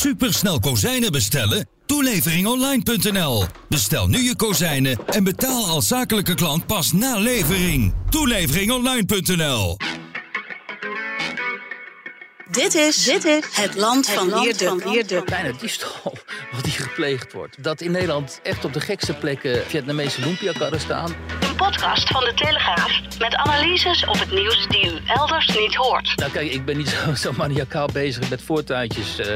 supersnel 0.00 0.60
kozijnen 0.60 1.12
bestellen? 1.12 1.68
Toeleveringonline.nl. 1.86 3.44
Bestel 3.68 4.06
nu 4.06 4.22
je 4.22 4.36
kozijnen 4.36 4.98
en 5.06 5.24
betaal 5.24 5.66
als 5.66 5.86
zakelijke 5.86 6.34
klant 6.34 6.66
pas 6.66 6.92
na 6.92 7.18
levering. 7.18 7.94
Toeleveringonline.nl. 8.10 9.76
Dit 12.50 12.74
is, 12.74 13.04
dit 13.04 13.24
is 13.24 13.44
het 13.52 13.76
land 13.76 14.10
van 14.10 14.42
Wierde. 14.42 15.22
Bijna 15.24 15.52
diefstal 15.60 16.12
wat 16.52 16.64
die 16.64 16.72
gepleegd 16.72 17.32
wordt. 17.32 17.62
Dat 17.62 17.80
in 17.80 17.90
Nederland 17.90 18.40
echt 18.42 18.64
op 18.64 18.72
de 18.72 18.80
gekste 18.80 19.14
plekken 19.14 19.66
Vietnamese 19.66 20.20
lumpia-karren 20.20 20.80
staan. 20.80 21.14
Een 21.40 21.56
podcast 21.56 22.08
van 22.08 22.24
de 22.24 22.32
Telegraaf 22.34 23.00
met 23.18 23.34
analyses 23.34 24.06
op 24.06 24.18
het 24.18 24.30
nieuws 24.30 24.66
die 24.68 24.92
u 24.92 24.98
elders 25.06 25.46
niet 25.46 25.74
hoort. 25.74 26.16
Nou 26.16 26.30
kijk, 26.30 26.52
ik 26.52 26.64
ben 26.64 26.76
niet 26.76 26.88
zo, 27.04 27.14
zo 27.14 27.32
maniacaal 27.32 27.88
bezig 27.92 28.30
met 28.30 28.42
voortuintjes 28.42 29.18
eh, 29.18 29.34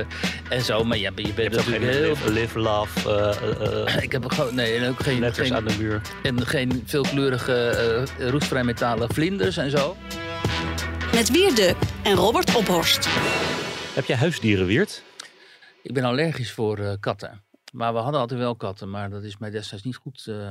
en 0.48 0.62
zo. 0.62 0.84
Maar 0.84 0.98
ja, 0.98 1.10
je 1.14 1.32
bent 1.32 1.52
natuurlijk 1.52 1.84
heel... 1.84 2.08
Live, 2.08 2.30
live 2.30 2.58
love, 2.58 3.11
eh, 3.11 3.96
eh, 3.96 4.03
Ik 4.06 4.12
heb 4.12 4.25
er 4.25 4.31
gewoon... 4.31 4.54
Nee, 4.54 4.76
en 4.76 4.89
ook 4.89 5.03
geen... 5.03 5.18
letters 5.18 5.48
geen 5.48 5.56
aan 5.56 5.64
de 5.64 5.75
muur. 5.78 6.00
en 6.22 6.46
geen 6.46 6.82
veelkleurige 6.86 7.68
eh 8.18 8.28
roestvrij 8.31 8.64
metalen 8.64 9.14
vlinders 9.14 9.56
en 9.56 9.70
zo. 9.70 9.96
Met 11.14 11.31
Wierde 11.31 11.75
en 12.04 12.14
Robert 12.14 12.57
Ophorst. 12.57 13.07
Heb 13.95 14.04
jij 14.04 14.17
huisdieren, 14.17 14.67
Wiert? 14.67 15.03
Ik 15.82 15.95
ben 15.95 16.04
allergisch 16.04 16.53
voor 16.53 16.79
eh, 16.79 16.93
katten. 17.00 17.43
Maar 17.73 17.93
we 17.93 17.99
hadden 17.99 18.21
altijd 18.21 18.40
wel 18.40 18.57
katten, 18.57 18.90
maar 18.90 19.11
dat 19.11 19.23
is 19.23 19.39
mij 19.39 19.50
destijds 19.50 19.85
niet 19.85 19.96
goed 19.96 20.27
eh, 20.27 20.50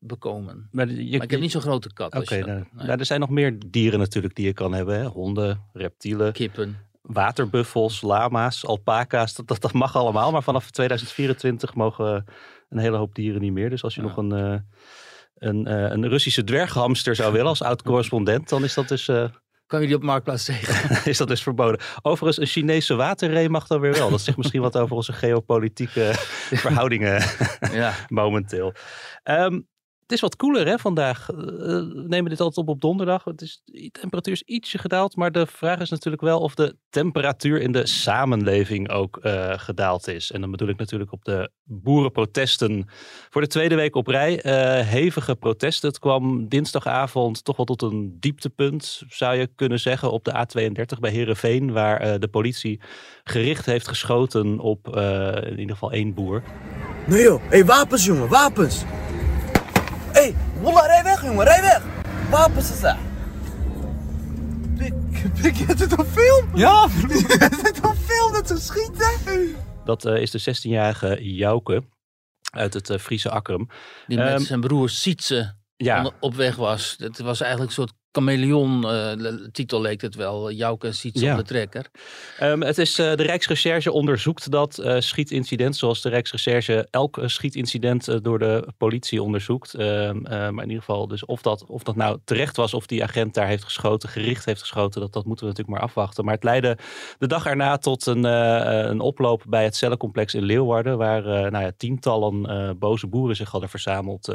bekomen. 0.00 0.68
Maar, 0.72 0.88
je, 0.88 1.16
Maar 1.16 1.22
ik 1.24 1.30
heb 1.30 1.40
niet 1.40 1.50
zo'n 1.50 1.60
grote 1.60 1.92
kat. 1.92 2.14
als 2.14 2.24
Oké, 2.24 2.38
nou, 2.38 2.50
nee. 2.72 2.86
nou, 2.86 2.98
er 2.98 3.06
zijn 3.06 3.20
nog 3.20 3.30
meer 3.30 3.56
dieren 3.66 3.98
natuurlijk 3.98 4.34
die 4.34 4.46
je 4.46 4.52
kan 4.52 4.72
hebben. 4.74 4.98
Hè? 4.98 5.04
Honden, 5.06 5.60
reptielen, 5.72 6.32
Kippen. 6.32 6.76
waterbuffels, 7.02 8.00
lama's, 8.00 8.64
alpaca's. 8.66 9.34
Dat, 9.34 9.46
dat, 9.48 9.60
dat 9.60 9.72
mag 9.72 9.96
allemaal. 9.96 10.30
Maar 10.30 10.42
vanaf 10.42 10.70
2024 10.70 11.74
mogen 11.74 12.24
een 12.68 12.78
hele 12.78 12.96
hoop 12.96 13.14
dieren 13.14 13.40
niet 13.40 13.52
meer. 13.52 13.70
Dus 13.70 13.82
als 13.82 13.94
je 13.94 14.00
Ja. 14.00 14.06
nog 14.06 14.16
een, 14.16 14.32
eh, 14.32 14.60
een, 15.34 15.66
eh, 15.66 15.90
een 15.90 16.08
Russische 16.08 16.44
dwerghamster 16.44 17.14
zou 17.14 17.32
willen 17.32 17.46
als 17.48 17.62
oud-correspondent, 17.62 18.48
dan 18.48 18.64
is 18.64 18.74
dat, 18.74 18.88
dus, 18.88 19.08
eh, 19.08 19.28
Kan 19.72 19.80
je 19.80 19.86
die 19.86 19.96
op 19.96 20.02
Marktplaats 20.02 20.44
tegen? 20.44 21.00
is 21.10 21.18
dat 21.18 21.28
dus 21.28 21.42
verboden. 21.42 21.80
Overigens, 22.02 22.38
een 22.38 22.46
Chinese 22.46 22.94
waterree 22.94 23.48
mag 23.48 23.66
dan 23.66 23.80
weer 23.80 23.92
wel. 23.92 24.10
Dat 24.10 24.20
zegt 24.20 24.36
misschien 24.36 24.60
wat 24.60 24.76
over 24.76 24.96
onze 24.96 25.12
geopolitieke 25.12 26.10
verhoudingen 26.64 27.22
ja. 27.72 27.94
momenteel. 28.08 28.72
Ehm, 29.22 29.60
het 30.12 30.20
is 30.22 30.28
wat 30.28 30.36
koeler 30.36 30.66
hè, 30.66 30.78
vandaag. 30.78 31.30
Eh, 31.30 31.36
we 31.36 32.04
nemen 32.06 32.30
dit 32.30 32.40
altijd 32.40 32.66
op 32.66 32.74
op 32.74 32.80
donderdag. 32.80 33.24
Het 33.24 33.42
is, 33.42 33.62
de 33.64 33.90
temperatuur 33.90 34.32
is 34.34 34.42
ietsje 34.42 34.78
gedaald. 34.78 35.16
Maar 35.16 35.32
de 35.32 35.46
vraag 35.46 35.80
is 35.80 35.90
natuurlijk 35.90 36.22
wel 36.22 36.40
of 36.40 36.54
de 36.54 36.76
temperatuur 36.90 37.60
in 37.60 37.72
de 37.72 37.86
samenleving 37.86 38.90
ook 38.90 39.16
eh, 39.16 39.52
gedaald 39.56 40.08
is. 40.08 40.30
En 40.32 40.40
dan 40.40 40.50
bedoel 40.50 40.68
ik 40.68 40.78
natuurlijk 40.78 41.12
op 41.12 41.24
de 41.24 41.50
boerenprotesten. 41.64 42.88
Voor 43.30 43.40
de 43.40 43.46
tweede 43.46 43.74
week 43.74 43.94
op 43.94 44.06
rij. 44.06 44.40
eh, 44.42 44.86
hevige 44.86 45.36
protesten. 45.36 45.88
Het 45.88 45.98
kwam 45.98 46.48
dinsdagavond 46.48 47.44
toch 47.44 47.56
wel 47.56 47.66
tot 47.66 47.82
een 47.82 48.16
dieptepunt, 48.20 49.02
zou 49.08 49.36
je 49.36 49.46
kunnen 49.54 49.80
zeggen, 49.80 50.10
op 50.10 50.24
de 50.24 50.32
A32 50.32 50.98
bij 51.00 51.10
Heerenveen. 51.10 51.72
Waar 51.72 52.00
eh, 52.00 52.14
de 52.18 52.28
politie 52.28 52.80
gericht 53.24 53.66
heeft 53.66 53.88
geschoten 53.88 54.58
op 54.58 54.96
eh, 54.96 55.50
in 55.50 55.58
ieder 55.58 55.74
geval 55.74 55.92
één 55.92 56.14
boer. 56.14 56.42
Nee 57.06 57.22
joh, 57.22 57.42
hey, 57.48 57.64
wapens 57.64 58.04
jongen, 58.04 58.28
wapens! 58.28 58.84
Hey, 60.62 60.72
Wallah, 60.72 60.86
rij 60.86 61.02
weg 61.02 61.22
jongen, 61.22 61.44
rij 61.44 61.60
weg! 61.60 61.82
Wapens 62.30 62.70
is 62.70 62.80
daar! 62.80 62.98
Pik, 64.76 64.94
pik, 65.42 65.54
je 65.54 65.66
het 65.66 65.98
op 65.98 66.06
film? 66.06 66.48
Ja! 66.54 66.88
je 67.08 67.60
het 67.62 67.80
op 67.80 67.96
film 67.96 68.32
dat 68.32 68.48
ze 68.48 68.56
schieten? 68.56 69.56
Dat 69.84 70.04
eh, 70.04 70.20
is 70.20 70.30
de 70.30 70.56
16-jarige 70.56 71.34
Jouke 71.34 71.82
uit 72.52 72.74
het 72.74 72.90
eh, 72.90 72.98
Friese 72.98 73.30
Akkerum. 73.30 73.68
Die 74.06 74.18
met 74.18 74.26
Ehm, 74.26 74.40
zijn 74.40 74.60
broer 74.60 74.88
Sietse 74.88 75.54
Ja, 75.76 76.12
op 76.20 76.34
weg 76.34 76.56
was. 76.56 76.94
Het 76.98 77.18
was 77.18 77.40
eigenlijk 77.40 77.70
een 77.70 77.76
soort 77.76 77.92
chameleon 78.12 78.84
eh, 78.88 79.12
titel 79.52 79.80
leek 79.80 80.00
het 80.00 80.14
wel. 80.14 80.50
Jouke 80.50 80.92
Sietse 80.92 81.24
Ja. 81.24 81.32
op 81.32 81.38
de 81.38 81.44
trekker. 81.44 81.86
ehm, 82.38 82.60
het 82.60 82.78
is 82.78 82.98
eh, 82.98 83.14
de 83.14 83.22
Rijksrecherche 83.22 83.92
onderzoekt 83.92 84.50
dat 84.50 84.78
eh, 84.78 84.96
schietincident, 85.00 85.76
zoals 85.76 86.02
de 86.02 86.08
Rijksrecherche 86.08 86.88
elk 86.90 87.20
schietincident 87.24 88.24
door 88.24 88.38
de 88.38 88.68
politie 88.78 89.22
onderzoekt. 89.22 89.74
Ehm, 89.74 90.24
eh, 90.26 90.30
maar 90.30 90.64
in 90.64 90.68
ieder 90.70 90.84
geval, 90.84 91.06
dus 91.08 91.24
of 91.24 91.42
dat, 91.42 91.64
of 91.66 91.82
dat 91.82 91.96
nou 91.96 92.18
terecht 92.24 92.56
was, 92.56 92.74
of 92.74 92.86
die 92.86 93.02
agent 93.02 93.34
daar 93.34 93.46
heeft 93.46 93.64
geschoten, 93.64 94.08
gericht 94.08 94.44
heeft 94.44 94.60
geschoten, 94.60 95.00
dat, 95.00 95.12
dat 95.12 95.24
moeten 95.24 95.44
we 95.46 95.50
natuurlijk 95.50 95.78
maar 95.78 95.88
afwachten. 95.88 96.24
Maar 96.24 96.34
het 96.34 96.44
leidde 96.44 96.78
de 97.18 97.26
dag 97.26 97.46
erna 97.46 97.78
tot 97.78 98.06
een, 98.06 98.24
eh, 98.24 98.84
een 98.90 99.00
oploop 99.00 99.42
bij 99.48 99.64
het 99.64 99.76
cellencomplex 99.76 100.34
in 100.34 100.42
Leeuwarden, 100.44 100.98
waar 100.98 101.22
nou 101.22 101.64
ja, 101.64 101.72
tientallen 101.76 102.46
eh, 102.46 102.70
boze 102.76 103.06
boeren 103.06 103.36
zich 103.36 103.50
hadden 103.50 103.68
verzameld. 103.70 104.34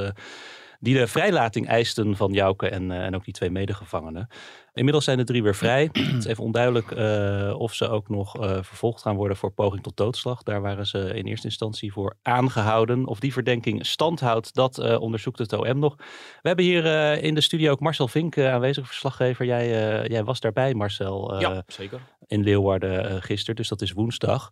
Die 0.80 0.98
de 0.98 1.08
vrijlating 1.08 1.68
eisten 1.68 2.16
van 2.16 2.32
Jouke 2.32 2.70
en, 2.70 2.92
eh, 2.92 3.06
en 3.06 3.16
ook 3.16 3.24
die 3.24 3.34
twee 3.34 3.50
medegevangenen. 3.50 4.28
Inmiddels 4.74 5.06
zijn 5.06 5.18
de 5.18 5.24
drie 5.24 5.44
weer 5.44 5.56
vrij. 5.56 5.90
Het 5.92 6.18
is 6.18 6.26
even 6.26 6.44
onduidelijk 6.44 6.92
eh, 6.92 7.56
of 7.58 7.74
ze 7.74 7.90
ook 7.90 8.10
nog 8.10 8.40
eh, 8.40 8.64
vervolgd 8.64 9.02
gaan 9.02 9.16
worden 9.16 9.38
voor 9.38 9.52
poging 9.52 9.84
tot 9.84 9.98
doodslag. 9.98 10.44
Daar 10.44 10.62
waren 10.62 10.86
ze 10.86 11.14
in 11.14 11.26
eerste 11.26 11.48
instantie 11.48 11.92
voor 11.92 12.16
aangehouden. 12.22 13.06
Of 13.06 13.20
die 13.20 13.34
verdenking 13.34 13.86
stand 13.86 14.20
houdt, 14.20 14.54
dat 14.54 15.00
onderzoekt 15.00 15.38
het 15.38 15.54
OM 15.54 15.80
nog. 15.80 15.96
We 16.42 16.48
hebben 16.48 16.66
hier 16.66 16.86
in 17.24 17.36
de 17.36 17.42
studio 17.42 17.72
ook 17.72 17.80
Marcel 17.80 18.08
Vink 18.08 18.38
aanwezig, 18.38 18.88
verslaggever. 18.88 19.46
Jij, 19.46 19.68
jij 20.08 20.24
was 20.24 20.40
daarbij, 20.40 20.74
Marcel, 20.74 21.40
ja, 21.40 21.64
zeker. 21.68 22.00
in 22.28 22.44
Leeuwarden 22.44 23.22
gisteren. 23.22 23.56
Dus 23.56 23.68
dat 23.68 23.82
is 23.82 23.92
woensdag. 23.92 24.52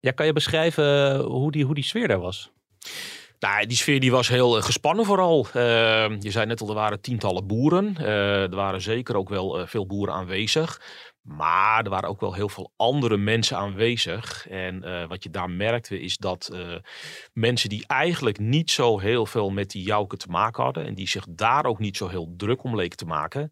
Ja, 0.00 0.10
kan 0.10 0.26
je 0.26 0.32
beschrijven 0.32 1.18
hoe 1.20 1.52
die, 1.52 1.64
hoe 1.64 1.74
die 1.74 1.84
sfeer 1.84 2.08
daar 2.08 2.20
was? 2.20 2.52
Nou, 3.40 3.66
die 3.66 3.76
sfeer 3.76 4.00
die 4.00 4.10
was 4.10 4.28
heel 4.28 4.56
eh, 4.56 4.62
gespannen 4.62 5.04
vooral. 5.04 5.46
Eh, 5.52 6.20
je 6.20 6.30
zei 6.30 6.46
net 6.46 6.60
al, 6.60 6.68
er 6.68 6.74
waren 6.74 7.00
tientallen 7.00 7.46
boeren. 7.46 7.96
Eh, 7.96 8.42
er 8.42 8.54
waren 8.54 8.80
zeker 8.80 9.16
ook 9.16 9.28
wel 9.28 9.58
eh, 9.58 9.66
veel 9.66 9.86
boeren 9.86 10.14
aanwezig. 10.14 10.80
Maar 11.22 11.84
er 11.84 11.90
waren 11.90 12.08
ook 12.08 12.20
wel 12.20 12.34
heel 12.34 12.48
veel 12.48 12.72
andere 12.76 13.16
mensen 13.16 13.56
aanwezig. 13.56 14.48
En 14.48 15.08
wat 15.08 15.22
je 15.22 15.30
daar 15.30 15.50
merkte 15.50 16.00
is 16.00 16.16
dat 16.16 16.52
mensen 17.32 17.68
die 17.68 17.84
eigenlijk 17.86 18.38
niet 18.38 18.70
zo 18.70 18.98
heel 18.98 19.26
veel 19.26 19.50
met 19.50 19.70
die 19.70 19.82
Jouke 19.82 20.16
te 20.16 20.28
maken 20.28 20.62
hadden. 20.62 20.86
En 20.86 20.94
die 20.94 21.08
zich 21.08 21.24
daar 21.30 21.64
ook 21.64 21.78
niet 21.78 21.96
zo 21.96 22.08
heel 22.08 22.34
druk 22.36 22.62
om 22.62 22.76
leken 22.76 22.96
te 22.96 23.04
maken. 23.04 23.50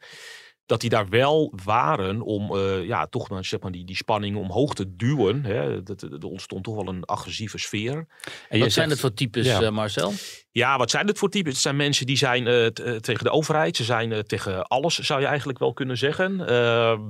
Dat 0.69 0.81
die 0.81 0.91
daar 0.91 1.09
wel 1.09 1.53
waren 1.65 2.21
om 2.23 2.56
eh, 2.56 2.84
ja, 2.84 3.06
toch 3.06 3.29
maar, 3.29 3.45
zeg 3.45 3.61
maar, 3.61 3.73
die, 3.73 3.84
die 3.84 3.97
spanning 3.97 4.37
omhoog 4.37 4.75
te 4.75 4.97
duwen. 4.97 5.45
Hè. 5.45 5.83
Dat, 5.83 6.03
er 6.03 6.25
ontstond 6.25 6.65
toch 6.65 6.75
wel 6.75 6.89
een 6.89 7.05
agressieve 7.05 7.59
sfeer. 7.59 7.93
En 7.95 8.05
Wat 8.05 8.06
je 8.51 8.59
zijn 8.59 8.71
zegt- 8.71 8.91
het 8.91 9.01
voor 9.01 9.15
types, 9.15 9.47
Ja. 9.47 9.61
eh, 9.62 9.71
Marcel? 9.71 10.12
Ja, 10.51 10.78
wat 10.78 10.91
zijn 10.91 11.07
dit 11.07 11.19
voor 11.19 11.28
typen? 11.31 11.53
Het 11.53 11.61
zijn 11.61 11.77
mensen 11.77 12.07
die 12.07 12.17
zijn 12.17 12.47
eh, 12.47 12.67
tegen 12.97 13.25
de 13.25 13.31
overheid. 13.31 13.77
Ze 13.77 13.84
zijn 13.84 14.23
tegen 14.27 14.67
alles, 14.67 14.99
zou 14.99 15.21
je 15.21 15.27
eigenlijk 15.27 15.59
wel 15.59 15.73
kunnen 15.73 15.99
zeggen. 15.99 16.47
Ehm, 16.49 17.01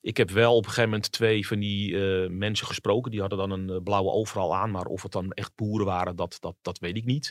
ik 0.00 0.16
heb 0.16 0.30
wel 0.30 0.52
op 0.56 0.62
een 0.64 0.68
gegeven 0.68 0.90
moment 0.90 1.12
twee 1.12 1.46
van 1.46 1.58
die 1.58 1.96
mensen 2.28 2.66
gesproken. 2.66 3.10
Die 3.10 3.20
hadden 3.20 3.38
dan 3.38 3.50
een 3.50 3.82
blauwe 3.82 4.10
overal 4.10 4.56
aan. 4.56 4.70
Maar 4.70 4.86
of 4.86 5.02
het 5.02 5.12
dan 5.12 5.32
echt 5.32 5.52
boeren 5.54 5.86
waren, 5.86 6.16
dat, 6.16 6.36
dat, 6.40 6.54
dat 6.62 6.78
weet 6.78 6.96
ik 6.96 7.04
niet. 7.04 7.30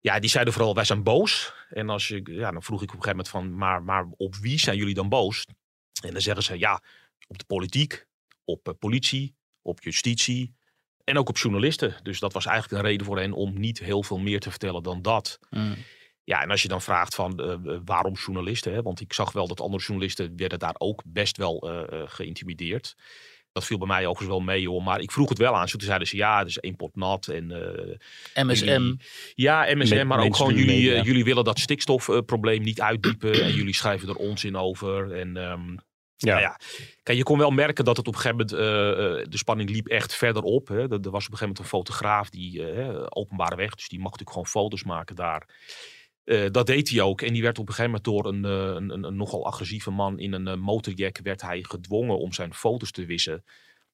Ja, 0.00 0.18
die 0.18 0.30
zeiden 0.30 0.52
vooral, 0.52 0.74
wij 0.74 0.84
zijn 0.84 1.02
boos. 1.02 1.54
En 1.68 1.88
als 1.88 2.08
je, 2.08 2.20
ja, 2.24 2.50
dan 2.50 2.62
vroeg 2.62 2.82
ik 2.82 2.92
op 2.92 2.96
een 2.96 3.02
gegeven 3.02 3.16
moment 3.16 3.28
van, 3.28 3.56
maar, 3.56 3.82
maar 3.82 4.06
op 4.16 4.36
wie 4.36 4.58
zijn 4.58 4.76
jullie 4.76 4.94
dan 4.94 5.08
boos? 5.08 5.46
En 6.02 6.12
dan 6.12 6.20
zeggen 6.20 6.42
ze, 6.42 6.58
ja, 6.58 6.82
op 7.28 7.38
de 7.38 7.44
politiek, 7.44 8.06
op 8.44 8.68
eh, 8.68 8.74
politie, 8.78 9.34
op 9.62 9.82
justitie 9.82 10.54
en 11.04 11.18
ook 11.18 11.28
op 11.28 11.38
journalisten. 11.38 11.96
Dus 12.02 12.18
dat 12.18 12.32
was 12.32 12.46
eigenlijk 12.46 12.82
een 12.82 12.88
reden 12.88 13.06
voor 13.06 13.18
hen 13.18 13.32
om 13.32 13.60
niet 13.60 13.78
heel 13.78 14.02
veel 14.02 14.18
meer 14.18 14.40
te 14.40 14.50
vertellen 14.50 14.82
dan 14.82 15.02
dat. 15.02 15.38
Mm. 15.50 15.76
Ja, 16.24 16.42
en 16.42 16.50
als 16.50 16.62
je 16.62 16.68
dan 16.68 16.82
vraagt 16.82 17.14
van 17.14 17.40
eh, 17.40 17.52
eh, 17.52 17.80
waarom 17.84 18.14
journalisten, 18.14 18.72
hè? 18.72 18.82
want 18.82 19.00
ik 19.00 19.12
zag 19.12 19.32
wel 19.32 19.48
dat 19.48 19.60
andere 19.60 19.82
journalisten 19.82 20.36
werden 20.36 20.58
daar 20.58 20.74
ook 20.78 21.02
best 21.06 21.36
wel 21.36 21.70
eh, 21.70 22.02
geïntimideerd. 22.04 22.96
Dat 23.52 23.64
viel 23.64 23.78
bij 23.78 23.86
mij 23.86 24.06
overigens 24.06 24.28
wel 24.28 24.40
mee 24.40 24.68
hoor, 24.68 24.82
maar 24.82 25.00
ik 25.00 25.10
vroeg 25.10 25.28
het 25.28 25.38
wel 25.38 25.56
aan. 25.56 25.66
Toen 25.66 25.80
zeiden 25.80 26.08
ze 26.08 26.16
ja, 26.16 26.38
het 26.38 26.48
is 26.48 26.58
één 26.58 26.76
pot 26.76 26.96
nat 26.96 27.26
en 27.26 27.50
eh, 28.34 28.44
MSM. 28.44 28.64
jullie- 28.64 28.96
ja, 29.34 29.66
MSM, 29.74 29.96
Ma- 29.96 30.04
maar 30.04 30.24
ook 30.24 30.36
gewoon 30.36 30.54
jullie, 30.54 30.94
eh, 30.94 31.04
jullie 31.04 31.24
willen 31.24 31.44
dat 31.44 31.58
stikstofprobleem 31.58 32.62
niet 32.62 32.80
uitdiepen 32.80 33.42
en 33.42 33.52
jullie 33.54 33.74
schrijven 33.74 34.08
er 34.08 34.14
onzin 34.16 34.56
over. 34.56 35.12
En 35.12 35.36
ehm, 35.36 35.76
Ja. 36.16 36.28
nou 36.30 36.40
ja, 36.40 36.58
kijk, 37.02 37.18
je 37.18 37.24
kon 37.24 37.38
wel 37.38 37.50
merken 37.50 37.84
dat 37.84 37.96
het 37.96 38.06
op 38.08 38.14
een 38.14 38.20
gegeven 38.20 38.46
moment, 38.46 38.68
eh, 38.68 39.20
eh, 39.20 39.26
de 39.28 39.38
spanning 39.38 39.70
liep 39.70 39.86
echt 39.88 40.14
verder 40.14 40.42
op. 40.42 40.68
Hè. 40.68 40.74
Er, 40.76 40.82
er 40.82 40.88
was 40.88 41.26
op 41.26 41.32
een 41.32 41.38
gegeven 41.38 41.38
moment 41.40 41.58
een 41.58 41.64
fotograaf, 41.64 42.30
die 42.30 42.70
eh, 42.72 43.02
openbare 43.08 43.56
weg, 43.56 43.74
dus 43.74 43.88
die 43.88 43.98
mag 43.98 44.10
natuurlijk 44.10 44.36
gewoon 44.36 44.64
foto's 44.64 44.84
maken 44.84 45.16
daar. 45.16 45.46
Eh, 46.24 46.46
dat 46.50 46.66
deed 46.66 46.88
hij 46.88 47.00
ook. 47.00 47.22
En 47.22 47.32
die 47.32 47.42
werd 47.42 47.58
op 47.58 47.68
een 47.68 47.74
gegeven 47.74 48.00
moment 48.02 48.04
door 48.04 48.32
een, 48.32 48.44
eh, 48.44 48.74
een, 48.74 48.90
een, 48.90 49.04
een 49.04 49.16
nogal 49.16 49.46
agressieve 49.46 49.90
man 49.90 50.18
in 50.18 50.32
een 50.32 50.48
eh, 50.48 50.56
motorjack 50.56 51.18
werd 51.22 51.42
hij 51.42 51.62
gedwongen 51.62 52.18
om 52.18 52.32
zijn 52.32 52.54
foto's 52.54 52.90
te 52.90 53.04
wissen. 53.04 53.44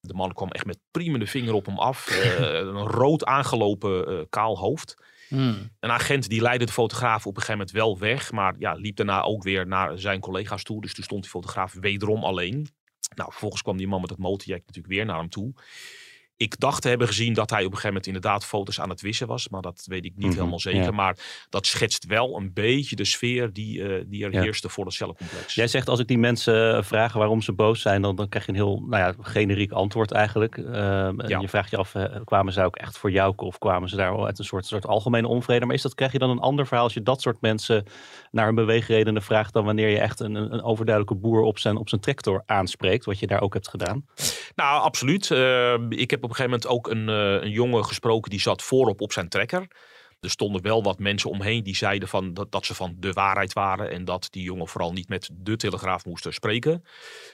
De 0.01 0.15
man 0.15 0.33
kwam 0.33 0.51
echt 0.51 0.67
met 0.67 0.79
priemende 0.91 1.27
vinger 1.27 1.55
op 1.55 1.67
hem 1.67 1.79
af. 1.79 2.07
een 2.39 2.87
rood 2.87 3.25
aangelopen 3.25 4.27
kaal 4.29 4.59
hoofd. 4.59 4.95
Mm. 5.29 5.71
Een 5.81 5.91
agent 5.91 6.29
die 6.29 6.41
leidde 6.41 6.65
de 6.65 6.73
fotograaf 6.73 7.27
op 7.27 7.37
een 7.37 7.43
gegeven 7.43 7.59
moment 7.59 7.71
wel 7.71 7.99
weg. 7.99 8.33
Maar 8.33 8.55
ja, 8.59 8.73
liep 8.73 8.97
daarna 8.97 9.23
ook 9.23 9.43
weer 9.43 9.67
naar 9.67 9.99
zijn 9.99 10.21
collega's 10.21 10.63
toe. 10.63 10.81
Dus 10.81 10.95
toen 10.95 11.05
stond 11.05 11.23
die 11.23 11.31
fotograaf 11.31 11.73
wederom 11.73 12.25
alleen. 12.25 12.69
Nou, 13.15 13.31
vervolgens 13.31 13.63
kwam 13.63 13.77
die 13.77 13.89
man 13.89 14.01
met 14.01 14.11
het 14.11 14.19
motorjack 14.19 14.59
natuurlijk 14.67 14.95
weer 14.95 15.05
naar 15.05 15.19
hem 15.19 15.29
toe. 15.29 15.53
Ik 16.39 16.59
dacht 16.61 16.83
te 16.83 16.89
hebben 16.89 17.07
gezien 17.07 17.33
dat 17.35 17.51
hij 17.51 17.59
op 17.59 17.65
een 17.65 17.71
gegeven 17.71 17.89
moment 17.89 18.07
inderdaad 18.07 18.45
foto's 18.45 18.81
aan 18.81 18.89
het 18.89 19.01
wissen 19.01 19.27
was. 19.27 19.49
Maar 19.49 19.63
dat 19.63 19.85
weet 19.89 20.05
ik 20.05 20.13
niet 20.17 20.27
Mhm, 20.27 20.37
helemaal 20.37 20.61
zeker. 20.61 20.83
ja. 20.83 20.91
Maar 20.91 21.17
dat 21.49 21.67
schetst 21.67 22.07
wel 22.07 22.37
een 22.37 22.53
beetje 22.53 22.97
de 22.97 23.05
sfeer 23.05 23.53
die, 23.53 23.83
eh, 23.83 24.05
die 24.07 24.25
er 24.25 24.33
Ja. 24.33 24.41
heerste 24.43 24.69
voor 24.69 24.85
het 24.85 24.95
cellencomplex. 24.95 25.55
Jij 25.55 25.67
zegt 25.67 25.89
als 25.89 26.01
ik 26.01 26.07
die 26.09 26.19
mensen 26.19 26.85
vraag 26.85 27.13
waarom 27.13 27.43
ze 27.43 27.53
boos 27.53 27.81
zijn, 27.81 28.03
dan, 28.03 28.17
dan 28.17 28.29
krijg 28.29 28.45
je 28.47 28.51
een 28.51 28.57
heel 28.59 28.83
nou 28.89 29.03
ja, 29.03 29.15
generiek 29.21 29.73
antwoord 29.73 30.13
eigenlijk. 30.13 30.57
Ehm, 30.59 31.21
en 31.21 31.29
Ja. 31.29 31.41
Je 31.41 31.49
vraagt 31.49 31.71
je 31.71 31.77
af, 31.77 31.95
eh, 31.95 32.05
kwamen 32.25 32.53
ze 32.53 32.63
ook 32.63 32.77
echt 32.77 32.99
voor 32.99 33.11
jou 33.11 33.33
of 33.37 33.59
kwamen 33.59 33.89
ze 33.89 33.97
daar 33.97 34.25
uit 34.25 34.39
een 34.39 34.45
soort, 34.45 34.67
soort 34.67 34.87
algemene 34.87 35.29
onvrede? 35.29 35.67
Maar 35.67 35.75
is 35.75 35.83
dat, 35.83 35.95
krijg 35.95 36.13
je 36.13 36.19
dan 36.19 36.31
een 36.31 36.39
ander 36.39 36.67
verhaal 36.67 36.85
als 36.85 36.95
je 36.95 37.03
dat 37.03 37.21
soort 37.21 37.41
mensen 37.41 37.85
naar 38.31 38.47
hun 38.47 38.55
beweegredenen 38.55 39.23
vraagt 39.23 39.53
dan 39.53 39.65
wanneer 39.65 39.89
je 39.89 39.99
echt 39.99 40.21
een, 40.21 40.35
een 40.35 40.63
overduidelijke 40.63 41.21
boer 41.21 41.41
op 41.41 41.59
zijn, 41.59 41.77
op 41.77 41.89
zijn 41.89 42.01
tractor 42.01 42.43
aanspreekt, 42.47 43.05
wat 43.05 43.19
je 43.19 43.27
daar 43.27 43.41
ook 43.41 43.55
hebt 43.55 43.69
gedaan? 43.69 44.07
Nou, 44.55 44.83
absoluut. 44.83 45.31
Eh, 45.31 45.75
ik 45.89 46.11
heb 46.11 46.25
op 46.27 46.33
een 46.33 46.37
gegeven 46.37 46.61
moment 46.61 46.67
ook 46.67 46.91
een, 46.91 47.09
eh, 47.09 47.43
een 47.43 47.51
jongen 47.51 47.85
gesproken 47.85 48.31
die 48.31 48.41
zat 48.41 48.63
voorop 48.63 49.01
op 49.01 49.13
zijn 49.13 49.29
trekker. 49.29 49.67
Er 50.21 50.31
stonden 50.31 50.63
wel 50.63 50.83
wat 50.83 50.99
mensen 50.99 51.31
omheen 51.31 51.63
die 51.63 51.77
zeiden 51.77 52.09
van 52.09 52.35
dat, 52.35 52.53
dat 52.53 52.67
ze 52.67 52.75
van 52.75 52.97
de 52.99 53.13
waarheid 53.13 53.53
waren. 53.53 53.91
En 53.91 54.05
dat 54.05 54.29
die 54.31 54.43
jongen 54.43 54.69
vooral 54.69 54.93
niet 54.93 55.09
met 55.09 55.31
de 55.33 55.57
Telegraaf 55.57 56.05
moest 56.05 56.27
spreken. 56.29 56.85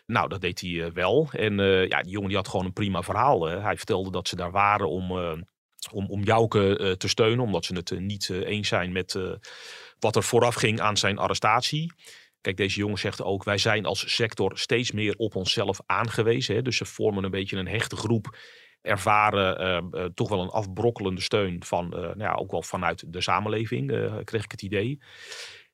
Nou, 0.07 0.29
dat 0.29 0.41
deed 0.41 0.61
hij 0.61 0.85
eh, 0.85 0.91
wel. 0.91 1.29
En 1.33 1.61
eh, 1.61 1.89
ja, 1.89 2.03
die 2.03 2.13
jongen 2.13 2.29
die 2.29 2.37
had 2.37 2.49
gewoon 2.49 2.67
een 2.67 2.73
prima 2.73 3.03
verhaal. 3.03 3.45
Hè. 3.47 3.61
Hij 3.61 3.77
vertelde 3.77 4.11
dat 4.11 4.29
ze 4.29 4.37
daar 4.37 4.51
waren 4.51 4.89
om, 4.89 5.13
om, 5.93 6.07
om 6.09 6.23
Jouke 6.23 6.95
te 6.99 7.09
steunen. 7.09 7.45
Omdat 7.45 7.65
ze 7.65 7.75
het 7.75 8.01
niet 8.01 8.31
eens 8.31 8.69
zijn 8.69 8.93
met 8.93 9.19
wat 9.99 10.17
er 10.17 10.23
vooraf 10.23 10.55
ging 10.55 10.81
aan 10.81 10.97
zijn 10.97 11.19
arrestatie. 11.19 11.93
Kijk, 12.43 12.57
deze 12.57 12.79
jongen 12.79 12.99
zegt 12.99 13.23
ook, 13.23 13.45
wij 13.45 13.59
zijn 13.59 13.85
als 13.85 14.15
sector 14.15 14.59
steeds 14.59 14.93
meer 14.93 15.15
op 15.17 15.35
onszelf 15.35 15.81
aangewezen. 15.87 16.55
Hè? 16.55 16.63
Dus 16.63 16.77
ze 16.77 16.85
vormen 16.85 17.25
een 17.25 17.31
beetje 17.31 17.57
een 17.57 17.69
hechte 17.69 17.97
groep. 17.97 18.37
Ervaren 18.83 19.59
eh, 19.59 19.77
eh, 19.77 20.11
toch 20.15 20.29
wel 20.29 20.41
een 20.41 20.49
afbrokkelende 20.49 21.21
steun 21.21 21.65
van, 21.65 21.93
eh, 21.93 22.01
nou 22.01 22.19
ja, 22.19 22.35
ook 22.35 22.51
wel 22.51 22.63
vanuit 22.63 23.13
de 23.13 23.21
samenleving, 23.21 23.91
eh, 23.91 24.15
kreeg 24.25 24.45
ik 24.45 24.51
het 24.51 24.63
idee. 24.63 24.99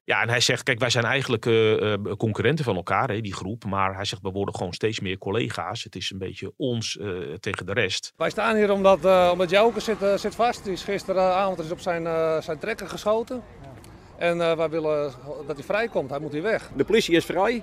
Ja, 0.08 0.22
en 0.22 0.28
hij 0.28 0.40
zegt, 0.40 0.62
kijk, 0.62 0.78
wij 0.78 0.90
zijn 0.90 1.04
eigenlijk 1.04 1.46
eh, 1.46 1.92
eh, 1.92 1.98
concurrenten 2.16 2.64
van 2.64 2.76
elkaar, 2.76 3.08
hè, 3.08 3.20
die 3.20 3.34
groep. 3.34 3.64
Maar 3.64 3.94
hij 3.94 4.04
zegt, 4.04 4.22
we 4.22 4.30
worden 4.30 4.54
gewoon 4.54 4.72
steeds 4.72 5.00
meer 5.00 5.18
collega's. 5.18 5.84
Het 5.84 5.96
is 5.96 6.10
een 6.10 6.18
beetje 6.18 6.52
ons 6.56 6.96
eh, 6.96 7.08
tegen 7.40 7.66
de 7.66 7.72
rest. 7.72 8.12
Wij 8.16 8.30
staan 8.30 8.56
hier 8.56 8.72
omdat, 8.72 9.04
eh 9.04 9.28
omdat 9.32 9.50
Joker 9.50 9.80
zit, 9.80 9.98
zit 10.16 10.34
vast. 10.34 10.64
Die 10.64 10.72
is 10.72 10.82
gisteravond 10.82 11.58
is 11.58 11.70
op 11.70 11.80
zijn, 11.80 12.06
eh, 12.06 12.40
zijn 12.40 12.58
trekker 12.58 12.88
geschoten. 12.88 13.42
En 14.18 14.40
eh, 14.40 14.56
wij 14.56 14.68
willen 14.70 15.12
dat 15.46 15.56
hij 15.56 15.64
vrijkomt. 15.64 16.10
Hij 16.10 16.20
moet 16.20 16.32
hier 16.32 16.42
weg. 16.42 16.70
De 16.76 16.84
politie 16.84 17.16
is 17.16 17.24
vrij 17.24 17.62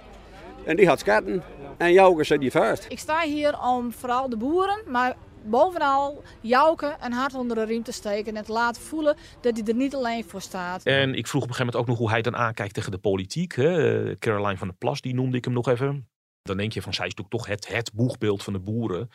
en 0.65 0.75
die 0.75 0.87
had 0.87 0.99
schatten 0.99 1.43
en 1.77 1.91
Jouke 1.91 2.23
zit 2.23 2.39
die 2.39 2.51
vast. 2.51 2.85
Ik 2.89 2.99
sta 2.99 3.21
hier 3.21 3.59
om 3.59 3.93
vooral 3.93 4.29
de 4.29 4.37
boeren, 4.37 4.81
maar 4.87 5.15
bovenal 5.45 6.23
Jouke 6.41 6.95
een 7.01 7.11
hart 7.11 7.33
onder 7.33 7.55
de 7.55 7.65
riem 7.65 7.83
te 7.83 7.91
steken 7.91 8.37
en 8.37 8.43
te 8.43 8.51
laten 8.51 8.81
voelen 8.81 9.15
dat 9.41 9.57
hij 9.57 9.67
er 9.67 9.75
niet 9.75 9.95
alleen 9.95 10.23
voor 10.23 10.41
staat. 10.41 10.83
En 10.83 11.15
ik 11.15 11.27
vroeg 11.27 11.43
op 11.43 11.49
een 11.49 11.55
gegeven 11.55 11.65
moment 11.65 11.75
ook 11.75 11.87
nog 11.87 11.97
hoe 11.97 12.09
hij 12.09 12.21
dan 12.21 12.35
aankijkt 12.35 12.73
tegen 12.73 12.91
de 12.91 12.97
politiek. 12.97 13.55
Hè. 13.55 14.17
Caroline 14.17 14.57
van 14.57 14.67
der 14.67 14.77
Plas, 14.77 15.01
die 15.01 15.13
noemde 15.13 15.37
ik 15.37 15.45
hem 15.45 15.53
nog 15.53 15.67
even. 15.67 16.09
Dan 16.41 16.57
denk 16.57 16.71
je 16.71 16.81
van, 16.81 16.93
zij 16.93 17.07
is 17.07 17.13
natuurlijk 17.15 17.43
toch 17.43 17.55
het, 17.55 17.67
het 17.77 17.93
boegbeeld 17.93 18.43
van 18.43 18.53
de 18.53 18.59
boeren. 18.59 19.09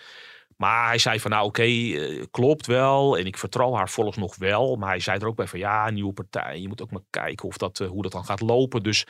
Maar 0.56 0.86
hij 0.86 0.98
zei 0.98 1.20
van, 1.20 1.30
nou 1.30 1.46
oké, 1.46 1.62
eh, 1.62 2.24
klopt 2.30 2.66
wel. 2.66 3.18
En 3.18 3.26
ik 3.26 3.38
vertrouw 3.38 3.74
haar 3.74 3.88
volgens 3.88 4.16
nog 4.16 4.36
wel. 4.36 4.76
Maar 4.76 4.88
hij 4.88 5.00
zei 5.00 5.18
er 5.18 5.26
ook 5.26 5.36
bij 5.36 5.46
van, 5.46 5.58
ja, 5.58 5.90
nieuwe 5.90 6.12
partij. 6.12 6.60
Je 6.60 6.68
moet 6.68 6.82
ook 6.82 6.90
maar 6.90 7.02
kijken 7.10 7.48
of 7.48 7.56
dat, 7.56 7.80
eh, 7.80 7.88
hoe 7.88 8.02
dat 8.02 8.12
dan 8.12 8.24
gaat 8.24 8.40
lopen. 8.40 8.82
Dus 8.82 9.06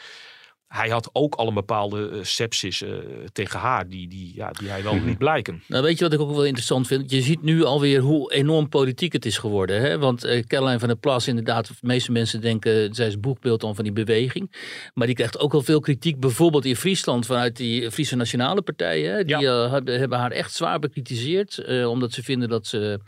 hij 0.75 0.89
had 0.89 1.11
ook 1.13 1.35
al 1.35 1.49
een 1.49 1.55
bepaalde 1.55 2.09
eh, 2.09 2.19
sepsis 2.23 2.83
eh, 2.83 2.91
tegen 3.33 3.59
haar. 3.59 3.89
Die, 3.89 4.09
die, 4.09 4.33
ja, 4.35 4.51
die 4.51 4.69
hij 4.69 4.83
wel 4.83 5.01
liet 5.05 5.19
blijken. 5.19 5.63
Nou, 5.67 5.83
weet 5.83 5.99
je 5.99 6.05
wat 6.05 6.13
ik 6.13 6.21
ook 6.21 6.31
wel 6.31 6.45
interessant 6.45 6.87
vind? 6.87 7.11
Je 7.11 7.23
ziet 7.23 7.43
nu 7.43 7.65
alweer 7.65 8.01
hoe 8.01 8.33
enorm 8.33 8.69
politiek 8.69 9.13
het 9.13 9.27
is 9.27 9.39
geworden. 9.39 9.81
Hè? 9.81 9.99
Want 9.99 10.45
Caroline 10.47 10.79
van 10.79 10.89
der 10.89 10.97
Plas, 10.97 11.29
inderdaad, 11.29 11.67
de 11.67 11.75
meeste 11.81 12.13
mensen 12.13 12.41
denken, 12.41 12.95
zij 12.95 13.07
is 13.07 13.21
boegbeeld 13.21 13.61
dan 13.61 13.75
van 13.75 13.85
die 13.85 13.93
beweging. 13.93 14.53
Maar 14.95 15.07
die 15.07 15.17
krijgt 15.17 15.39
ook 15.39 15.55
al 15.55 15.63
veel 15.63 15.81
kritiek, 15.81 16.21
bijvoorbeeld 16.21 16.65
in 16.65 16.77
Friesland 16.77 17.27
vanuit 17.27 17.57
die 17.57 17.91
Friese 17.91 18.17
Nationale 18.17 18.63
Partij. 18.63 19.01
Hè? 19.01 19.25
Die 19.25 19.37
hebben, 19.49 19.99
hebben 19.99 20.19
haar 20.19 20.31
echt 20.31 20.53
zwaar 20.53 20.79
bekritiseerd, 20.79 21.85
omdat 21.87 22.13
ze 22.13 22.23
vinden 22.23 22.49
dat 22.49 22.67
ze 22.67 23.01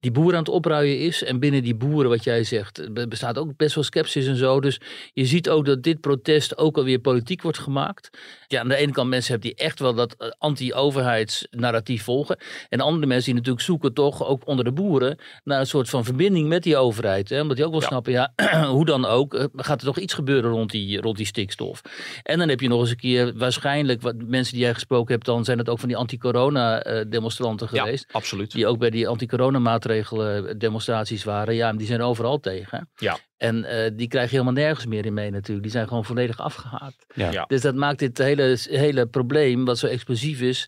die 0.00 0.10
boeren 0.10 0.34
aan 0.34 0.44
het 0.44 0.52
opruien 0.52 0.98
is. 0.98 1.24
En 1.24 1.38
binnen 1.38 1.62
die 1.62 1.74
boeren, 1.74 2.10
wat 2.10 2.24
jij 2.24 2.44
zegt, 2.44 3.08
bestaat 3.08 3.38
ook 3.38 3.56
best 3.56 3.74
wel 3.74 3.84
sceptisch 3.84 4.26
en 4.26 4.36
zo. 4.36 4.60
Dus 4.60 4.80
je 5.12 5.26
ziet 5.26 5.48
ook 5.48 5.64
dat 5.64 5.82
dit 5.82 6.00
protest 6.00 6.58
ook 6.58 6.76
alweer 6.76 7.00
politiek 7.08 7.42
wordt 7.42 7.58
gemaakt. 7.58 8.10
Ja, 8.50 8.60
aan 8.60 8.68
de 8.68 8.76
ene 8.76 8.92
kant 8.92 9.08
mensen 9.08 9.32
hebben 9.32 9.50
die 9.50 9.58
echt 9.66 9.78
wel 9.78 9.94
dat 9.94 10.14
eh, 10.18 10.28
anti-overheidsnarratief 10.38 12.02
volgen. 12.02 12.38
En 12.68 12.80
andere 12.80 13.06
mensen 13.06 13.24
die 13.24 13.34
natuurlijk 13.34 13.64
zoeken 13.64 13.94
toch 13.94 14.26
ook 14.26 14.46
onder 14.46 14.64
de 14.64 14.72
boeren 14.72 15.18
naar 15.44 15.60
een 15.60 15.66
soort 15.66 15.88
van 15.88 16.04
verbinding 16.04 16.48
met 16.48 16.62
die 16.62 16.76
overheid. 16.76 17.28
Hè? 17.28 17.40
Omdat 17.40 17.56
die 17.56 17.66
ook 17.66 17.72
wel 17.72 17.80
snappen, 17.80 18.12
ja, 18.12 18.32
hoe 18.76 18.84
dan 18.84 19.04
ook, 19.04 19.34
eh, 19.34 19.44
gaat 19.56 19.80
er 19.80 19.86
toch 19.86 19.98
iets 19.98 20.14
gebeuren 20.14 20.50
rond 20.50 20.70
die, 20.70 21.00
rond 21.00 21.16
die 21.16 21.26
stikstof. 21.26 21.82
En 22.22 22.38
dan 22.38 22.48
heb 22.48 22.60
je 22.60 22.68
nog 22.68 22.80
eens 22.80 22.90
een 22.90 22.96
keer 22.96 23.32
waarschijnlijk, 23.36 24.02
wat 24.02 24.14
mensen 24.26 24.54
die 24.54 24.62
jij 24.62 24.74
gesproken 24.74 25.14
hebt, 25.14 25.26
dan 25.26 25.44
zijn 25.44 25.58
het 25.58 25.68
ook 25.68 25.78
van 25.78 25.88
die 25.88 25.96
anti-corona 25.96 26.82
eh, 26.82 27.04
demonstranten 27.08 27.68
Ja, 27.70 27.82
geweest. 27.82 28.06
absoluut. 28.12 28.50
Die 28.52 28.66
ook 28.66 28.78
bij 28.78 28.90
die 28.90 29.08
anti-corona 29.08 29.58
maatregelen 29.58 30.58
demonstraties 30.58 31.24
waren. 31.24 31.54
Ja, 31.54 31.72
die 31.72 31.86
zijn 31.86 32.02
overal 32.02 32.40
tegen. 32.40 32.90
Ja. 32.96 33.18
En 33.36 33.66
die 33.96 34.08
krijg 34.08 34.30
je 34.30 34.36
helemaal 34.36 34.62
nergens 34.62 34.86
meer 34.86 35.06
in 35.06 35.14
mee 35.14 35.30
natuurlijk. 35.30 35.62
Die 35.62 35.70
zijn 35.70 35.88
gewoon 35.88 36.04
volledig 36.04 36.40
afgehaakt. 36.40 37.06
Ja. 37.14 37.30
Ja. 37.30 37.44
Dus 37.44 37.60
dat 37.60 37.74
maakt 37.74 37.98
dit 37.98 38.18
hele, 38.18 38.37
hele 38.70 39.06
probleem, 39.06 39.64
wat 39.64 39.78
zo 39.78 39.86
explosief 39.86 40.40
is, 40.40 40.66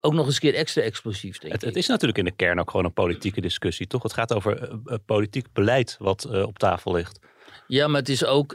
ook 0.00 0.12
nog 0.12 0.26
eens 0.26 0.34
een 0.34 0.40
keer 0.40 0.54
extra 0.54 0.82
explosief, 0.82 1.38
denk 1.38 1.52
Het, 1.52 1.62
ik. 1.62 1.68
het 1.68 1.76
is 1.76 1.86
natuurlijk 1.86 2.18
in 2.18 2.24
de 2.24 2.36
kern 2.36 2.60
ook 2.60 2.70
gewoon 2.70 2.86
een 2.86 2.92
politieke 2.92 3.40
discussie, 3.40 3.86
toch? 3.86 4.02
Het 4.02 4.12
gaat 4.12 4.34
over 4.34 4.62
eh, 4.62 4.76
eh, 4.84 4.98
politiek 5.06 5.52
beleid 5.52 5.96
wat 5.98 6.24
eh, 6.24 6.42
op 6.42 6.58
tafel 6.58 6.92
ligt. 6.92 7.18
Ja, 7.66 7.86
maar 7.86 8.00
het 8.00 8.08
is 8.08 8.24
ook 8.24 8.54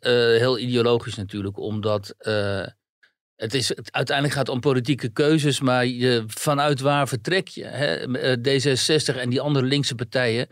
heel 0.00 0.58
ideologisch 0.58 1.14
natuurlijk, 1.14 1.58
omdat 1.58 2.14
het, 3.40 3.54
is, 3.54 3.68
het 3.68 3.92
uiteindelijk 3.92 4.36
gaat 4.36 4.48
om 4.48 4.60
politieke 4.60 5.08
keuzes, 5.08 5.60
maar 5.60 5.86
je, 5.86 6.24
vanuit 6.26 6.80
waar 6.80 7.08
vertrek 7.08 7.48
je? 7.48 7.64
Hè? 7.64 8.18
Eh, 8.18 8.36
D66 8.36 9.16
en 9.16 9.30
die 9.30 9.40
andere 9.40 9.66
linkse 9.66 9.94
partijen. 9.94 10.48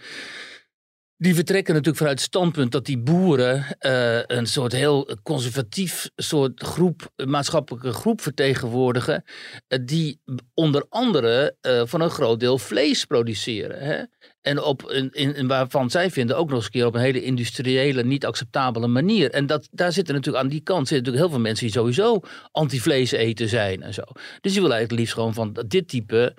Die 1.20 1.34
vertrekken 1.34 1.74
natuurlijk 1.74 1.98
vanuit 1.98 2.18
het 2.18 2.28
standpunt 2.28 2.72
dat 2.72 2.84
die 2.84 2.98
boeren 2.98 3.78
eh, 3.78 4.20
een 4.26 4.46
soort 4.46 4.72
heel 4.72 5.16
conservatief 5.22 6.10
soort 6.16 6.62
groep, 6.62 7.12
maatschappelijke 7.16 7.92
groep 7.92 8.20
vertegenwoordigen. 8.20 9.24
eh, 9.68 9.78
die 9.82 10.20
onder 10.54 10.86
andere 10.88 11.56
eh, 11.60 11.82
van 11.84 12.00
een 12.00 12.10
groot 12.10 12.40
deel 12.40 12.58
vlees 12.58 13.04
produceren. 13.04 13.80
Hè? 13.80 14.02
En 14.40 14.62
op 14.62 14.82
een, 14.86 15.10
in, 15.10 15.46
waarvan 15.46 15.90
zij 15.90 16.10
vinden 16.10 16.36
ook 16.36 16.48
nog 16.48 16.56
eens 16.56 16.64
een 16.64 16.70
keer 16.70 16.86
op 16.86 16.94
een 16.94 17.00
hele 17.00 17.22
industriële, 17.22 18.04
niet 18.04 18.26
acceptabele 18.26 18.86
manier. 18.86 19.30
En 19.30 19.46
dat, 19.46 19.68
daar 19.70 19.92
zitten 19.92 20.14
natuurlijk 20.14 20.44
aan 20.44 20.50
die 20.50 20.62
kant 20.62 20.88
zitten 20.88 20.96
natuurlijk 20.96 21.24
heel 21.24 21.34
veel 21.34 21.46
mensen 21.46 21.66
die 21.66 21.74
sowieso 21.74 22.20
anti-vlees 22.52 23.10
eten 23.10 23.48
zijn 23.48 23.82
en 23.82 23.94
zo. 23.94 24.02
Dus 24.40 24.52
die 24.52 24.60
willen 24.60 24.76
eigenlijk 24.76 25.00
liefst 25.00 25.14
gewoon 25.14 25.34
van 25.34 25.64
dit 25.66 25.88
type 25.88 26.34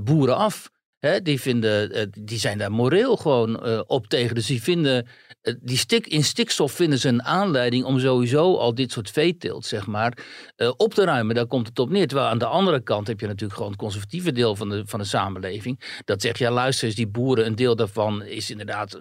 boeren 0.00 0.36
af. 0.36 0.70
Hè, 0.98 1.22
die, 1.22 1.40
vinden, 1.40 1.92
eh, 1.92 2.06
die 2.10 2.38
zijn 2.38 2.58
daar 2.58 2.72
moreel 2.72 3.16
gewoon 3.16 3.62
eh, 3.62 3.80
op 3.86 4.06
tegen. 4.06 4.34
Dus 4.34 4.46
die 4.46 4.62
vinden, 4.62 5.06
die 5.60 5.76
stik, 5.76 6.06
in 6.06 6.24
stikstof 6.24 6.72
vinden 6.72 6.98
ze 6.98 7.08
een 7.08 7.22
aanleiding 7.22 7.84
om 7.84 7.98
sowieso 7.98 8.56
al 8.56 8.74
dit 8.74 8.92
soort 8.92 9.10
veeteelt, 9.10 9.66
zeg 9.66 9.86
maar, 9.86 10.18
eh, 10.56 10.70
op 10.76 10.94
te 10.94 11.04
ruimen. 11.04 11.34
Daar 11.34 11.46
komt 11.46 11.66
het 11.68 11.78
op 11.78 11.90
neer. 11.90 12.06
Terwijl 12.06 12.28
aan 12.28 12.38
de 12.38 12.46
andere 12.46 12.80
kant 12.82 13.06
heb 13.06 13.20
je 13.20 13.26
natuurlijk 13.26 13.54
gewoon 13.54 13.70
het 13.70 13.80
conservatieve 13.80 14.32
deel 14.32 14.56
van 14.56 14.68
de, 14.68 14.82
van 14.86 14.98
de 14.98 15.04
samenleving. 15.04 16.00
Dat 16.04 16.20
zegt, 16.22 16.38
ja 16.38 16.50
luister 16.50 16.86
eens, 16.86 16.96
die 16.96 17.06
boeren, 17.08 17.46
een 17.46 17.54
deel 17.54 17.76
daarvan 17.76 18.22
is 18.22 18.50
inderdaad 18.50 19.00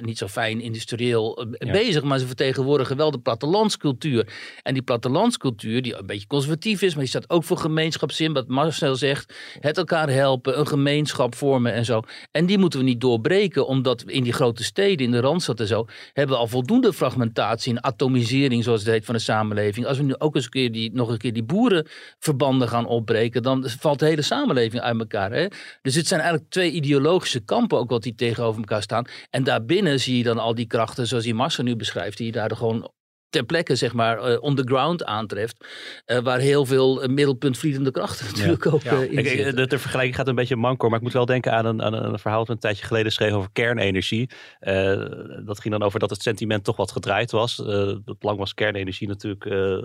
niet 0.00 0.18
zo 0.18 0.26
fijn 0.26 0.60
industrieel 0.60 1.36
eh, 1.42 1.68
Ja. 1.68 1.72
bezig. 1.72 2.02
Maar 2.02 2.18
ze 2.18 2.26
vertegenwoordigen 2.26 2.96
wel 2.96 3.10
de 3.10 3.18
plattelandscultuur. 3.18 4.32
En 4.62 4.74
die 4.74 4.82
plattelandscultuur, 4.82 5.82
die 5.82 5.96
een 5.98 6.06
beetje 6.06 6.26
conservatief 6.26 6.82
is, 6.82 6.90
maar 6.90 7.00
die 7.00 7.08
staat 7.08 7.30
ook 7.30 7.44
voor 7.44 7.56
gemeenschapszin. 7.58 8.32
Wat 8.32 8.48
Marcel 8.48 8.96
zegt, 8.96 9.34
het 9.60 9.78
elkaar 9.78 10.08
helpen, 10.10 10.58
een 10.58 10.66
gemeenschap 10.66 11.34
vormen 11.34 11.72
en 11.72 11.84
zo. 11.84 12.02
En 12.30 12.46
die 12.46 12.58
moeten 12.58 12.78
we 12.78 12.84
niet 12.84 13.00
doorbreken, 13.00 13.66
omdat 13.66 14.02
in 14.06 14.22
die 14.22 14.32
grote 14.32 14.64
steden, 14.64 15.06
in 15.06 15.12
de 15.12 15.20
Randstad 15.20 15.60
en 15.60 15.66
zo, 15.66 15.79
hebben 16.12 16.34
we 16.34 16.40
al 16.40 16.46
voldoende 16.46 16.92
fragmentatie 16.92 17.72
en 17.72 17.82
atomisering, 17.82 18.64
zoals 18.64 18.80
het 18.80 18.90
heet, 18.90 19.04
van 19.04 19.14
de 19.14 19.20
samenleving. 19.20 19.86
Als 19.86 19.96
we 19.96 20.04
nu 20.04 20.14
ook 20.18 20.34
eens 20.34 20.44
een 20.44 20.50
keer 20.50 20.72
die, 20.72 20.92
nog 20.92 21.08
een 21.08 21.18
keer 21.18 21.32
die 21.32 21.42
boerenverbanden 21.42 22.68
gaan 22.68 22.86
opbreken, 22.86 23.42
dan 23.42 23.68
valt 23.68 23.98
de 23.98 24.06
hele 24.06 24.22
samenleving 24.22 24.82
uit 24.82 24.98
elkaar. 24.98 25.32
Hè? 25.32 25.46
Dus 25.82 25.94
het 25.94 26.06
zijn 26.06 26.20
eigenlijk 26.20 26.50
twee 26.50 26.70
ideologische 26.70 27.40
kampen 27.40 27.78
ook 27.78 27.90
wat 27.90 28.02
die 28.02 28.14
tegenover 28.14 28.60
elkaar 28.60 28.82
staan. 28.82 29.04
En 29.30 29.44
daarbinnen 29.44 30.00
zie 30.00 30.16
je 30.16 30.22
dan 30.22 30.38
al 30.38 30.54
die 30.54 30.66
krachten, 30.66 31.06
zoals 31.06 31.24
die 31.24 31.34
Marcel 31.34 31.64
nu 31.64 31.76
beschrijft, 31.76 32.16
die 32.16 32.32
daar 32.32 32.56
gewoon 32.56 32.90
ter 33.30 33.44
plekke, 33.44 33.76
zeg 33.76 33.92
maar, 33.92 34.18
eh, 34.22 34.42
on 34.42 34.54
the 34.54 34.62
ground 34.64 35.04
aantreft. 35.04 35.66
eh, 36.04 36.18
waar 36.18 36.38
heel 36.38 36.66
veel 36.66 37.02
uh, 37.02 37.08
middelpunt 37.08 37.58
vliedende 37.58 37.90
krachten 37.90 38.26
natuurlijk 38.34 38.66
ook 38.74 38.82
Ja. 38.82 38.90
eh, 38.92 39.02
in 39.02 39.14
Kijk, 39.14 39.26
eh, 39.26 39.32
zitten. 39.32 39.56
de, 39.56 39.66
de 39.66 39.78
vergelijking 39.78 40.16
gaat 40.16 40.28
een 40.28 40.34
beetje 40.34 40.56
manco, 40.56 40.88
maar 40.88 40.96
ik 40.98 41.04
moet 41.04 41.12
wel 41.12 41.24
denken 41.26 41.52
aan 41.52 41.64
een, 41.66 41.82
aan 41.82 41.92
een, 41.94 42.18
verhaal 42.18 42.38
dat 42.38 42.48
een 42.48 42.58
tijdje 42.58 42.84
geleden 42.86 43.12
schreef 43.12 43.32
over 43.32 43.50
kernenergie. 43.52 44.30
Eh, 44.60 45.02
dat 45.44 45.60
ging 45.60 45.74
dan 45.74 45.82
over 45.82 45.98
dat 45.98 46.10
het 46.10 46.22
sentiment 46.22 46.64
toch 46.64 46.76
wat 46.76 46.92
gedraaid 46.92 47.30
was. 47.30 47.60
Eh 47.66 47.66
dat 48.04 48.16
lang 48.20 48.38
was 48.38 48.54
kernenergie 48.54 49.08
natuurlijk 49.08 49.44
eh, 49.44 49.72
eh, 49.72 49.82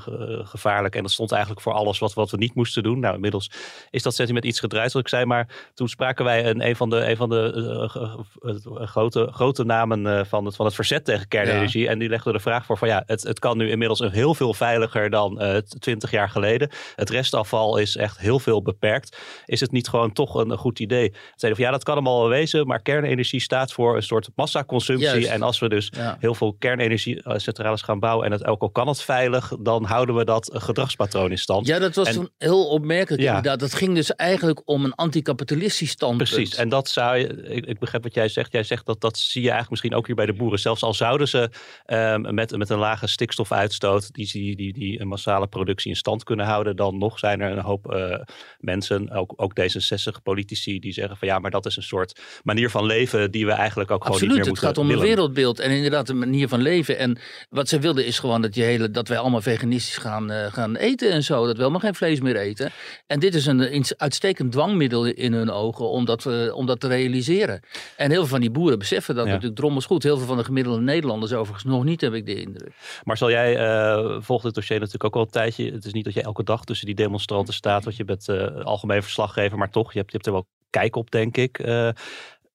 ge- 0.00 0.40
gevaarlijk 0.44 0.94
en 0.94 1.02
dat 1.02 1.10
stond 1.10 1.32
eigenlijk 1.32 1.62
voor 1.62 1.72
alles 1.72 1.98
wat, 1.98 2.14
wat 2.14 2.30
we 2.30 2.36
niet 2.36 2.54
moesten 2.54 2.82
doen. 2.82 3.00
Nou, 3.00 3.14
inmiddels 3.14 3.50
is 3.90 4.02
dat 4.02 4.14
sentiment 4.14 4.44
iets 4.44 4.60
gedraaid, 4.60 4.90
zoals 4.90 5.06
ik 5.06 5.12
zei, 5.12 5.24
maar 5.24 5.70
toen 5.74 5.88
spraken 5.88 6.24
wij 6.24 6.46
een, 6.46 6.66
een 6.66 6.76
van 6.76 6.90
de, 6.90 6.96
een 6.96 7.16
van 7.16 7.28
de 7.28 7.52
eh, 8.42 8.50
eh, 8.50 8.86
grote, 8.86 9.28
grote 9.32 9.64
namen 9.64 10.06
eh, 10.18 10.24
van, 10.24 10.44
het, 10.44 10.56
van 10.56 10.66
het 10.66 10.74
verzet 10.74 11.04
tegen 11.04 11.28
kernenergie. 11.28 11.88
En 11.88 11.98
die 11.98 12.08
legde 12.08 12.32
de 12.32 12.40
vraag 12.40 12.66
voor 12.66 12.78
van 12.84 12.92
ja, 12.94 13.02
het, 13.06 13.22
het 13.22 13.38
kan 13.38 13.56
nu 13.56 13.70
inmiddels 13.70 14.00
een 14.00 14.10
heel 14.10 14.34
veel 14.34 14.54
veiliger 14.54 15.10
dan 15.10 15.40
eh, 15.40 15.56
twintig 15.56 16.10
jaar 16.10 16.28
geleden. 16.28 16.70
Het 16.94 17.10
restafval 17.10 17.76
is 17.78 17.96
echt 17.96 18.18
heel 18.18 18.38
veel 18.38 18.62
beperkt. 18.62 19.16
Is 19.44 19.60
het 19.60 19.70
niet 19.72 19.88
gewoon 19.88 20.12
toch 20.12 20.34
een, 20.34 20.50
een 20.50 20.58
goed 20.58 20.78
idee? 20.80 21.08
Ze 21.12 21.18
Zeiden 21.36 21.60
van 21.60 21.64
ja, 21.70 21.70
dat 21.76 21.84
kan 21.84 21.94
allemaal 21.94 22.20
wel 22.20 22.28
wezen, 22.28 22.66
maar 22.66 22.82
kernenergie 22.82 23.40
staat 23.40 23.72
voor 23.72 23.96
een 23.96 24.02
soort 24.02 24.28
massaconsumptie. 24.34 25.08
Juist. 25.08 25.28
En 25.28 25.42
als 25.42 25.58
we 25.58 25.68
dus 25.68 25.88
Ja. 25.96 26.16
heel 26.20 26.34
veel 26.34 26.56
kernenergiecentrales 26.58 27.82
gaan 27.82 27.98
bouwen 28.00 28.26
en 28.26 28.32
het 28.32 28.44
ook 28.46 28.60
al 28.62 28.70
kan 28.70 28.88
het 28.88 29.02
veilig, 29.02 29.52
dan 29.60 29.84
houden 29.84 30.14
we 30.14 30.24
dat 30.24 30.48
eh, 30.50 30.60
gedragspatroon 30.60 31.30
in 31.30 31.38
stand. 31.38 31.66
Ja, 31.66 31.78
dat 31.78 31.94
was 31.94 32.08
En- 32.08 32.14
toen 32.14 32.30
heel 32.38 32.68
opmerkelijk 32.68 33.22
Ja. 33.22 33.28
inderdaad. 33.28 33.60
Dat 33.60 33.74
ging 33.74 33.94
dus 33.94 34.14
eigenlijk 34.14 34.62
om 34.64 34.84
een 34.84 34.94
anticapitalistisch 34.94 35.90
standpunt. 35.90 36.30
Precies, 36.30 36.54
en 36.54 36.68
dat 36.68 36.88
zou 36.88 37.16
je, 37.16 37.26
ik, 37.42 37.66
ik 37.66 37.78
begrijp 37.78 38.02
wat 38.02 38.14
jij 38.14 38.28
zegt. 38.28 38.52
Jij 38.52 38.62
zegt 38.62 38.86
dat 38.86 39.00
dat 39.00 39.18
zie 39.18 39.42
je 39.42 39.50
eigenlijk 39.50 39.70
misschien 39.70 39.94
ook 39.94 40.06
hier 40.06 40.16
bij 40.16 40.26
de 40.26 40.32
boeren. 40.32 40.58
Zelfs 40.58 40.82
al 40.82 40.94
zouden 40.94 41.28
ze 41.28 41.50
ehm, 41.84 42.34
met, 42.34 42.56
met 42.56 42.70
een 42.70 42.73
lage 42.76 43.06
stikstofuitstoot 43.06 44.12
die, 44.12 44.30
die, 44.32 44.56
die, 44.56 44.72
die 44.72 45.00
een 45.00 45.08
massale 45.08 45.46
productie 45.46 45.90
in 45.90 45.96
stand 45.96 46.22
kunnen 46.24 46.46
houden, 46.46 46.76
dan 46.76 46.98
nog 46.98 47.18
zijn 47.18 47.40
er 47.40 47.50
een 47.50 47.62
hoop 47.62 47.92
eh, 47.92 48.20
mensen, 48.58 49.10
ook, 49.10 49.32
ook 49.36 49.52
D66-politici, 49.60 50.78
die 50.78 50.92
zeggen 50.92 51.16
van 51.16 51.28
ja, 51.28 51.38
maar 51.38 51.50
dat 51.50 51.66
is 51.66 51.76
een 51.76 51.82
soort 51.82 52.20
manier 52.42 52.70
van 52.70 52.86
leven 52.86 53.30
die 53.30 53.46
we 53.46 53.52
eigenlijk 53.52 53.90
ook 53.90 54.02
gewoon 54.02 54.16
Absoluut, 54.16 54.36
niet 54.36 54.44
meer 54.44 54.52
het 54.54 54.62
moeten 54.62 54.82
gaat 54.84 54.98
om 54.98 55.02
een 55.02 55.08
wereldbeeld 55.08 55.60
en 55.60 55.70
inderdaad 55.70 56.08
een 56.08 56.18
manier 56.18 56.48
van 56.48 56.60
leven. 56.60 56.98
En 56.98 57.18
wat 57.50 57.68
ze 57.68 57.78
wilden 57.78 58.06
is 58.06 58.18
gewoon 58.18 58.42
dat, 58.42 58.54
je 58.54 58.62
hele, 58.62 58.90
dat 58.90 59.08
wij 59.08 59.18
allemaal 59.18 59.40
veganistisch 59.40 59.96
gaan, 59.96 60.30
eh, 60.30 60.52
gaan 60.52 60.76
eten 60.76 61.10
en 61.10 61.22
zo. 61.22 61.46
Dat 61.46 61.52
we 61.52 61.58
helemaal 61.58 61.80
geen 61.80 61.94
vlees 61.94 62.20
meer 62.20 62.36
eten. 62.36 62.70
En 63.06 63.20
dit 63.20 63.34
is 63.34 63.46
een, 63.46 63.74
een 63.74 63.84
uitstekend 63.96 64.52
dwangmiddel 64.52 65.04
in 65.04 65.32
hun 65.32 65.50
ogen 65.50 65.88
om 65.88 66.04
dat, 66.04 66.26
eh, 66.26 66.56
om 66.56 66.66
dat 66.66 66.80
te 66.80 66.88
realiseren. 66.88 67.60
En 67.96 68.10
heel 68.10 68.20
veel 68.20 68.28
van 68.28 68.40
die 68.40 68.50
boeren 68.50 68.78
beseffen 68.78 69.14
dat 69.14 69.26
Ja. 69.26 69.30
natuurlijk 69.30 69.60
drommels 69.60 69.86
goed. 69.86 70.02
Heel 70.02 70.16
veel 70.16 70.26
van 70.26 70.36
de 70.36 70.44
gemiddelde 70.44 70.80
Nederlanders 70.80 71.32
overigens 71.32 71.64
nog 71.64 71.84
niet, 71.84 72.00
heb 72.00 72.14
ik 72.14 72.26
de 72.26 72.34
indruk. 72.34 72.63
Maar 73.04 73.16
zal 73.16 73.30
jij, 73.30 73.56
eh 73.56 74.16
volgt 74.20 74.44
het 74.44 74.54
dossier 74.54 74.78
natuurlijk 74.78 75.04
ook 75.04 75.14
al 75.14 75.20
een 75.20 75.30
tijdje. 75.30 75.72
Het 75.72 75.84
is 75.84 75.92
niet 75.92 76.04
dat 76.04 76.14
je 76.14 76.22
elke 76.22 76.44
dag 76.44 76.64
tussen 76.64 76.86
die 76.86 76.94
demonstranten 76.94 77.54
staat, 77.54 77.84
want 77.84 77.96
je 77.96 78.04
bent 78.04 78.28
eh, 78.28 78.64
algemeen 78.64 79.02
verslaggever, 79.02 79.58
maar 79.58 79.70
toch, 79.70 79.92
je 79.92 79.98
hebt, 79.98 80.12
je 80.12 80.18
er 80.18 80.32
wel 80.32 80.46
kijk 80.70 80.96
op, 80.96 81.10
denk 81.10 81.36
ik. 81.36 81.58
Eh, 81.58 81.88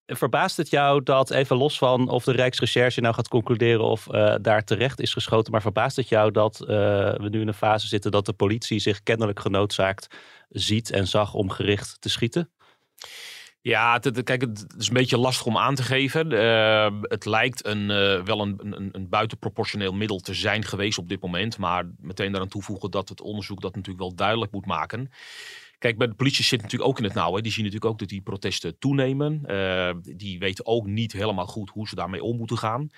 verbaast 0.05 0.57
het 0.57 0.69
jou 0.69 1.03
dat, 1.03 1.31
even 1.31 1.57
los 1.57 1.77
van 1.77 2.09
of 2.09 2.23
de 2.23 2.31
Rijksrecherche 2.31 3.01
nou 3.01 3.13
gaat 3.13 3.27
concluderen 3.27 3.83
of 3.83 4.03
daar 4.41 4.63
terecht 4.63 4.99
is 4.99 5.13
geschoten, 5.13 5.51
maar 5.51 5.61
verbaast 5.61 5.95
het 5.95 6.09
jou 6.09 6.31
dat 6.31 6.57
we 6.57 7.27
nu 7.31 7.41
in 7.41 7.47
een 7.47 7.53
fase 7.53 7.87
zitten 7.87 8.11
dat 8.11 8.25
de 8.25 8.33
politie 8.33 8.79
zich 8.79 9.03
kennelijk 9.03 9.39
genoodzaakt 9.39 10.07
ziet 10.49 10.91
en 10.91 11.07
zag 11.07 11.33
om 11.33 11.49
gericht 11.49 12.01
te 12.01 12.09
schieten? 12.09 12.51
Ja, 13.61 13.99
kijk, 14.23 14.41
het 14.41 14.65
is 14.77 14.87
een 14.87 14.93
beetje 14.93 15.17
lastig 15.17 15.45
om 15.45 15.57
aan 15.57 15.75
te 15.75 15.83
geven. 15.83 16.31
Eh, 16.31 16.93
het 17.01 17.25
lijkt 17.25 17.65
een, 17.65 17.91
eh, 17.91 18.23
wel 18.23 18.41
een, 18.41 18.59
een, 18.59 18.89
een 18.91 19.09
buitenproportioneel 19.09 19.93
middel 19.93 20.19
te 20.19 20.33
zijn 20.33 20.63
geweest 20.63 20.97
op 20.97 21.09
dit 21.09 21.21
moment. 21.21 21.57
Maar 21.57 21.89
meteen 21.97 22.31
daaraan 22.31 22.49
toevoegen 22.49 22.91
dat 22.91 23.09
het 23.09 23.21
onderzoek 23.21 23.61
dat 23.61 23.75
natuurlijk 23.75 24.03
wel 24.03 24.15
duidelijk 24.15 24.51
moet 24.51 24.65
maken. 24.65 25.11
Kijk, 25.79 25.97
bij 25.97 26.07
de 26.07 26.13
politie 26.13 26.43
zit 26.43 26.61
natuurlijk 26.61 26.89
ook 26.89 26.97
in 26.97 27.03
het 27.03 27.13
nauw. 27.13 27.35
Hè. 27.35 27.41
Die 27.41 27.51
zien 27.51 27.63
natuurlijk 27.63 27.91
ook 27.91 27.99
dat 27.99 28.09
die 28.09 28.21
protesten 28.21 28.79
toenemen. 28.79 29.45
Eh, 29.45 29.91
die 30.01 30.39
weten 30.39 30.65
ook 30.65 30.85
niet 30.85 31.11
helemaal 31.11 31.47
goed 31.47 31.69
hoe 31.69 31.87
ze 31.87 31.95
daarmee 31.95 32.23
om 32.23 32.37
moeten 32.37 32.57
gaan. 32.57 32.89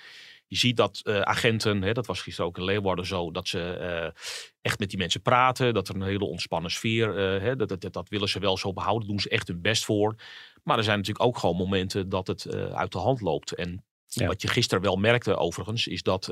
Je 0.51 0.57
ziet 0.57 0.77
dat 0.77 0.99
eh, 1.03 1.21
agenten, 1.21 1.81
hè, 1.81 1.93
dat 1.93 2.05
was 2.05 2.21
gisteren 2.21 2.49
ook 2.49 2.57
in 2.57 2.63
Leeuwarden 2.63 3.05
zo, 3.05 3.31
dat 3.31 3.47
ze 3.47 3.73
eh, 3.73 4.23
echt 4.61 4.79
met 4.79 4.89
die 4.89 4.97
mensen 4.97 5.21
praten. 5.21 5.73
Dat 5.73 5.87
er 5.87 5.95
een 5.95 6.01
hele 6.01 6.25
ontspannen 6.25 6.71
sfeer, 6.71 7.17
eh, 7.17 7.41
hè, 7.41 7.55
dat, 7.55 7.69
dat, 7.69 7.93
dat, 7.93 8.09
willen 8.09 8.29
ze 8.29 8.39
wel 8.39 8.57
zo 8.57 8.73
behouden. 8.73 9.07
Doen 9.07 9.19
ze 9.19 9.29
echt 9.29 9.47
hun 9.47 9.61
best 9.61 9.85
voor. 9.85 10.15
Maar 10.63 10.77
er 10.77 10.83
zijn 10.83 10.97
natuurlijk 10.97 11.25
ook 11.25 11.37
gewoon 11.37 11.55
momenten 11.55 12.09
dat 12.09 12.27
het 12.27 12.55
uit 12.73 12.91
de 12.91 12.97
hand 12.97 13.21
loopt. 13.21 13.51
En 13.51 13.83
Ja. 14.07 14.27
wat 14.27 14.41
je 14.41 14.47
gisteren 14.47 14.83
wel 14.83 14.95
merkte 14.95 15.35
overigens, 15.35 15.87
is 15.87 16.03
dat... 16.03 16.29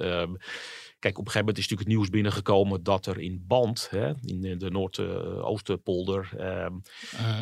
Kijk, 1.00 1.18
op 1.18 1.26
een 1.26 1.32
gegeven 1.32 1.48
moment 1.48 1.58
is 1.58 1.64
natuurlijk 1.70 1.90
het 1.90 1.98
nieuws 1.98 2.10
binnengekomen 2.10 2.84
dat 2.84 3.06
er 3.06 3.20
in 3.20 3.44
Band, 3.48 3.88
hè, 3.92 4.12
in 4.26 4.42
de- 4.42 4.58
de 4.58 4.70
Noordoostenpolder, 4.70 6.30
ehm 6.38 6.74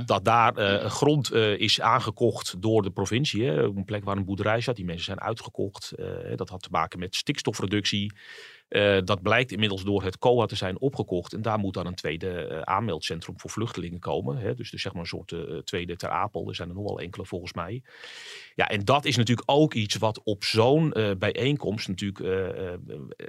dat 0.05 0.25
daar 0.25 0.55
eh, 0.55 0.89
grond 0.89 1.31
eh, 1.31 1.59
is 1.59 1.81
aangekocht 1.81 2.61
door 2.61 2.81
de 2.81 2.91
provincie. 2.91 3.43
Hè, 3.43 3.63
op 3.65 3.75
een 3.75 3.85
plek 3.85 4.03
waar 4.03 4.17
een 4.17 4.25
boerderij 4.25 4.61
zat. 4.61 4.75
Die 4.75 4.85
mensen 4.85 5.05
zijn 5.05 5.19
uitgekocht. 5.21 5.91
Eh, 5.91 6.05
dat 6.35 6.49
had 6.49 6.61
te 6.61 6.69
maken 6.71 6.99
met 6.99 7.15
stikstofreductie. 7.15 8.11
Eh, 8.67 8.97
dat 9.03 9.21
blijkt 9.21 9.51
inmiddels 9.51 9.83
door 9.83 10.03
het 10.03 10.17
COA 10.17 10.45
te 10.45 10.55
zijn 10.55 10.79
opgekocht. 10.79 11.33
En 11.33 11.41
daar 11.41 11.59
moet 11.59 11.73
dan 11.73 11.85
een 11.85 11.95
tweede 11.95 12.47
eh, 12.47 12.61
aanmeldcentrum 12.61 13.39
voor 13.39 13.49
vluchtelingen 13.49 13.99
komen. 13.99 14.37
Hè? 14.37 14.55
Dus, 14.55 14.71
dus 14.71 14.81
zeg 14.81 14.93
maar 14.93 15.01
een 15.01 15.07
soort 15.07 15.31
eh, 15.31 15.39
tweede 15.63 15.95
ter 15.95 16.09
Apel. 16.09 16.47
Er 16.47 16.55
zijn 16.55 16.69
er 16.69 16.75
nog 16.75 16.83
wel 16.83 16.99
enkele 16.99 17.25
volgens 17.25 17.53
mij. 17.53 17.81
Ja, 18.55 18.67
en 18.67 18.85
dat 18.85 19.05
is 19.05 19.15
natuurlijk 19.15 19.51
ook 19.51 19.73
iets 19.73 19.95
wat 19.95 20.21
op 20.23 20.43
zo'n 20.43 20.93
eh, 20.93 21.11
bijeenkomst 21.17 21.87
natuurlijk 21.87 22.19
eh, 22.19 22.73
eh, 22.73 22.79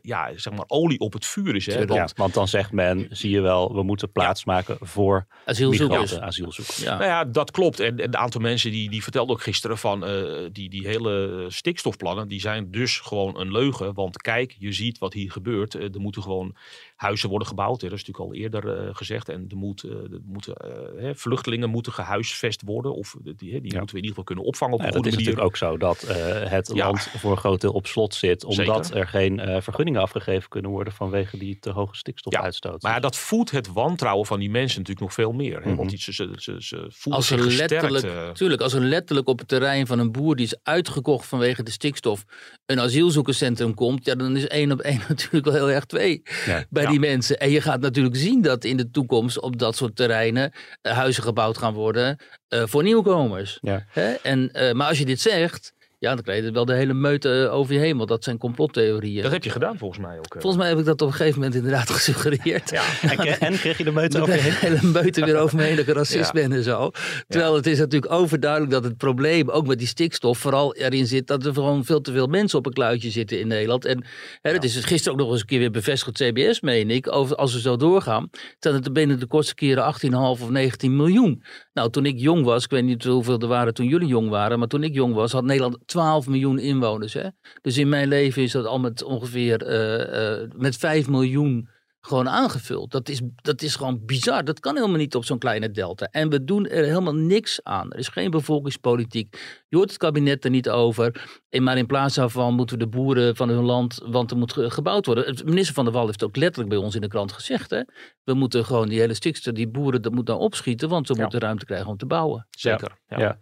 ja, 0.03 0.31
zeg 0.37 0.53
maar 0.53 0.65
olie 0.67 0.99
op 0.99 1.13
het 1.13 1.27
vuur 1.27 1.55
is. 1.55 1.67
Hè? 1.67 1.87
Want 1.87 1.93
Ja, 1.93 2.09
want 2.15 2.35
dan 2.35 2.49
zegt 2.49 2.73
men, 2.73 3.07
zie 3.11 3.31
je 3.31 3.41
wel, 3.41 3.75
we 3.75 3.83
moeten 3.83 4.13
plaats 4.13 4.45
maken 4.45 4.77
voor 4.81 5.27
Asielzoekers. 5.45 6.01
migranten, 6.01 6.23
asielzoekers. 6.27 6.77
Ja. 6.79 6.97
Nou 6.97 7.05
ja, 7.05 7.25
dat 7.25 7.51
klopt. 7.51 7.81
En, 7.81 7.99
en 7.99 8.05
een 8.05 8.17
aantal 8.17 8.41
mensen 8.41 8.71
die, 8.71 8.91
die 8.91 9.03
vertelden 9.03 9.35
ook 9.35 9.43
gisteren 9.43 9.79
van 9.79 10.05
eh, 10.05 10.47
die, 10.53 10.69
die 10.69 10.87
hele 10.87 11.45
stikstofplannen, 11.49 12.29
die 12.29 12.41
zijn 12.41 12.71
dus 12.71 12.99
gewoon 12.99 13.41
een 13.41 13.53
leugen. 13.53 13.95
Want 13.95 14.17
kijk, 14.17 14.57
je 14.59 14.73
ziet 14.73 14.99
wat 14.99 15.13
hier 15.13 15.28
gebeurt. 15.31 15.75
Eh, 15.75 15.95
er 15.95 16.01
moeten 16.01 16.23
gewoon 16.23 16.57
huizen 16.99 17.29
worden 17.29 17.49
gebouwd. 17.49 17.81
hè. 17.81 17.89
Dat 17.89 17.99
is 17.99 18.05
natuurlijk 18.07 18.35
al 18.35 18.41
eerder 18.43 18.79
eh, 18.89 18.95
gezegd. 18.95 19.29
En 19.29 19.45
er, 19.49 19.57
moet, 19.57 19.83
eh, 19.83 19.91
er 19.91 20.21
moeten, 20.25 20.55
eh, 20.55 21.03
hè, 21.03 21.15
vluchtelingen 21.15 21.71
moeten 21.71 21.93
gehuisvest 21.93 22.63
worden. 22.65 22.95
Of 22.95 23.17
die, 23.23 23.35
die 23.37 23.51
Ja. 23.51 23.59
moeten 23.61 23.73
we 23.79 23.81
in 23.81 23.87
ieder 23.97 24.09
geval 24.09 24.25
kunnen 24.25 24.45
opvangen 24.45 24.75
op 24.75 24.81
Ja, 24.81 24.87
een 24.87 24.93
dat 24.93 25.03
goede 25.03 25.17
is 25.19 25.25
manier. 25.25 25.37
natuurlijk 25.37 25.63
ook 25.63 25.71
zo 25.71 25.87
dat 25.87 26.03
eh, 26.03 26.51
het 26.51 26.71
Ja. 26.75 26.85
land 26.87 27.01
voor 27.03 27.31
een 27.31 27.37
groot 27.37 27.61
deel 27.61 27.73
op 27.73 27.87
slot 27.87 28.15
zit, 28.15 28.45
omdat 28.45 28.87
Zeker. 28.87 29.01
er 29.01 29.09
geen 29.09 29.41
eh, 29.41 29.61
vergunningen 29.61 30.01
afgegeven 30.01 30.49
kunnen 30.49 30.71
worden 30.71 30.93
vanwege 30.93 31.39
die 31.39 31.59
te 31.59 31.71
hoge 31.71 31.97
stikstofuitstoot. 31.97 32.83
Maar 32.83 33.01
dat 33.01 33.17
voedt 33.17 33.51
het 33.51 33.73
wantrouwen 33.73 34.27
van 34.27 34.39
die 34.39 34.51
mensen 34.51 34.79
natuurlijk 34.79 35.07
nog 35.07 35.15
veel 35.15 35.33
meer. 35.33 35.61
Hè? 35.63 35.69
Mhm. 35.69 35.77
Want 35.77 35.91
die, 35.91 35.99
ze, 35.99 36.13
ze, 36.13 36.31
ze, 36.37 36.55
ze 36.59 36.77
voelen 36.89 37.21
Als 37.21 37.27
zich 37.27 37.39
er, 37.39 37.45
gesterkt. 37.45 37.91
letterlijk, 37.91 38.35
tuurlijk, 38.35 38.61
als 38.63 38.73
er 38.73 38.81
letterlijk 38.81 39.29
op 39.29 39.39
het 39.39 39.49
terrein 39.49 39.87
van 39.87 39.99
een 39.99 40.13
boer 40.13 40.37
die 40.37 40.45
is 40.47 40.57
uitgekocht 40.63 41.27
vanwege 41.27 41.63
de 41.63 41.71
stikstof 41.71 42.25
een 42.67 42.81
asielzoekerscentrum 42.81 43.75
komt, 43.75 44.05
ja, 44.05 44.15
dan 44.15 44.37
is 44.37 44.47
één 44.47 44.73
op 44.73 44.81
één 44.81 45.01
natuurlijk 45.09 45.45
wel 45.45 45.55
heel 45.55 45.71
erg 45.71 45.85
twee 45.85 46.23
Ja. 46.47 46.65
bij 46.71 46.87
Ja. 46.89 46.99
die 46.99 47.09
mensen. 47.09 47.39
En 47.39 47.51
je 47.51 47.61
gaat 47.61 47.81
natuurlijk 47.81 48.17
zien 48.17 48.43
dat 48.43 48.65
in 48.65 48.77
de 48.77 48.91
toekomst 48.91 49.41
op 49.41 49.59
dat 49.59 49.77
soort 49.77 49.97
terreinen 49.97 50.53
eh, 50.83 50.93
huizen 50.93 51.23
gebouwd 51.23 51.59
gaan 51.59 51.75
worden 51.75 52.17
eh, 52.49 52.63
voor 52.67 52.83
nieuwkomers. 52.83 53.59
Ja. 53.61 53.85
Hè? 53.89 54.13
En, 54.13 54.53
eh, 54.53 54.73
maar 54.73 54.89
als 54.89 54.99
je 54.99 55.05
dit 55.05 55.21
zegt, 55.21 55.73
ja, 55.99 56.15
dan 56.15 56.23
krijg 56.25 56.45
je 56.45 56.51
wel 56.51 56.65
de 56.65 56.75
hele 56.75 56.95
meute 56.95 57.45
eh, 57.45 57.55
over 57.55 57.75
je 57.75 57.79
heen, 57.81 57.97
want 57.97 58.09
dat 58.09 58.25
zijn 58.25 58.39
complottheorieën. 58.39 59.23
Dat 59.23 59.33
heb 59.33 59.45
je 59.45 59.51
gedaan 59.51 59.79
volgens 59.79 60.01
mij 60.01 60.19
ook. 60.19 60.35
eh. 60.35 60.41
Volgens 60.41 60.57
mij 60.57 60.69
heb 60.69 60.79
ik 60.79 60.85
dat 60.85 61.03
op 61.03 61.09
een 61.09 61.15
gegeven 61.15 61.35
moment 61.39 61.57
inderdaad 61.57 61.91
gesuggereerd. 61.99 62.71
Ja. 62.71 62.83
En, 63.03 63.17
kreeg, 63.17 63.39
en 63.39 63.53
kreeg 63.59 63.79
je 63.79 63.85
de 63.85 63.93
meute 63.93 64.21
over 64.23 64.35
je 64.35 64.41
heen? 64.41 64.53
een 64.53 64.79
hele 64.79 64.93
meute 64.93 65.25
weer 65.25 65.37
over 65.39 65.57
me 65.57 65.63
heen 65.63 65.77
dat 65.77 65.87
ik 65.89 65.95
racist 66.03 66.33
Ja. 66.33 66.33
ben 66.33 66.53
en 66.53 66.63
zo. 66.63 66.91
Terwijl 67.29 67.55
het 67.55 67.67
is 67.67 67.79
natuurlijk 67.79 68.13
overduidelijk 68.13 68.73
dat 68.73 68.85
het 68.85 68.97
probleem, 68.97 69.51
ook 69.51 69.67
met 69.67 69.79
die 69.79 69.87
stikstof, 69.87 70.39
vooral 70.39 70.75
erin 70.75 71.07
zit 71.07 71.27
dat 71.27 71.47
er 71.47 71.53
gewoon 71.55 71.85
veel 71.85 72.01
te 72.01 72.13
veel 72.13 72.27
mensen 72.27 72.59
op 72.59 72.67
een 72.67 72.73
kluitje 72.73 73.11
zitten 73.11 73.41
in 73.41 73.47
Nederland. 73.49 73.85
En 73.85 74.05
hè, 74.43 74.53
dat 74.53 74.65
is 74.65 74.75
dus 74.75 74.85
gisteren 74.85 75.13
ook 75.13 75.25
nog 75.25 75.31
eens 75.33 75.41
een 75.41 75.47
keer 75.47 75.59
weer 75.59 75.71
bevestigd, 75.71 76.23
CBS 76.23 76.61
meen 76.61 76.91
ik, 76.91 77.13
over, 77.13 77.37
als 77.37 77.53
we 77.53 77.61
zo 77.61 77.77
doorgaan, 77.77 78.31
dat 78.59 78.75
het 78.75 78.93
binnen 78.93 79.21
de 79.21 79.27
kortste 79.27 79.55
keren 79.55 79.95
18,5 80.07 80.11
of 80.13 80.51
19 80.51 80.97
miljoen. 80.97 81.43
Nou, 81.73 81.91
toen 81.91 82.07
ik 82.07 82.19
jong 82.19 82.45
was, 82.45 82.65
ik 82.65 82.71
weet 82.71 82.85
niet 82.85 83.05
hoeveel 83.05 83.39
er 83.39 83.47
waren 83.49 83.75
toen 83.75 83.87
jullie 83.87 84.09
jong 84.09 84.29
waren, 84.29 84.59
maar 84.59 84.69
toen 84.69 84.83
ik 84.83 84.95
jong 84.95 85.15
was, 85.15 85.33
had 85.33 85.45
Nederland 85.45 85.79
12 85.89 86.27
miljoen 86.27 86.59
inwoners. 86.59 87.13
Hè? 87.15 87.29
Dus 87.63 87.79
in 87.79 87.89
mijn 87.89 88.09
leven 88.09 88.43
is 88.43 88.53
dat 88.53 88.67
al 88.67 88.79
met 88.79 89.03
ongeveer 89.03 89.63
eh, 89.63 90.41
eh, 90.43 90.51
met 90.57 90.77
5 90.77 91.09
miljoen 91.09 91.69
gewoon 92.01 92.29
aangevuld. 92.29 92.91
Dat 92.91 93.09
is, 93.09 93.21
dat 93.35 93.63
is 93.63 93.77
gewoon 93.77 94.05
bizar. 94.05 94.45
Dat 94.45 94.61
kan 94.61 94.75
helemaal 94.77 94.97
niet 94.97 95.15
op 95.15 95.25
zo'n 95.25 95.39
kleine 95.39 95.71
delta. 95.71 96.09
En 96.11 96.29
we 96.29 96.45
doen 96.45 96.67
er 96.67 96.85
helemaal 96.85 97.15
niks 97.15 97.61
aan. 97.65 97.93
Er 97.93 97.99
is 97.99 98.09
geen 98.09 98.31
bevolkingspolitiek. 98.31 99.63
Je 99.69 99.77
hoort 99.77 99.89
het 99.89 99.99
kabinet 99.99 100.45
er 100.45 100.51
niet 100.51 100.69
over. 100.69 101.29
En 101.49 101.63
maar 101.63 101.77
in 101.79 101.87
plaats 101.87 102.15
daarvan 102.15 102.55
moeten 102.55 102.79
we 102.79 102.85
de 102.85 102.91
boeren 102.91 103.37
van 103.37 103.49
hun 103.49 103.65
land, 103.65 104.01
want 104.07 104.31
er 104.31 104.37
moet 104.37 104.53
ge- 104.53 104.71
gebouwd 104.71 105.07
worden. 105.07 105.25
Het- 105.25 105.45
Minister 105.45 105.75
van 105.75 105.85
der 105.85 105.93
Wal 105.93 106.07
heeft 106.07 106.25
ook 106.25 106.37
letterlijk 106.37 106.69
bij 106.69 106.79
ons 106.79 106.95
in 106.95 107.01
de 107.01 107.09
krant 107.09 107.33
gezegd. 107.33 107.71
Hè? 107.71 107.83
We 108.25 108.35
moeten 108.35 108.65
gewoon 108.65 108.89
die 108.89 109.01
hele 109.01 109.15
stikstof, 109.15 109.55
die 109.55 109.69
boeren, 109.69 110.03
dat 110.03 110.13
moet 110.13 110.27
nou 110.27 110.41
opschieten, 110.41 110.89
want 110.89 111.09
we 111.09 111.15
Ja. 111.15 111.21
moeten 111.23 111.41
ruimte 111.41 111.65
krijgen 111.65 111.87
om 111.89 111.97
te 111.97 112.07
bouwen. 112.07 112.47
Zeker. 112.51 112.99
Ja. 113.07 113.19
Ja. 113.21 113.39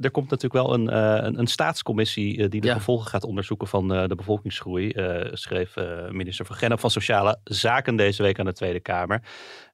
Er 0.00 0.10
komt 0.10 0.30
natuurlijk 0.30 0.64
wel 0.64 0.74
een, 0.74 0.88
eh, 0.90 1.24
een, 1.26 1.38
een 1.38 1.46
staatscommissie 1.46 2.42
eh, 2.42 2.48
die 2.50 2.60
de 2.60 2.66
Ja. 2.66 2.74
gevolgen 2.74 3.08
gaat 3.10 3.24
onderzoeken 3.24 3.66
van 3.68 3.94
eh, 3.94 4.06
de 4.08 4.14
bevolkingsgroei, 4.14 4.92
schreef 5.32 5.74
minister 6.10 6.46
Van 6.46 6.56
Gennep 6.56 6.80
van 6.80 6.90
Sociale 6.90 7.40
Zaken 7.44 7.96
deze 7.96 8.22
week 8.22 8.38
aan 8.38 8.44
de 8.44 8.52
Tweede 8.52 8.80
Kamer. 8.80 9.22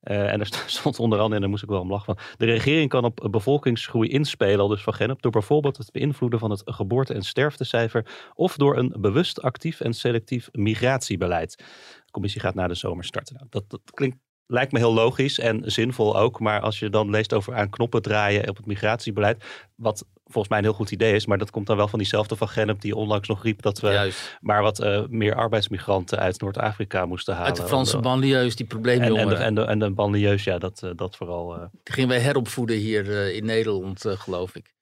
En 0.00 0.40
er 0.40 0.47
st- 0.47 0.64
stond 0.78 0.99
onder 0.99 1.18
andere, 1.18 1.35
en 1.35 1.40
daar 1.40 1.50
moest 1.50 1.62
ik 1.62 1.68
wel 1.68 1.80
om 1.80 1.90
lachen 1.90 2.14
van, 2.14 2.25
de 2.37 2.45
regering 2.45 2.88
kan 2.88 3.04
op 3.04 3.28
bevolkingsgroei 3.30 4.09
inspelen, 4.09 4.59
al 4.61 4.68
dus 4.68 4.83
Van 4.83 4.95
Gennep, 4.95 5.23
door 5.23 5.33
bijvoorbeeld 5.33 5.76
het 5.76 5.92
beïnvloeden 5.92 6.38
van 6.38 6.50
het 6.50 6.62
geboorte- 6.64 7.14
en 7.14 7.23
sterftecijfer 7.23 8.06
of 8.35 8.56
door 8.56 8.76
een 8.76 8.95
bewust 8.99 9.42
actief 9.42 9.80
en 9.80 9.92
selectief 9.95 10.49
migratiebeleid. 10.52 11.56
De 12.04 12.11
commissie 12.11 12.40
gaat 12.40 12.54
na 12.54 12.66
de 12.66 12.75
zomer 12.75 13.04
starten. 13.04 13.35
Nou, 13.35 13.47
dat, 13.50 13.71
dat 13.71 13.80
klinkt 13.85 14.16
lijkt 14.46 14.72
me 14.72 14.78
heel 14.78 14.94
logisch 14.94 15.38
en 15.38 15.62
zinvol 15.64 16.18
ook. 16.18 16.40
Maar 16.40 16.60
als 16.60 16.78
je 16.78 16.90
dan 16.90 17.10
leest 17.10 17.34
over 17.34 17.54
aan 17.54 17.70
knoppen 17.70 18.02
draaien 18.02 18.48
op 18.48 18.56
het 18.56 18.66
migratiebeleid. 18.66 19.44
Wat 19.74 20.06
volgens 20.26 20.49
mij 20.49 20.59
een 20.59 20.64
heel 20.64 20.75
goed 20.75 20.90
idee 20.90 21.14
is. 21.14 21.26
Maar 21.26 21.38
dat 21.38 21.50
komt 21.50 21.66
dan 21.66 21.76
wel 21.76 21.88
van 21.88 21.99
diezelfde 21.99 22.37
van 22.37 22.49
Gennep 22.49 22.80
die 22.80 22.97
onlangs 22.97 23.28
nog 23.28 23.42
riep 23.42 23.62
dat 23.62 23.80
we 23.80 23.90
Juist. 23.90 24.38
maar 24.40 24.62
wat 24.62 24.78
eh, 24.78 25.02
meer 25.09 25.35
arbeidsmigranten 25.35 26.18
uit 26.18 26.40
Noord-Afrika 26.40 27.06
moesten 27.06 27.35
halen. 27.35 27.49
Uit 27.49 27.56
de 27.56 27.66
Franse 27.66 27.99
banlieues, 27.99 28.56
die 28.56 28.66
en, 28.66 28.76
en, 28.76 28.80
probleemjongeren. 28.83 29.38
de, 29.38 29.45
en, 29.45 29.54
de, 29.54 29.62
en 29.64 29.78
de 29.78 29.90
banlieues, 29.90 30.45
ja, 30.45 30.59
dat, 30.59 30.83
eh, 30.83 30.90
dat 30.97 31.16
vooral. 31.16 31.54
eh. 31.54 31.61
Die 31.83 31.95
gingen 31.95 32.09
wij 32.09 32.18
heropvoeden 32.18 32.76
hier 32.76 33.35
in 33.35 33.45
Nederland, 33.45 34.04
geloof 34.09 34.56
ik. 34.56 34.75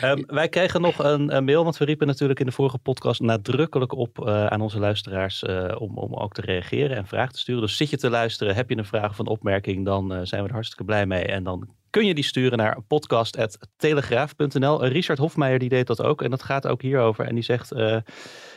Ehm, 0.00 0.22
wij 0.26 0.48
kregen 0.48 0.80
nog 0.80 0.98
een, 0.98 1.36
een 1.36 1.44
mail, 1.44 1.64
want 1.64 1.76
we 1.76 1.84
riepen 1.84 2.06
natuurlijk 2.06 2.40
in 2.40 2.46
de 2.46 2.52
vorige 2.52 2.78
podcast 2.78 3.20
nadrukkelijk 3.20 3.92
op 3.92 4.26
aan 4.28 4.60
onze 4.60 4.78
luisteraars 4.78 5.42
om, 5.78 5.98
om 5.98 6.14
ook 6.14 6.34
te 6.34 6.40
reageren 6.40 6.96
en 6.96 7.06
vragen 7.06 7.32
te 7.32 7.38
sturen. 7.38 7.60
Dus 7.62 7.76
zit 7.76 7.90
je 7.90 7.96
te 7.96 8.10
luisteren, 8.10 8.54
heb 8.54 8.70
je 8.70 8.76
een 8.76 8.84
vraag 8.84 9.10
of 9.10 9.18
een 9.18 9.26
opmerking, 9.26 9.84
dan 9.84 10.26
zijn 10.26 10.42
we 10.42 10.48
er 10.48 10.54
hartstikke 10.54 10.84
blij 10.84 11.06
mee. 11.06 11.24
En 11.24 11.44
dan 11.44 11.68
kun 11.94 12.06
je 12.06 12.14
die 12.14 12.24
sturen 12.24 12.58
naar 12.58 12.82
podcast.telegraaf.nl. 12.82 14.84
Richard 14.84 15.18
Hofmeijer 15.18 15.58
die 15.58 15.68
deed 15.68 15.86
dat 15.86 16.02
ook 16.02 16.22
en 16.22 16.30
dat 16.30 16.42
gaat 16.42 16.66
ook 16.66 16.82
hierover. 16.82 17.26
En 17.26 17.34
die 17.34 17.44
zegt, 17.44 17.72
eh, 17.72 17.96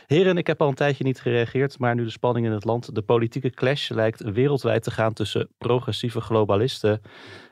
heren, 0.06 0.36
ik 0.36 0.46
heb 0.46 0.60
al 0.60 0.68
een 0.68 0.74
tijdje 0.74 1.04
niet 1.04 1.20
gereageerd, 1.20 1.78
maar 1.78 1.94
nu 1.94 2.04
de 2.04 2.10
spanning 2.10 2.46
in 2.46 2.52
het 2.52 2.64
land, 2.64 2.94
de 2.94 3.02
politieke 3.02 3.50
clash 3.50 3.90
lijkt 3.90 4.22
wereldwijd 4.22 4.82
te 4.82 4.90
gaan 4.90 5.12
tussen 5.12 5.48
progressieve 5.58 6.20
globalisten 6.20 7.00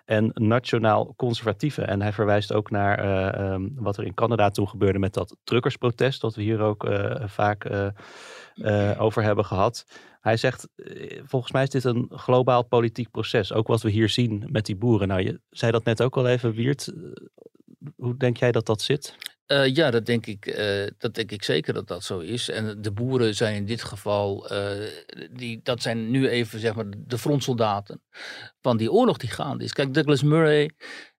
en 0.04 0.30
nationaal 0.34 1.14
conservatieven. 1.16 1.88
En 1.88 2.02
hij 2.02 2.12
verwijst 2.12 2.52
ook 2.52 2.70
naar 2.70 2.98
eh, 2.98 3.52
ehm, 3.52 3.68
wat 3.74 3.96
er 3.96 4.04
in 4.04 4.14
Canada 4.14 4.50
toen 4.50 4.68
gebeurde 4.68 4.98
met 4.98 5.14
dat 5.14 5.36
truckersprotest, 5.44 6.20
dat 6.20 6.34
we 6.34 6.42
hier 6.42 6.60
ook 6.60 6.84
eh, 6.84 7.22
vaak 7.26 7.64
eh, 8.62 9.00
over 9.00 9.22
hebben 9.22 9.44
gehad. 9.44 9.86
Hij 10.20 10.36
zegt, 10.36 10.68
eh, 10.76 11.20
volgens 11.24 11.52
mij 11.52 11.62
is 11.62 11.70
dit 11.70 11.84
een 11.84 12.10
globaal 12.10 12.62
politiek 12.62 13.10
proces. 13.10 13.52
Ook 13.52 13.66
wat 13.66 13.82
we 13.82 13.90
hier 13.90 14.08
zien 14.08 14.48
met 14.50 14.66
die 14.66 14.76
boeren. 14.76 15.08
Nou, 15.08 15.22
je 15.22 15.40
zei 15.50 15.72
dat 15.72 15.84
net 15.84 16.02
ook 16.02 16.16
al 16.16 16.28
even, 16.28 16.52
Wiert. 16.52 16.88
Eh, 16.88 16.94
Hoe 17.96 18.16
denk 18.16 18.36
jij 18.36 18.52
dat 18.52 18.66
dat 18.66 18.82
zit? 18.82 19.14
Ja, 19.72 19.90
dat 19.90 20.06
denk, 20.06 20.26
ik, 20.26 20.56
dat 20.98 21.14
denk 21.14 21.30
ik 21.30 21.42
zeker 21.42 21.74
dat 21.74 21.88
dat 21.88 22.04
zo 22.04 22.18
is. 22.18 22.48
En 22.48 22.82
de 22.82 22.92
boeren 22.92 23.34
zijn 23.34 23.54
in 23.54 23.66
dit 23.66 23.82
geval, 23.82 24.50
die, 25.30 25.60
dat 25.62 25.82
zijn 25.82 26.10
nu 26.10 26.28
even 26.28 26.60
zeg 26.60 26.74
maar 26.74 26.84
de 26.98 27.18
frontsoldaten 27.18 28.02
van 28.60 28.76
die 28.76 28.92
oorlog 28.92 29.16
die 29.16 29.30
gaande 29.30 29.64
is. 29.64 29.72
Kijk, 29.72 29.94
Douglas 29.94 30.22
Murray, 30.22 30.70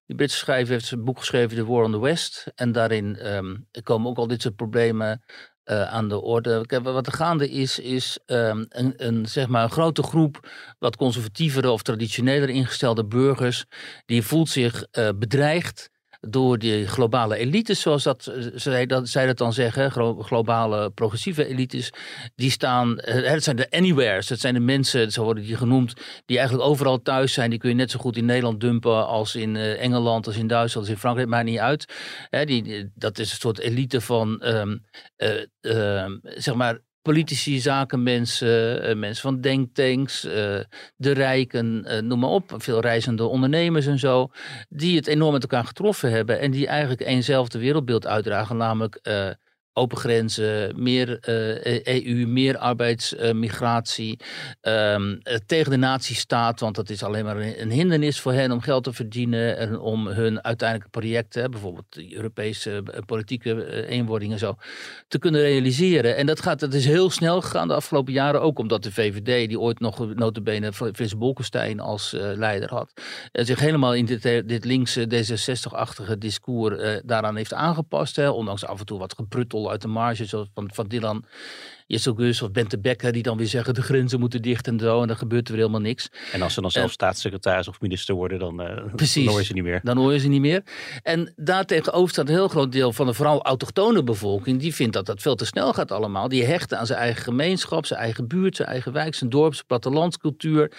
die 0.06 0.16
Britse 0.16 0.36
schrijver, 0.36 0.72
heeft 0.72 0.86
zijn 0.86 1.04
boek 1.04 1.18
geschreven, 1.18 1.56
The 1.56 1.66
War 1.66 1.84
on 1.84 1.92
the 1.92 2.00
West. 2.00 2.52
En 2.54 2.72
daarin 2.72 3.16
ehm, 3.16 3.56
komen 3.82 4.10
ook 4.10 4.18
al 4.18 4.26
dit 4.26 4.42
soort 4.42 4.56
problemen 4.56 5.22
eh, 5.68 5.82
aan 5.82 6.08
de 6.08 6.20
orde. 6.20 6.64
Wat 6.82 7.06
er 7.06 7.12
gaande 7.12 7.50
is, 7.50 7.78
is 7.78 8.18
ehm, 8.26 8.64
een, 8.68 8.94
een, 8.96 9.26
zeg 9.26 9.48
maar 9.48 9.62
een 9.62 9.70
grote 9.70 10.02
groep 10.02 10.50
wat 10.78 10.96
conservatievere 10.96 11.70
of 11.70 11.82
traditioneler 11.82 12.48
ingestelde 12.48 13.04
burgers, 13.04 13.64
die 14.06 14.22
voelt 14.22 14.48
zich 14.48 14.86
eh, 14.90 15.08
bedreigd 15.16 15.90
door 16.20 16.58
die 16.58 16.86
globale 16.86 17.36
elites, 17.36 17.80
zoals 17.80 18.02
dat, 18.02 18.26
eh, 18.26 18.46
zij, 18.54 18.86
dat, 18.86 19.08
zij 19.08 19.26
dat 19.26 19.38
dan 19.38 19.52
zeggen, 19.52 19.90
glo- 19.90 20.22
globale 20.22 20.90
progressieve 20.90 21.46
elites, 21.46 21.92
die 22.34 22.50
staan, 22.50 22.98
eh, 22.98 23.30
het 23.30 23.44
zijn 23.44 23.56
de 23.56 23.70
anywheres, 23.70 24.28
het 24.28 24.40
zijn 24.40 24.54
de 24.54 24.60
mensen, 24.60 25.12
zo 25.12 25.22
worden 25.24 25.44
die 25.44 25.56
genoemd, 25.56 25.94
die 26.26 26.38
eigenlijk 26.38 26.68
overal 26.68 27.02
thuis 27.02 27.32
zijn. 27.32 27.50
Die 27.50 27.58
kun 27.58 27.68
je 27.68 27.74
net 27.74 27.90
zo 27.90 27.98
goed 27.98 28.16
in 28.16 28.24
Nederland 28.24 28.60
dumpen 28.60 29.06
als 29.06 29.34
in 29.34 29.56
eh, 29.56 29.82
Engeland, 29.82 30.26
als 30.26 30.36
in 30.36 30.46
Duitsland, 30.46 30.86
als 30.86 30.94
in 30.94 31.00
Frankrijk, 31.00 31.28
maakt 31.28 31.44
niet 31.44 31.58
uit. 31.58 31.94
Die, 32.44 32.90
dat 32.94 33.18
is 33.18 33.30
een 33.30 33.36
soort 33.36 33.58
elite 33.58 34.00
van, 34.00 34.40
ehm, 34.40 34.76
eh, 35.16 35.44
ehm, 35.60 36.18
zeg 36.22 36.54
maar, 36.54 36.78
politici, 37.08 37.60
zakenmensen, 37.60 38.82
eh, 38.82 38.96
mensen 38.96 39.22
van 39.22 39.40
denktanks, 39.40 40.24
eh, 40.24 40.32
de 40.96 41.12
rijken, 41.12 41.84
eh, 41.84 42.02
noem 42.02 42.18
maar 42.18 42.30
op, 42.30 42.54
veel 42.56 42.80
reizende 42.80 43.24
ondernemers 43.24 43.86
en 43.86 43.98
zo, 43.98 44.30
die 44.68 44.96
het 44.96 45.06
enorm 45.06 45.32
met 45.32 45.42
elkaar 45.42 45.64
getroffen 45.64 46.10
hebben 46.10 46.40
en 46.40 46.50
die 46.50 46.66
eigenlijk 46.66 47.00
eenzelfde 47.00 47.58
wereldbeeld 47.58 48.06
uitdragen, 48.06 48.56
namelijk 48.56 49.00
open 49.78 49.98
grenzen, 49.98 50.82
meer 50.82 51.18
eh, 51.20 52.04
EU, 52.04 52.26
meer 52.26 52.58
arbeidsmigratie, 52.58 54.20
ehm, 54.60 55.16
eh, 55.22 55.36
tegen 55.46 55.70
de 55.70 55.76
nazistaat, 55.76 56.60
want 56.60 56.74
dat 56.74 56.90
is 56.90 57.02
alleen 57.02 57.24
maar 57.24 57.36
een, 57.36 57.70
hindernis 57.70 58.20
voor 58.20 58.32
hen 58.32 58.52
om 58.52 58.60
geld 58.60 58.84
te 58.84 58.92
verdienen 58.92 59.58
en 59.58 59.78
om 59.78 60.06
hun 60.06 60.44
uiteindelijke 60.44 60.90
projecten, 60.90 61.50
bijvoorbeeld 61.50 61.86
de 61.88 62.14
Europese 62.14 62.82
eh, 62.84 63.00
politieke 63.06 63.86
eenwording 63.86 64.32
en 64.32 64.38
zo, 64.38 64.56
te 65.08 65.18
kunnen 65.18 65.40
realiseren. 65.40 66.16
En 66.16 66.26
dat, 66.26 66.40
gaat, 66.40 66.60
dat 66.60 66.74
is 66.74 66.84
heel 66.84 67.10
snel 67.10 67.40
gegaan 67.40 67.68
de 67.68 67.74
afgelopen 67.74 68.12
jaren, 68.12 68.40
ook 68.40 68.58
omdat 68.58 68.82
de 68.82 68.92
VVD, 68.92 69.48
die 69.48 69.60
ooit 69.60 69.80
nog 69.80 70.14
notabene 70.14 70.72
Frits 70.72 71.18
Bolkestein 71.18 71.80
als 71.80 72.14
leider 72.16 72.70
had, 72.70 72.92
eh, 73.32 73.44
zich 73.44 73.60
helemaal 73.60 73.94
in 73.94 74.04
dit, 74.04 74.22
dit 74.22 74.64
linkse 74.64 75.06
D66-achtige 75.06 76.18
discours 76.18 77.02
daaraan 77.04 77.36
heeft 77.36 77.54
aangepast. 77.54 78.16
Hè, 78.16 78.28
ondanks 78.28 78.64
af 78.64 78.78
en 78.78 78.86
toe 78.86 78.98
wat 78.98 79.14
gepruttel 79.14 79.67
uit 79.70 79.82
de 79.82 79.88
marge, 79.88 80.24
zoals 80.24 80.48
van, 80.54 80.70
van 80.74 80.86
Dylan 80.86 81.24
Gus 81.88 82.42
of 82.42 82.50
Bente 82.50 82.78
Becker, 82.78 83.12
die 83.12 83.22
dan 83.22 83.36
weer 83.36 83.46
zeggen 83.46 83.74
de 83.74 83.82
grenzen 83.82 84.20
moeten 84.20 84.42
dicht 84.42 84.66
en 84.66 84.78
zo, 84.78 85.00
en 85.02 85.06
dan 85.06 85.16
gebeurt 85.16 85.48
er 85.48 85.54
weer 85.54 85.62
helemaal 85.62 85.86
niks. 85.86 86.08
En 86.32 86.42
als 86.42 86.54
ze 86.54 86.60
dan 86.60 86.70
zelf 86.70 86.90
staatssecretaris 86.92 87.68
of 87.68 87.80
minister 87.80 88.14
worden, 88.14 88.38
dan, 88.38 88.62
Precies. 88.96 89.22
dan 89.24 89.32
hoor 89.32 89.40
je 89.40 89.46
ze 89.46 89.52
niet 89.52 89.62
meer. 89.62 89.80
Dan 89.82 89.96
hoor 89.96 90.12
je 90.12 90.18
ze 90.18 90.28
niet 90.28 90.40
meer. 90.40 90.62
En 91.02 91.32
daartegenover 91.36 92.08
staat 92.10 92.28
een 92.28 92.34
heel 92.34 92.48
groot 92.48 92.72
deel 92.72 92.92
van 92.92 93.06
de 93.06 93.12
vooral 93.14 93.42
autochtone 93.42 94.02
bevolking. 94.02 94.60
Die 94.60 94.74
vindt 94.74 94.92
dat 94.92 95.06
dat 95.06 95.22
veel 95.22 95.34
te 95.34 95.44
snel 95.44 95.72
gaat 95.72 95.92
allemaal. 95.92 96.28
Die 96.28 96.44
hechten 96.44 96.78
aan 96.78 96.86
zijn 96.86 96.98
eigen 96.98 97.22
gemeenschap, 97.22 97.86
zijn 97.86 98.00
eigen 98.00 98.26
buurt, 98.28 98.56
zijn 98.56 98.68
eigen 98.68 98.92
wijk, 98.92 99.14
zijn 99.14 99.30
dorp, 99.30 99.54
zijn 99.54 99.66
plattelandscultuur. 99.66 100.72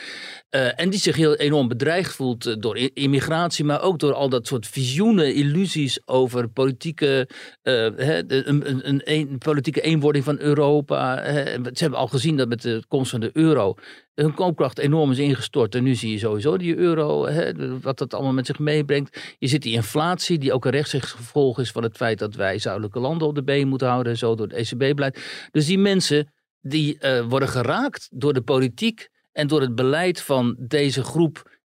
Eh, 0.50 0.80
en 0.80 0.90
die 0.90 1.00
zich 1.00 1.16
heel 1.16 1.36
enorm 1.36 1.68
bedreigd 1.68 2.16
voelt 2.16 2.46
eh, 2.46 2.56
door 2.60 2.78
immigratie, 2.94 3.66
maar 3.66 3.82
ook 3.82 4.00
door 4.00 4.14
al 4.14 4.30
dat 4.30 4.48
soort 4.48 4.68
visioenen, 4.68 5.34
illusies 5.36 6.00
over 6.06 6.48
politieke, 6.50 7.30
hè, 7.62 8.26
de- 8.26 8.48
een, 8.48 8.70
een, 8.70 8.88
een, 8.90 9.02
een 9.04 9.38
politieke 9.38 9.82
eenwording 9.82 10.24
van 10.26 10.40
Europa. 10.40 10.98
Hè. 11.00 11.44
Ze 11.54 11.72
hebben 11.74 12.00
al 12.00 12.08
gezien 12.08 12.38
dat 12.38 12.48
met 12.48 12.62
de 12.62 12.84
komst 12.88 13.12
van 13.12 13.20
de 13.20 13.30
euro 13.34 13.76
hun 14.22 14.34
koopkracht 14.34 14.78
enorm 14.78 15.12
is 15.12 15.18
ingestort. 15.18 15.76
En 15.76 15.84
nu 15.84 15.96
zie 15.96 16.12
je 16.12 16.18
sowieso 16.18 16.58
die 16.58 16.76
euro, 16.76 17.26
hè, 17.28 17.80
wat 17.80 17.98
dat 17.98 18.14
allemaal 18.14 18.34
met 18.34 18.46
zich 18.46 18.60
meebrengt. 18.60 19.36
Je 19.38 19.48
ziet 19.48 19.62
die 19.62 19.74
inflatie, 19.74 20.38
die 20.38 20.54
ook 20.54 20.66
een 20.66 20.72
rechtstreeks 20.72 21.12
gevolg 21.12 21.60
is 21.60 21.72
van 21.72 21.84
het 21.84 21.96
feit 21.98 22.20
dat 22.20 22.36
wij 22.36 22.60
zuidelijke 22.60 23.00
landen 23.00 23.28
op 23.28 23.36
de 23.36 23.44
been 23.44 23.68
moeten 23.68 23.88
houden, 23.88 24.18
zo 24.18 24.36
door 24.36 24.48
het 24.48 24.56
ECB-beleid. 24.56 25.48
Dus 25.52 25.66
die 25.66 25.78
mensen 25.78 26.34
die 26.62 27.00
eh, 27.00 27.26
worden 27.26 27.50
geraakt 27.50 28.08
door 28.12 28.34
de 28.34 28.42
politiek 28.42 29.10
en 29.32 29.48
door 29.48 29.62
het 29.62 29.76
beleid 29.76 30.22
van 30.22 30.56
deze 30.60 31.04
groep 31.04 31.59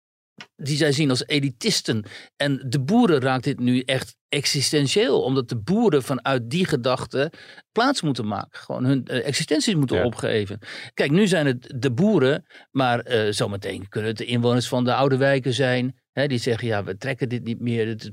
die 0.56 0.76
zij 0.76 0.92
zien 0.92 1.10
als 1.10 1.26
elitisten. 1.26 2.04
En 2.36 2.64
de 2.68 2.80
boeren 2.80 3.20
raakt 3.20 3.44
dit 3.44 3.58
nu 3.58 3.80
echt 3.80 4.16
existentieel, 4.28 5.22
omdat 5.22 5.48
de 5.48 5.56
boeren 5.56 6.02
vanuit 6.02 6.50
die 6.50 6.66
gedachte 6.66 7.32
plaats 7.72 8.02
moeten 8.02 8.26
maken. 8.26 8.58
Gewoon 8.60 8.84
hun 8.84 9.04
eh, 9.04 9.26
existenties 9.26 9.74
moeten 9.74 9.96
Ja. 9.96 10.04
opgeven. 10.04 10.58
Kijk, 10.94 11.10
nu 11.10 11.26
zijn 11.26 11.46
het 11.46 11.74
de 11.76 11.92
boeren, 11.92 12.44
maar 12.70 13.00
eh, 13.00 13.32
zometeen 13.32 13.88
kunnen 13.88 14.10
het 14.10 14.18
de 14.18 14.24
inwoners 14.24 14.68
van 14.68 14.84
de 14.84 14.94
oude 14.94 15.16
wijken 15.16 15.52
zijn. 15.52 16.00
Die 16.12 16.38
zeggen, 16.38 16.68
ja, 16.68 16.84
we 16.84 16.96
trekken 16.96 17.28
dit 17.28 17.44
niet 17.44 17.60
meer. 17.60 17.96
De 17.96 18.12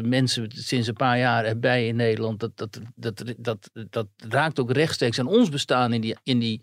200.000 0.00 0.06
mensen 0.08 0.48
sinds 0.50 0.88
een 0.88 0.94
paar 0.94 1.18
jaar 1.18 1.44
erbij 1.44 1.86
in 1.86 1.96
Nederland. 1.96 2.40
Dat, 2.40 2.50
dat, 2.54 2.80
dat, 2.94 3.24
dat, 3.36 3.70
dat, 3.90 4.06
raakt 4.28 4.60
ook 4.60 4.72
rechtstreeks 4.72 5.18
aan 5.18 5.26
ons 5.26 5.48
bestaan 5.48 5.92
in 5.92 6.00
die, 6.00 6.16
in, 6.22 6.38
die, 6.38 6.62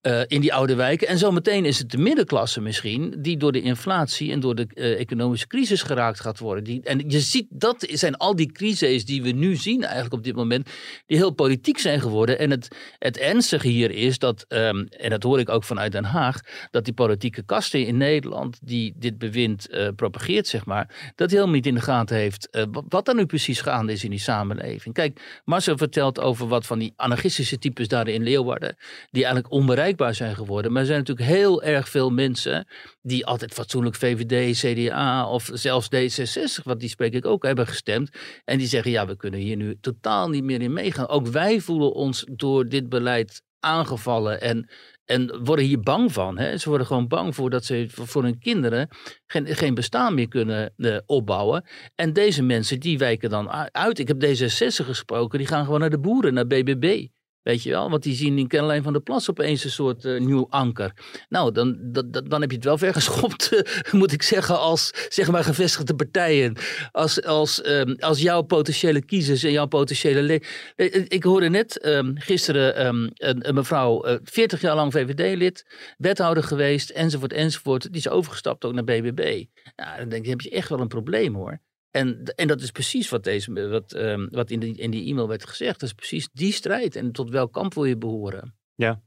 eh, 0.00 0.20
in 0.26 0.40
die 0.40 0.54
oude 0.54 0.74
wijken. 0.74 1.08
En 1.08 1.18
zometeen 1.18 1.64
is 1.64 1.78
het 1.78 1.90
de 1.90 1.98
middenklasse 1.98 2.60
misschien, 2.60 3.14
die 3.18 3.36
door 3.36 3.52
de 3.52 3.60
inflatie 3.60 4.32
en 4.32 4.40
door 4.40 4.54
de 4.54 4.66
eh, 4.74 5.00
economische 5.00 5.46
crisis 5.46 5.82
geraakt 5.82 6.20
gaat 6.20 6.38
worden. 6.38 6.64
Die, 6.64 6.82
en 6.82 7.08
je 7.08 7.20
ziet, 7.20 7.46
dat 7.50 7.86
zijn 7.88 8.16
al 8.16 8.36
die 8.36 8.52
crises 8.52 9.04
die 9.04 9.22
we 9.22 9.30
nu 9.30 9.56
zien 9.56 9.82
eigenlijk 9.82 10.14
op 10.14 10.24
dit 10.24 10.34
moment, 10.34 10.70
die 11.06 11.16
heel 11.16 11.30
politiek 11.30 11.78
zijn 11.78 12.00
geworden. 12.00 12.38
En 12.38 12.50
het, 12.50 12.68
het 12.98 13.18
ernstige 13.18 13.68
hier 13.68 13.90
is 13.90 14.18
dat, 14.18 14.44
ehm, 14.48 14.84
en 14.90 15.10
dat 15.10 15.22
hoor 15.22 15.38
ik 15.38 15.48
ook 15.48 15.64
vanuit 15.64 15.92
Den 15.92 16.04
Haag, 16.04 16.40
dat 16.70 16.84
die 16.84 16.94
politieke 16.94 17.42
kasten 17.42 17.86
in 17.86 17.96
Nederland 17.96 18.58
die 18.62 18.94
dit 18.96 19.18
bewind 19.18 19.68
eh, 19.70 19.88
propageert, 19.96 20.46
zeg 20.46 20.64
maar, 20.64 21.12
dat 21.14 21.30
hij 21.30 21.38
helemaal 21.38 21.54
niet 21.54 21.66
in 21.66 21.74
de 21.74 21.80
gaten 21.80 22.16
heeft 22.16 22.50
eh, 22.50 22.64
wat, 22.88 23.08
er 23.08 23.14
nu 23.14 23.26
precies 23.26 23.60
gaande 23.60 23.92
is 23.92 24.04
in 24.04 24.10
die 24.10 24.18
samenleving. 24.18 24.94
Kijk, 24.94 25.40
Marcel 25.44 25.76
vertelt 25.76 26.20
over 26.20 26.48
wat 26.48 26.66
van 26.66 26.78
die 26.78 26.92
anarchistische 26.96 27.58
types 27.58 27.88
daar 27.88 28.08
in 28.08 28.22
Leeuwarden, 28.22 28.76
die 29.10 29.24
eigenlijk 29.24 29.52
onbereikbaar 29.54 30.14
zijn 30.14 30.34
geworden. 30.34 30.72
Maar 30.72 30.80
er 30.80 30.86
zijn 30.86 30.98
natuurlijk 30.98 31.28
heel 31.28 31.62
erg 31.62 31.88
veel 31.88 32.10
mensen 32.10 32.66
die 33.02 33.26
altijd 33.26 33.52
fatsoenlijk 33.52 33.96
VVD, 33.96 34.58
CDA 34.58 35.26
of 35.26 35.50
zelfs 35.52 35.88
D66, 35.94 36.62
want 36.64 36.80
die 36.80 36.88
spreek 36.88 37.14
ik 37.14 37.26
ook, 37.26 37.42
hebben 37.42 37.66
gestemd. 37.66 38.10
En 38.44 38.58
die 38.58 38.66
zeggen, 38.66 38.90
ja, 38.90 39.06
we 39.06 39.16
kunnen 39.16 39.40
hier 39.40 39.56
nu 39.56 39.78
totaal 39.80 40.28
niet 40.28 40.44
meer 40.44 40.62
in 40.62 40.72
meegaan. 40.72 41.08
Ook 41.08 41.26
wij 41.26 41.60
voelen 41.60 41.92
ons 41.92 42.24
door 42.30 42.68
dit 42.68 42.88
beleid 42.88 43.42
aangevallen 43.60 44.40
en, 44.40 44.68
en 45.10 45.44
worden 45.44 45.64
hier 45.64 45.80
bang 45.80 46.12
van. 46.12 46.38
Hè? 46.38 46.56
Ze 46.56 46.68
worden 46.68 46.86
gewoon 46.86 47.08
bang 47.08 47.34
voor 47.34 47.50
dat 47.50 47.64
ze 47.64 47.86
voor 47.88 48.22
hun 48.22 48.38
kinderen 48.38 48.88
geen, 49.26 49.46
geen 49.46 49.74
bestaan 49.74 50.14
meer 50.14 50.28
kunnen 50.28 50.72
eh, 50.76 50.96
opbouwen. 51.06 51.64
En 51.94 52.12
deze 52.12 52.42
mensen 52.42 52.80
die 52.80 52.98
wijken 52.98 53.30
dan 53.30 53.50
uit. 53.72 53.98
Ik 53.98 54.08
heb 54.08 54.24
D66 54.24 54.84
gesproken, 54.84 55.38
die 55.38 55.46
gaan 55.46 55.64
gewoon 55.64 55.80
naar 55.80 55.90
de 55.90 56.00
boeren, 56.00 56.34
naar 56.34 56.46
BBB. 56.46 57.06
Weet 57.42 57.62
je 57.62 57.70
wel, 57.70 57.90
want 57.90 58.02
die 58.02 58.14
zien 58.14 58.38
in 58.38 58.48
Caroline 58.48 58.82
van 58.82 58.92
der 58.92 59.02
Plas 59.02 59.30
opeens 59.30 59.64
een 59.64 59.70
soort 59.70 60.04
eh, 60.04 60.20
nieuw 60.20 60.46
anker. 60.50 60.92
Nou, 61.28 61.52
dan, 61.52 61.78
dat- 61.82 62.30
dan 62.30 62.40
heb 62.40 62.50
je 62.50 62.56
het 62.56 62.64
wel 62.64 62.78
ver 62.78 62.92
geschopt, 63.00 63.52
eh, 63.62 63.92
moet 63.92 64.12
ik 64.12 64.22
zeggen, 64.22 64.58
als 64.58 64.90
zeg 65.08 65.30
maar 65.30 65.44
gevestigde 65.44 65.94
partijen. 65.94 66.56
Als, 66.92 67.22
als, 67.24 67.62
ehm, 67.62 67.94
als 67.98 68.20
jouw 68.20 68.42
potentiële 68.42 69.04
kiezers 69.04 69.42
en 69.42 69.52
jouw 69.52 69.66
potentiële... 69.66 70.22
le- 70.22 70.38
Eh, 70.76 71.04
Ik 71.08 71.22
hoorde 71.22 71.48
net 71.48 71.78
ehm, 71.78 72.12
gisteren 72.14 72.76
ehm, 72.76 73.08
een, 73.14 73.54
mevrouw, 73.54 74.02
eh, 74.02 74.16
40 74.24 74.60
jaar 74.60 74.74
lang 74.74 74.92
VVD-lid, 74.92 75.66
wethouder 75.98 76.42
geweest, 76.42 76.90
enzovoort, 76.90 77.32
enzovoort. 77.32 77.82
Die 77.82 77.96
is 78.00 78.08
overgestapt 78.08 78.64
ook 78.64 78.72
naar 78.74 78.84
BBB. 78.84 79.44
Nou, 79.76 79.98
dan 79.98 80.08
denk 80.08 80.22
ik, 80.24 80.30
heb 80.30 80.40
je 80.40 80.50
echt 80.50 80.68
wel 80.68 80.80
een 80.80 80.88
probleem 80.88 81.34
hoor. 81.34 81.60
En, 81.90 82.32
en 82.36 82.48
dat 82.48 82.60
is 82.60 82.70
precies 82.70 83.08
wat, 83.08 83.24
deze, 83.24 83.68
wat, 83.68 83.92
ehm, 83.92 84.26
wat 84.30 84.50
in, 84.50 84.60
die, 84.60 84.76
in 84.76 84.90
die 84.90 85.10
e-mail 85.10 85.28
werd 85.28 85.48
gezegd. 85.48 85.80
Dat 85.80 85.88
is 85.88 85.94
precies 85.94 86.28
die 86.32 86.52
strijd. 86.52 86.96
En 86.96 87.12
tot 87.12 87.30
welk 87.30 87.52
kamp 87.52 87.74
wil 87.74 87.84
je 87.84 87.96
behoren? 87.96 88.54
Ja. 88.74 89.00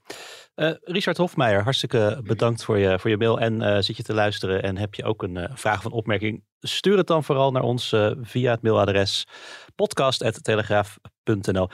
Eh, 0.55 0.71
Richard 0.81 1.17
Hofmeijer, 1.17 1.63
hartstikke 1.63 2.21
bedankt 2.23 2.63
voor 2.63 2.77
je, 2.77 2.99
voor 2.99 3.09
je 3.09 3.17
mail. 3.17 3.39
En 3.39 3.61
eh, 3.61 3.81
zit 3.81 3.97
je 3.97 4.03
te 4.03 4.13
luisteren 4.13 4.63
en 4.63 4.77
heb 4.77 4.93
je 4.95 5.03
ook 5.03 5.23
een 5.23 5.37
eh, 5.37 5.55
vraag 5.55 5.77
of 5.77 5.85
een 5.85 5.91
opmerking? 5.91 6.43
Stuur 6.59 6.97
het 6.97 7.07
dan 7.07 7.23
vooral 7.23 7.51
naar 7.51 7.63
ons 7.63 7.95
via 8.21 8.51
het 8.51 8.61
mailadres 8.61 9.27
podcast.telegraaf.nl. 9.75 11.69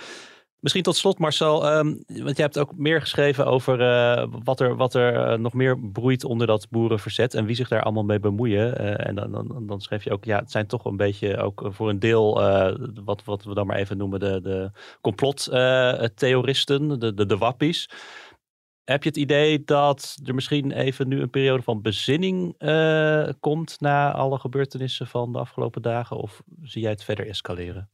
Misschien 0.60 0.84
tot 0.84 0.96
slot 0.96 1.20
Marcel, 1.20 1.66
ehm, 1.66 1.86
want 2.08 2.38
jij 2.38 2.46
hebt 2.46 2.58
ook 2.58 2.78
meer 2.78 3.02
geschreven 3.02 3.46
over 3.46 3.82
eh, 3.82 4.28
wat 4.44 4.60
er, 4.60 4.76
wat 4.76 4.94
er 4.94 5.16
eh, 5.16 5.38
nog 5.38 5.54
meer 5.54 5.80
broeit 5.80 6.24
onder 6.24 6.48
dat 6.48 6.70
boerenverzet 6.70 7.34
en 7.34 7.46
wie 7.46 7.56
zich 7.56 7.68
daar 7.68 7.84
allemaal 7.84 8.04
mee 8.04 8.20
bemoeien. 8.20 8.78
Eh, 8.78 9.08
en 9.08 9.16
dan, 9.16 9.32
dan, 9.32 9.68
dan 9.68 9.82
schreef 9.82 10.04
je 10.04 10.12
ook, 10.12 10.26
ja, 10.26 10.40
het 10.40 10.52
zijn 10.52 10.68
toch 10.68 10.86
een 10.86 10.98
beetje 10.98 11.38
ook 11.38 11.68
voor 11.70 11.90
een 11.90 12.00
deel, 12.00 12.34
wat, 13.04 13.24
wat 13.24 13.44
we 13.44 13.54
dan 13.54 13.68
maar 13.68 13.78
even 13.78 13.98
noemen, 13.98 14.20
de, 14.20 14.42
de 14.42 14.72
complottheoristen, 15.02 17.00
de, 17.00 17.14
de, 17.14 17.26
de 17.26 17.38
wappies. 17.38 17.90
Heb 18.90 19.04
je 19.04 19.10
het 19.10 19.18
idee 19.18 19.64
dat 19.64 20.18
er 20.26 20.36
misschien 20.36 20.72
even 20.72 21.08
nu 21.08 21.22
een 21.22 21.30
periode 21.30 21.64
van 21.64 21.82
bezinning 21.82 22.56
eh, 22.58 23.30
komt 23.40 23.76
na 23.80 24.12
alle 24.12 24.40
gebeurtenissen 24.40 25.08
van 25.08 25.32
de 25.32 25.40
afgelopen 25.40 25.82
dagen? 25.82 26.18
Of 26.18 26.42
zie 26.64 26.82
jij 26.82 26.92
het 26.92 27.04
verder 27.04 27.28
escaleren? 27.28 27.90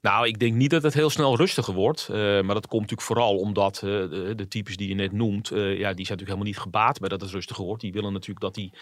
Nou, 0.00 0.26
ik 0.26 0.38
denk 0.38 0.54
niet 0.54 0.70
dat 0.70 0.82
het 0.82 0.94
heel 0.94 1.10
snel 1.10 1.36
rustiger 1.36 1.74
wordt. 1.74 2.08
eh, 2.08 2.16
maar 2.16 2.54
dat 2.54 2.66
komt 2.66 2.80
natuurlijk 2.80 3.08
vooral 3.08 3.36
omdat 3.36 3.74
eh, 3.76 3.82
de, 4.36 4.46
types 4.48 4.76
die 4.76 4.88
je 4.88 4.94
net 4.94 5.12
noemt, 5.12 5.48
ja, 5.48 5.56
die 5.58 5.76
zijn 5.76 5.88
natuurlijk 5.96 6.18
helemaal 6.18 6.44
niet 6.44 6.58
gebaat 6.58 6.98
bij 6.98 7.08
dat 7.08 7.20
het 7.20 7.30
rustiger 7.30 7.64
wordt. 7.64 7.82
Die 7.82 7.92
willen 7.92 8.12
natuurlijk 8.12 8.40
dat 8.40 8.54
die 8.54 8.72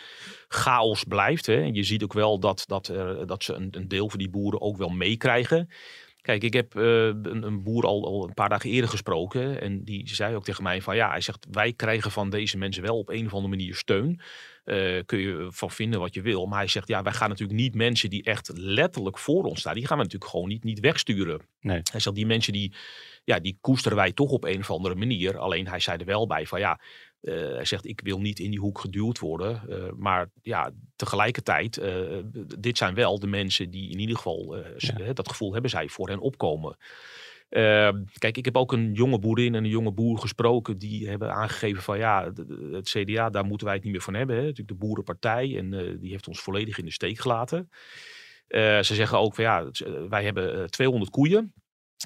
chaos 0.48 1.04
blijft. 1.04 1.46
Hè. 1.46 1.62
En 1.62 1.74
je 1.74 1.84
ziet 1.84 2.02
ook 2.02 2.12
wel 2.12 2.38
dat, 2.38 2.64
dat, 2.66 2.92
dat 3.26 3.44
ze 3.44 3.52
een, 3.52 3.68
een 3.70 3.88
deel 3.88 4.08
van 4.08 4.18
die 4.18 4.30
boeren 4.30 4.60
ook 4.60 4.76
wel 4.76 4.88
meekrijgen. 4.88 5.68
Kijk, 6.24 6.42
ik 6.42 6.52
heb 6.52 6.76
eh, 6.76 7.06
een, 7.06 7.42
een 7.42 7.62
boer 7.62 7.86
al, 7.86 8.04
al 8.04 8.24
een 8.28 8.34
paar 8.34 8.48
dagen 8.48 8.70
eerder 8.70 8.90
gesproken. 8.90 9.60
En 9.60 9.84
die 9.84 10.08
zei 10.08 10.34
ook 10.34 10.44
tegen 10.44 10.62
mij 10.62 10.82
van 10.82 10.96
ja, 10.96 11.10
hij 11.10 11.20
zegt 11.20 11.46
wij 11.50 11.72
krijgen 11.72 12.10
van 12.10 12.30
deze 12.30 12.58
mensen 12.58 12.82
wel 12.82 12.98
op 12.98 13.08
een 13.08 13.26
of 13.26 13.32
andere 13.32 13.56
manier 13.56 13.74
steun. 13.74 14.20
Eh, 14.64 15.00
kun 15.06 15.18
je 15.18 15.46
van 15.50 15.70
vinden 15.70 16.00
wat 16.00 16.14
je 16.14 16.22
wil. 16.22 16.46
Maar 16.46 16.58
hij 16.58 16.68
zegt 16.68 16.88
ja, 16.88 17.02
wij 17.02 17.12
gaan 17.12 17.28
natuurlijk 17.28 17.58
niet 17.58 17.74
mensen 17.74 18.10
die 18.10 18.22
echt 18.22 18.50
letterlijk 18.54 19.18
voor 19.18 19.44
ons 19.44 19.60
staan. 19.60 19.74
Die 19.74 19.86
gaan 19.86 19.96
we 19.96 20.02
natuurlijk 20.02 20.30
gewoon 20.30 20.48
niet, 20.48 20.64
niet 20.64 20.80
wegsturen. 20.80 21.40
Nee. 21.60 21.80
Hij 21.90 22.00
zegt 22.00 22.16
die 22.16 22.26
mensen 22.26 22.52
die, 22.52 22.74
ja, 23.24 23.38
die 23.38 23.58
koesteren 23.60 23.96
wij 23.96 24.12
toch 24.12 24.30
op 24.30 24.44
een 24.44 24.60
of 24.60 24.70
andere 24.70 24.94
manier. 24.94 25.38
Alleen 25.38 25.68
hij 25.68 25.80
zei 25.80 25.98
er 25.98 26.06
wel 26.06 26.26
bij 26.26 26.46
van 26.46 26.60
ja, 26.60 26.80
hij 27.30 27.64
zegt 27.64 27.86
ik 27.86 28.00
wil 28.04 28.20
niet 28.20 28.38
in 28.38 28.50
die 28.50 28.60
hoek 28.60 28.80
geduwd 28.80 29.18
worden. 29.18 29.62
Eh, 29.68 29.92
maar 29.96 30.30
ja, 30.42 30.70
tegelijkertijd, 30.96 31.76
eh, 31.76 32.18
dit 32.58 32.78
zijn 32.78 32.94
wel 32.94 33.18
de 33.18 33.26
mensen 33.26 33.70
die 33.70 33.90
in 33.90 33.98
ieder 33.98 34.16
geval, 34.16 34.56
eh, 34.56 34.90
hè, 34.96 35.12
dat 35.12 35.28
gevoel 35.28 35.52
hebben 35.52 35.70
zij 35.70 35.88
voor 35.88 36.08
hen 36.08 36.20
opkomen. 36.20 36.76
Eh, 37.54 37.90
kijk, 38.18 38.36
ik 38.36 38.44
heb 38.44 38.56
ook 38.56 38.72
een 38.72 38.92
jonge 38.92 39.18
boerin 39.18 39.54
en 39.54 39.64
een 39.64 39.70
jonge 39.70 39.92
boer 39.92 40.18
gesproken. 40.18 40.78
Die 40.78 41.08
hebben 41.08 41.34
aangegeven 41.34 41.82
van 41.82 41.98
ja, 41.98 42.32
het 42.72 42.88
CDA, 42.88 43.30
daar 43.30 43.44
moeten 43.44 43.66
wij 43.66 43.74
het 43.74 43.84
niet 43.84 43.92
meer 43.92 44.02
van 44.02 44.14
hebben. 44.14 44.36
Hè. 44.36 44.42
Natuurlijk 44.42 44.68
de 44.68 44.86
boerenpartij 44.86 45.58
en 45.58 45.74
eh, 45.74 45.94
die 46.00 46.10
heeft 46.10 46.28
ons 46.28 46.40
volledig 46.40 46.78
in 46.78 46.84
de 46.84 46.90
steek 46.90 47.18
gelaten. 47.18 47.70
Eh, 48.46 48.80
ze 48.80 48.94
zeggen 48.94 49.18
ook 49.18 49.34
van 49.34 49.44
ja, 49.44 49.64
eh, 49.64 49.92
wij 50.08 50.24
hebben 50.24 50.60
eh, 50.60 50.64
200 50.64 51.10
koeien. 51.10 51.54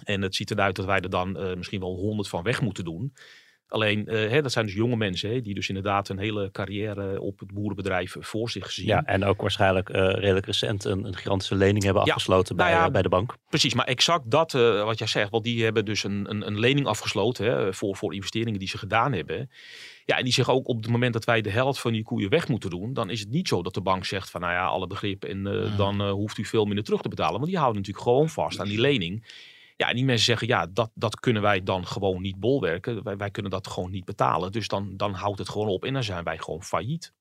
En 0.05 0.23
het 0.23 0.35
ziet 0.35 0.51
eruit 0.51 0.77
dat 0.77 0.85
wij 0.85 1.01
er 1.01 1.11
dan 1.11 1.37
eh, 1.37 1.57
misschien 1.57 1.81
wel 1.81 1.95
100 1.95 2.29
van 2.29 2.43
weg 2.43 2.61
moeten 2.61 2.85
doen. 2.85 3.13
Alleen, 3.69 4.07
eh, 4.07 4.31
hè, 4.31 4.43
dat 4.43 4.53
zijn 4.53 4.67
dus 4.67 4.75
jonge 4.75 4.97
mensen 4.97 5.31
hè, 5.31 5.41
die 5.41 5.55
dus 5.55 5.69
inderdaad 5.69 6.09
een 6.09 6.19
hele 6.19 6.51
carrière 6.51 7.21
op 7.21 7.39
het 7.39 7.53
boerenbedrijf 7.53 8.17
voor 8.21 8.51
zich 8.51 8.71
zien. 8.71 8.87
Ja, 8.87 9.05
en 9.05 9.25
ook 9.25 9.41
waarschijnlijk 9.41 9.89
eh, 9.89 10.01
redelijk 10.01 10.47
recent 10.47 10.85
een, 10.85 11.05
een 11.05 11.17
gigantische 11.17 11.55
lening 11.55 11.85
hebben 11.85 12.03
Ja, 12.05 12.09
afgesloten 12.13 12.57
nou 12.57 12.69
bij, 12.69 12.79
ja, 12.79 12.87
eh, 12.87 12.93
bij 12.93 13.03
de 13.03 13.09
bank. 13.09 13.37
Precies, 13.49 13.75
maar 13.75 13.87
exact 13.87 14.31
dat 14.31 14.53
wat 14.53 14.99
jij 14.99 15.07
zegt. 15.07 15.31
Want 15.31 15.45
die 15.45 15.65
hebben 15.65 15.85
dus 15.85 16.05
een, 16.05 16.31
een, 16.31 16.47
een 16.47 16.59
lening 16.59 16.87
afgesloten 16.87 17.45
hè, 17.45 17.75
voor, 17.75 17.97
voor 17.97 18.15
investeringen 18.15 18.59
die 18.59 18.69
ze 18.69 18.79
gedaan 18.79 19.13
hebben. 19.13 19.51
Ja, 20.09 20.17
en 20.17 20.25
die 20.25 20.33
zeggen 20.33 20.55
ook 20.55 20.69
op 20.69 20.77
het 20.77 20.91
moment 20.91 21.13
dat 21.13 21.25
wij 21.25 21.41
de 21.41 21.51
helft 21.51 21.81
van 21.81 21.93
die 21.93 22.03
koeien 22.03 22.31
weg 22.31 22.49
moeten 22.49 22.71
doen, 22.71 22.93
dan 22.93 23.11
is 23.11 23.21
het 23.21 23.31
niet 23.31 23.49
zo 23.49 23.63
dat 23.63 23.75
de 23.75 23.81
bank 23.81 24.05
zegt 24.05 24.31
van 24.31 24.41
nou 24.41 24.53
ja, 24.53 24.67
alle 24.67 24.87
begrip 24.87 25.25
en 25.25 25.47
eh, 25.47 25.77
dan 25.77 26.09
hoeft 26.09 26.39
u 26.39 26.45
veel 26.45 26.65
minder 26.65 26.85
terug 26.85 27.01
te 27.01 27.09
betalen. 27.09 27.35
Want 27.35 27.47
die 27.47 27.59
houden 27.59 27.81
natuurlijk 27.81 28.07
gewoon 28.07 28.29
vast 28.29 28.61
aan 28.61 28.69
die 28.69 28.81
lening. 28.81 29.25
Ja, 29.79 29.89
en 29.89 29.95
die 29.97 30.05
mensen 30.05 30.25
zeggen 30.25 30.47
ja, 30.47 30.67
dat, 30.73 30.91
dat 30.95 31.21
kunnen 31.21 31.43
wij 31.43 31.63
dan 31.63 31.87
gewoon 31.87 32.23
niet 32.23 32.39
bolwerken. 32.39 33.03
Wij, 33.03 33.17
wij 33.17 33.31
kunnen 33.31 33.51
dat 33.51 33.67
gewoon 33.67 33.91
niet 33.91 34.05
betalen. 34.05 34.53
Dus 34.53 34.69
dan, 34.69 34.97
dan 34.97 35.13
houdt 35.13 35.39
het 35.39 35.49
gewoon 35.49 35.69
op 35.69 35.85
en 35.85 35.93
dan 35.93 36.03
zijn 36.05 36.25
wij 36.25 36.39
gewoon 36.39 36.63
failliet. 36.63 37.13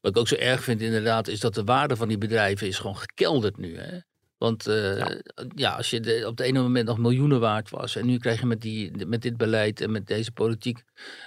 Wat 0.00 0.10
ik 0.10 0.16
ook 0.16 0.28
zo 0.28 0.34
erg 0.34 0.62
vind 0.64 0.80
inderdaad, 0.80 1.28
is 1.28 1.40
dat 1.40 1.54
de 1.54 1.64
waarde 1.64 1.96
van 1.96 2.08
die 2.08 2.18
bedrijven 2.18 2.66
is 2.66 2.78
gewoon 2.78 2.96
gekelderd 2.96 3.56
nu. 3.56 3.78
Hè? 3.78 3.98
Want 4.38 4.66
eh, 4.66 5.06
ja. 5.54 5.70
als 5.76 5.90
je 5.90 6.00
de- 6.00 6.22
op 6.26 6.38
het 6.38 6.46
ene 6.46 6.62
moment 6.62 6.86
nog 6.86 6.98
miljoenen 6.98 7.40
waard 7.40 7.70
was 7.70 7.96
en 7.96 8.06
nu 8.06 8.18
krijg 8.18 8.40
je 8.40 8.46
met, 8.46 8.60
die, 8.60 9.06
met 9.06 9.22
dit 9.22 9.36
beleid 9.36 9.80
en 9.80 9.90
met 9.90 10.06
deze 10.06 10.32
politiek, 10.32 10.82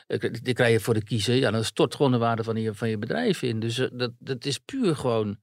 eh, 0.07 0.19
krijg- 0.19 0.39
dit 0.41 0.55
krijg 0.55 0.71
je 0.71 0.79
voor 0.79 0.93
de 0.93 1.03
kiezer, 1.03 1.35
ja, 1.35 1.51
dan 1.51 1.63
stort 1.63 1.95
gewoon 1.95 2.11
de 2.11 2.17
waarde 2.17 2.43
van 2.43 2.61
je, 2.61 2.73
van 2.73 2.89
je 2.89 2.97
bedrijf 2.97 3.41
in. 3.41 3.59
Dus 3.59 3.77
eh, 3.77 3.87
dat, 3.93 4.11
dat 4.19 4.45
is 4.45 4.57
puur 4.57 4.95
gewoon 4.95 5.37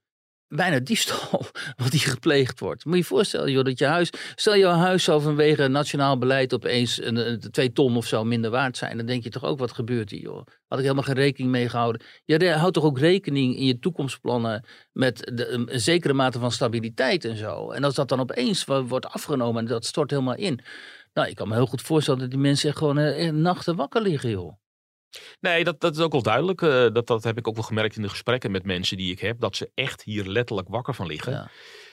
bijna 0.57 0.79
diefstal 0.79 1.47
wat 1.83 1.93
hier 1.93 2.01
gepleegd 2.01 2.61
wordt. 2.61 2.85
Moet 2.85 2.95
je 2.95 3.01
je 3.01 3.07
voorstellen, 3.07 3.51
joh, 3.51 3.65
dat 3.65 3.79
je 3.79 3.85
huis, 3.85 4.11
stel 4.35 4.57
jouw 4.57 4.77
huis 4.77 5.05
zou 5.05 5.23
vanwege 5.23 5.69
nationaal 5.69 6.19
beleid 6.19 6.55
opeens 6.55 7.03
een, 7.03 7.17
een, 7.17 7.41
twee 7.51 7.73
ton 7.73 7.97
of 7.97 8.07
zo 8.07 8.25
minder 8.25 8.51
waard 8.51 8.77
zijn, 8.77 8.97
dan 8.97 9.07
denk 9.07 9.23
je 9.23 9.31
toch 9.31 9.45
ook 9.45 9.59
wat 9.59 9.73
gebeurt 9.73 10.11
hier, 10.11 10.21
joh. 10.21 10.47
Had 10.67 10.79
ik 10.79 10.85
helemaal 10.85 11.05
geen 11.05 11.15
rekening 11.15 11.53
mee 11.53 11.69
gehouden. 11.69 12.03
Je 12.25 12.51
houdt 12.51 12.75
toch 12.75 12.85
ook 12.85 12.99
rekening 12.99 13.57
in 13.57 13.65
je 13.65 13.79
toekomstplannen 13.79 14.65
met 14.93 15.31
de, 15.35 15.49
een, 15.49 15.81
zekere 15.81 16.13
mate 16.13 16.39
van 16.39 16.53
stabiliteit 16.53 17.25
en 17.25 17.37
zo. 17.37 17.71
En 17.71 17.85
als 17.85 17.95
dat 17.95 18.09
dan 18.09 18.21
opeens 18.21 18.65
wo- 18.65 18.85
wordt 18.85 19.07
afgenomen 19.07 19.63
en 19.63 19.69
dat 19.69 19.85
stort 19.85 20.11
helemaal 20.11 20.37
in. 20.37 20.61
Nou, 21.13 21.29
ik 21.29 21.35
kan 21.37 21.49
me 21.49 21.55
heel 21.55 21.67
goed 21.67 21.83
voorstellen 21.83 22.21
dat 22.21 22.31
die 22.31 22.39
mensen 22.39 22.77
gewoon 22.77 22.99
eh, 22.99 23.33
nachten 23.33 23.77
wakker 23.77 24.03
liggen, 24.03 24.31
joh. 24.31 24.64
Nee, 25.41 25.65
dat, 25.65 25.81
dat 25.81 25.97
is 25.97 26.03
ook 26.03 26.13
wel 26.13 26.23
duidelijk. 26.23 26.63
Eh, 26.63 26.87
dat, 26.93 27.07
dat 27.07 27.25
heb 27.25 27.39
ik 27.39 27.49
ook 27.49 27.55
wel 27.55 27.65
gemerkt 27.65 27.97
in 27.97 28.03
de 28.03 28.09
gesprekken 28.09 28.51
met 28.51 28.65
mensen 28.65 28.97
die 28.97 29.13
ik 29.13 29.21
heb. 29.21 29.41
Dat 29.41 29.57
ze 29.57 29.71
echt 29.75 30.03
hier 30.03 30.27
letterlijk 30.27 30.69
wakker 30.69 30.95
van 30.95 31.07
liggen. 31.07 31.33
Ja. 31.33 31.51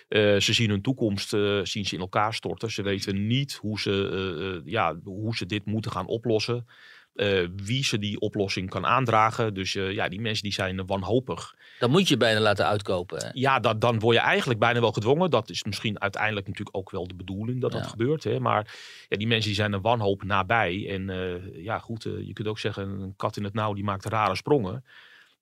Eh, 0.07 0.39
ze 0.39 0.53
zien 0.53 0.69
hun 0.69 0.81
toekomst 0.81 1.33
eh, 1.33 1.59
zien 1.63 1.85
ze 1.85 1.95
in 1.95 2.01
elkaar 2.01 2.33
storten. 2.33 2.71
Ze 2.71 2.81
weten 2.81 3.27
niet 3.27 3.53
hoe 3.53 3.79
ze, 3.79 4.61
ja, 4.65 4.95
hoe 5.03 5.35
ze 5.35 5.45
dit 5.45 5.65
moeten 5.65 5.91
gaan 5.91 6.07
oplossen. 6.07 6.65
Eh, 7.11 7.47
wie 7.55 7.83
ze 7.83 7.97
die 7.97 8.19
oplossing 8.19 8.69
kan 8.69 8.85
aandragen. 8.85 9.53
Dus 9.53 9.75
eh, 9.75 9.91
ja, 9.91 10.09
die 10.09 10.21
mensen 10.21 10.43
die 10.43 10.53
zijn 10.53 10.85
wanhopig. 10.85 11.55
Dan 11.79 11.91
moet 11.91 12.07
je 12.07 12.17
bijna 12.17 12.39
laten 12.39 12.65
uitkopen. 12.65 13.23
Hè? 13.23 13.29
Ja, 13.33 13.59
dat, 13.59 13.81
dan 13.81 13.99
word 13.99 14.15
je 14.15 14.21
eigenlijk 14.21 14.59
bijna 14.59 14.79
wel 14.79 14.91
gedwongen. 14.91 15.29
Dat 15.29 15.49
is 15.49 15.63
misschien 15.63 16.01
uiteindelijk 16.01 16.47
natuurlijk 16.47 16.77
ook 16.77 16.91
wel 16.91 17.07
de 17.07 17.15
bedoeling 17.15 17.61
dat 17.61 17.71
dat 17.71 17.83
Ja. 17.83 17.87
gebeurt. 17.87 18.23
Hè? 18.23 18.39
Maar 18.39 18.75
ja, 19.07 19.17
die 19.17 19.27
mensen 19.27 19.45
die 19.47 19.55
zijn 19.55 19.73
er 19.73 19.81
wanhoop 19.81 20.23
nabij. 20.23 20.89
En 20.89 21.09
eh, 21.09 21.63
ja, 21.63 21.79
goed, 21.79 22.03
je 22.03 22.33
kunt 22.33 22.47
ook 22.47 22.59
zeggen, 22.59 22.89
een 22.89 23.13
kat 23.15 23.37
in 23.37 23.43
het 23.43 23.53
nauw 23.53 23.73
die 23.73 23.83
maakt 23.83 24.05
rare 24.05 24.35
sprongen. 24.35 24.85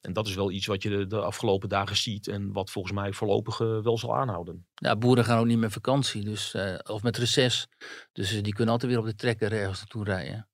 En 0.01 0.13
dat 0.13 0.27
is 0.27 0.36
wel 0.36 0.51
iets 0.51 0.65
wat 0.65 0.84
je 0.84 0.89
de, 0.89 1.08
de 1.08 1.21
afgelopen 1.21 1.69
dagen 1.69 1.95
ziet. 1.95 2.27
En 2.27 2.51
wat 2.51 2.71
volgens 2.71 2.93
mij 2.93 3.13
voorlopig 3.13 3.58
wel 3.58 3.97
zal 3.97 4.15
aanhouden. 4.15 4.65
Ja, 4.75 4.95
boeren 4.95 5.25
gaan 5.25 5.39
ook 5.39 5.45
niet 5.45 5.58
meer 5.58 5.71
vakantie, 5.71 6.23
dus, 6.23 6.55
of 6.84 7.03
met 7.03 7.17
reces. 7.17 7.67
Dus 8.12 8.41
die 8.41 8.53
kunnen 8.53 8.73
altijd 8.73 8.91
weer 8.91 9.01
op 9.01 9.08
de 9.08 9.15
trekker 9.15 9.51
ergens 9.51 9.77
naartoe 9.79 10.03
rijden. 10.03 10.47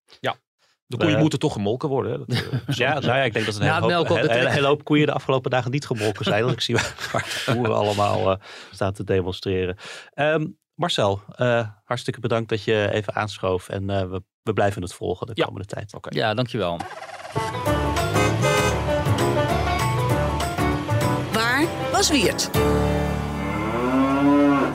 De 0.88 0.98
koeien 0.98 1.15
Eh, 1.15 1.21
moeten 1.21 1.39
toch 1.39 1.54
gemolken 1.54 1.89
worden. 1.89 2.12
Hè? 2.12 2.17
Dat, 2.17 2.30
eh, 2.30 2.76
Ja, 2.86 2.93
nou 2.93 3.06
ja, 3.06 3.24
ik 3.24 3.34
denk 3.34 3.45
dat 3.45 3.56
een 3.56 3.62
hele 3.62 3.93
hoop, 3.93 4.10
een 4.10 4.15
hele 4.17 4.34
hele, 4.34 4.50
hele, 4.50 4.84
koeien 4.84 5.06
de 5.06 5.12
afgelopen 5.13 5.52
dagen 5.52 5.71
niet 5.71 5.86
gemolken 5.86 6.26
zijn. 6.26 6.43
Als 6.43 6.52
ik 6.52 6.62
zie 6.62 6.76
waar, 6.76 6.93
waar 7.12 7.43
de 7.45 7.54
boeren 7.54 7.76
allemaal 7.76 8.32
eh, 8.32 8.38
staan 8.71 8.93
te 8.93 9.04
demonstreren. 9.04 9.78
Ehm, 10.13 10.45
Marcel, 10.76 11.21
eh, 11.36 11.67
hartstikke 11.84 12.19
bedankt 12.19 12.50
dat 12.50 12.63
je 12.63 12.89
even 12.91 13.15
aanschoof. 13.15 13.69
En 13.69 13.89
eh, 13.89 14.10
we, 14.10 14.24
we 14.43 14.54
blijven 14.54 14.82
het 14.82 14.93
volgen 14.93 15.28
de 15.28 15.32
Ja. 15.36 15.45
komende 15.45 15.67
tijd. 15.67 15.93
Ja, 16.10 16.34
dankjewel. 16.34 16.78
Waar 21.34 21.65
was 21.91 22.10
Wiert? 22.12 22.50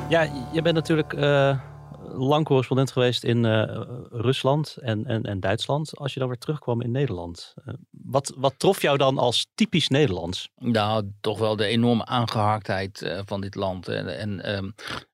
Ja, 0.08 0.28
je 0.52 0.62
bent 0.62 0.74
natuurlijk 0.74 1.12
eh, 1.12 1.58
lang 2.12 2.44
correspondent 2.44 2.92
geweest 2.92 3.24
in 3.24 3.44
eh, 3.44 3.80
Rusland 4.10 4.76
en, 4.80 5.06
en, 5.06 5.22
en 5.22 5.40
Duitsland. 5.40 5.96
Als 5.96 6.14
je 6.14 6.20
dan 6.20 6.28
weer 6.28 6.38
terugkwam 6.38 6.82
in 6.82 6.90
Nederland. 6.90 7.54
eh, 7.64 7.74
wat, 7.90 8.32
wat 8.36 8.54
trof 8.56 8.82
jou 8.82 8.96
dan 8.96 9.18
als 9.18 9.50
typisch 9.54 9.88
Nederlands? 9.88 10.50
Nou, 10.56 11.10
toch 11.20 11.38
wel 11.38 11.56
de 11.56 11.64
enorme 11.64 12.04
aangehaktheid 12.04 13.02
eh, 13.02 13.20
van 13.24 13.40
dit 13.40 13.54
land. 13.54 13.88
En, 13.88 14.18
en 14.18 14.44
ehm, 14.44 14.70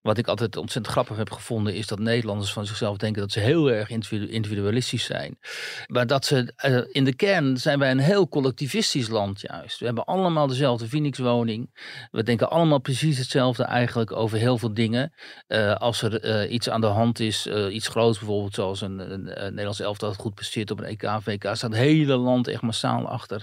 wat 0.06 0.18
ik 0.18 0.26
altijd 0.26 0.56
ontzettend 0.56 0.94
grappig 0.94 1.16
heb 1.16 1.30
gevonden, 1.30 1.74
is 1.74 1.86
dat 1.86 1.98
Nederlanders 1.98 2.52
van 2.52 2.66
zichzelf 2.66 2.96
denken 2.96 3.20
dat 3.22 3.32
ze 3.32 3.40
heel 3.40 3.70
erg 3.70 3.90
individu- 3.90 4.28
individualistisch 4.28 5.04
zijn. 5.04 5.38
Maar 5.86 6.06
dat 6.06 6.24
ze 6.24 6.52
eh, 6.56 6.78
in 6.92 7.04
de 7.04 7.14
kern 7.14 7.56
zijn 7.56 7.78
wij 7.78 7.90
een 7.90 7.98
heel 7.98 8.28
collectivistisch 8.28 9.08
land 9.08 9.40
juist. 9.40 9.78
We 9.78 9.86
hebben 9.86 10.04
allemaal 10.04 10.46
dezelfde 10.46 10.88
Phoenixwoning. 10.88 11.70
We 12.10 12.22
denken 12.22 12.50
allemaal 12.50 12.78
precies 12.78 13.18
hetzelfde 13.18 13.62
eigenlijk 13.62 14.12
over 14.12 14.38
heel 14.38 14.58
veel 14.58 14.74
dingen. 14.74 15.12
Eh, 15.46 15.74
als 15.74 16.02
er 16.02 16.20
eh, 16.20 16.52
iets 16.52 16.70
aan 16.70 16.80
de 16.80 16.86
hand 16.86 17.20
is, 17.20 17.46
iets 17.70 17.88
groots 17.88 18.18
bijvoorbeeld, 18.18 18.54
zoals 18.54 18.80
een, 18.80 18.98
een, 18.98 19.44
een 19.44 19.50
Nederlands 19.50 19.80
elftal 19.80 20.08
dat 20.08 20.18
goed 20.18 20.34
presteert 20.34 20.70
op 20.70 20.80
een 20.80 20.84
EK, 20.84 21.10
VK, 21.20 21.42
staat 21.42 21.60
het 21.60 21.74
hele 21.74 22.16
land 22.16 22.48
echt 22.48 22.62
massaal 22.62 23.08
achter. 23.08 23.42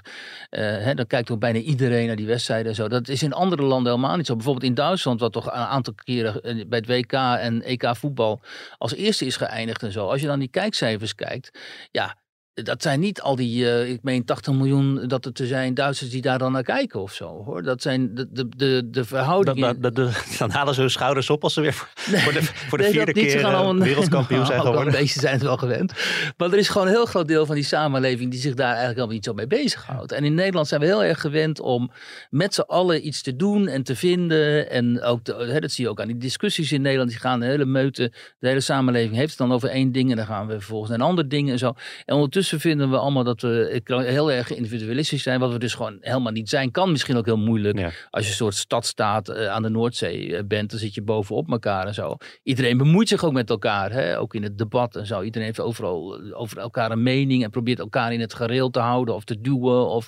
Hè, 0.49 0.93
dan 0.93 1.08
kijkt 1.08 1.32
ook 1.32 1.39
bijna 1.39 1.60
iedereen 1.60 2.08
naar 2.08 2.15
die 2.15 2.26
wedstrijden 2.26 2.67
en 2.67 2.76
zo. 2.76 2.88
Dat 2.88 3.08
is 3.08 3.23
in 3.23 3.34
andere 3.34 3.62
landen 3.62 3.91
helemaal 3.91 4.17
niet 4.17 4.26
zo. 4.26 4.36
Bijvoorbeeld 4.36 4.65
in 4.65 4.73
Duitsland, 4.73 5.19
wat 5.19 5.32
toch 5.32 5.45
een 5.45 5.52
aantal 5.52 5.93
keren 6.04 6.53
bij 6.68 6.80
het 6.80 6.88
WK 6.88 7.13
en 7.39 7.62
EK 7.62 7.96
voetbal 7.96 8.42
als 8.78 8.94
eerste 8.94 9.26
is 9.26 9.36
geëindigd 9.36 9.84
en 9.84 9.92
zo. 9.92 10.08
Als 10.08 10.22
je 10.22 10.28
dan 10.28 10.39
die 10.39 10.48
kijkcijfers 10.48 11.16
kijkt, 11.16 11.60
ja, 11.92 12.18
dat 12.54 12.82
zijn 12.82 13.00
niet 13.00 13.22
al 13.22 13.36
die, 13.36 13.70
eh, 13.72 13.89
ik 13.89 14.04
meen 14.04 14.26
80 14.26 14.54
miljoen 14.54 15.08
dat 15.08 15.26
het 15.26 15.39
er 15.39 15.48
zijn 15.48 15.74
Duitsers 15.74 16.10
die 16.10 16.22
daar 16.22 16.38
dan 16.38 16.52
naar 16.52 16.63
kijken 16.63 17.02
of 17.02 17.13
zo. 17.13 17.44
Hoor. 17.44 17.63
Dat 17.63 17.82
zijn 17.82 18.16
de, 18.16 18.28
de, 18.32 18.50
de, 18.58 18.88
de 18.92 19.06
verhoudingen. 19.06 19.82
dan, 19.82 19.94
dan, 19.94 20.12
dan 20.39 20.50
halen 20.50 20.74
ze 20.74 20.80
hun 20.82 20.89
schouders 20.89 21.30
op 21.30 21.44
als 21.44 21.54
ze 21.54 21.62
weer 21.62 21.74
voor, 21.74 21.88
voor 22.20 22.34
de, 22.34 22.44
voor 22.44 22.78
de 22.78 22.84
Nee, 22.84 22.94
vierde 22.94 23.13
dat 23.13 23.24
keer 23.24 23.38
eh, 23.39 23.46
allemaal- 23.46 23.78
wereldkampioen 23.86 24.46
zijn 24.46 24.58
Nou, 24.63 24.70
geworden. 24.70 24.94
Beetje 25.00 25.20
zijn 25.20 25.34
het 25.34 25.42
wel 25.44 25.58
gewend. 25.58 25.94
Maar 26.38 26.52
er 26.52 26.58
is 26.58 26.70
gewoon 26.70 26.88
een 26.88 26.94
heel 26.94 27.06
groot 27.06 27.28
deel 27.28 27.46
van 27.46 27.56
die 27.56 27.63
samenleving 27.63 28.32
die 28.32 28.39
zich 28.39 28.54
daar 28.54 28.66
eigenlijk 28.76 28.96
helemaal 28.96 29.16
niet 29.16 29.26
zo 29.26 29.34
mee 29.34 29.48
bezighoudt. 29.48 30.12
En 30.12 30.24
in 30.24 30.34
Nederland 30.34 30.68
zijn 30.68 30.80
we 30.82 30.86
heel 30.86 31.04
erg 31.04 31.22
gewend 31.22 31.60
om 31.60 31.92
met 32.30 32.54
z'n 32.54 32.62
allen 32.62 33.08
iets 33.08 33.22
te 33.22 33.36
doen 33.36 33.68
en 33.68 33.84
te 33.84 33.96
vinden. 33.96 34.70
En 34.70 35.02
ook 35.02 35.26
de, 35.26 35.34
hè, 35.34 35.60
dat 35.60 35.72
zie 35.72 35.84
je 35.84 35.89
ook 35.89 36.02
aan 36.02 36.08
die 36.08 36.18
discussies 36.18 36.72
in 36.72 36.82
Nederland. 36.82 37.10
Die 37.10 37.20
gaan 37.20 37.39
de 37.39 37.46
hele 37.46 37.66
meute, 37.66 38.12
de 38.39 38.48
hele 38.48 38.60
samenleving 38.62 39.16
heeft 39.16 39.30
het 39.30 39.38
dan 39.38 39.52
over 39.54 39.70
één 39.70 39.92
ding. 39.92 40.10
En 40.12 40.16
dan 40.18 40.26
gaan 40.26 40.48
we 40.48 40.54
vervolgens 40.54 40.89
naar 40.89 41.00
een 41.00 41.06
ander 41.06 41.30
ding 41.30 41.50
en 41.50 41.58
zo. 41.58 41.74
En 42.06 42.16
ondertussen 42.16 42.42
vinden 42.50 42.90
we 42.90 42.98
allemaal 42.98 43.24
dat 43.24 43.42
we 43.42 43.82
heel 43.88 44.32
erg 44.32 44.56
individualistisch 44.56 45.24
zijn. 45.24 45.40
Wat 45.40 45.52
we 45.52 45.60
dus 45.60 45.74
gewoon 45.74 45.98
helemaal 46.00 46.32
niet 46.32 46.50
zijn. 46.50 46.72
Kan 46.72 46.92
misschien 46.92 47.18
ook 47.18 47.26
heel 47.26 47.38
moeilijk. 47.38 47.80
Ja. 47.80 47.92
Als 48.10 48.24
je 48.24 48.30
een 48.30 48.38
soort 48.38 48.56
stadstaat 48.56 49.30
eh, 49.30 49.48
aan 49.48 49.62
de 49.62 49.70
Noordzee 49.70 50.36
eh, 50.36 50.44
bent, 50.46 50.70
dan 50.70 50.80
zit 50.80 50.94
je 50.94 51.02
bovenop 51.02 51.52
elkaar 51.52 51.88
en 51.88 51.94
zo. 51.94 52.16
Iedereen 52.44 52.78
bemoeit 52.78 53.08
zich 53.08 53.24
ook 53.24 53.34
met 53.34 53.50
elkaar, 53.50 53.92
hè? 53.92 54.20
ook 54.20 54.36
in 54.36 54.44
het 54.44 54.58
debat 54.58 54.96
en 54.96 55.06
zo. 55.06 55.22
Iedereen 55.22 55.48
heeft 55.48 55.60
overal 55.60 56.20
eh, 56.20 56.40
over 56.40 56.58
elkaar 56.58 56.92
een 56.92 57.04
mening 57.04 57.44
en 57.44 57.50
probeert 57.50 57.80
elkaar 57.80 58.14
in 58.14 58.20
het 58.20 58.34
gareel 58.34 58.70
te 58.70 58.80
houden 58.80 59.16
of 59.16 59.24
te 59.24 59.42
duwen. 59.42 59.88
Of 59.88 60.08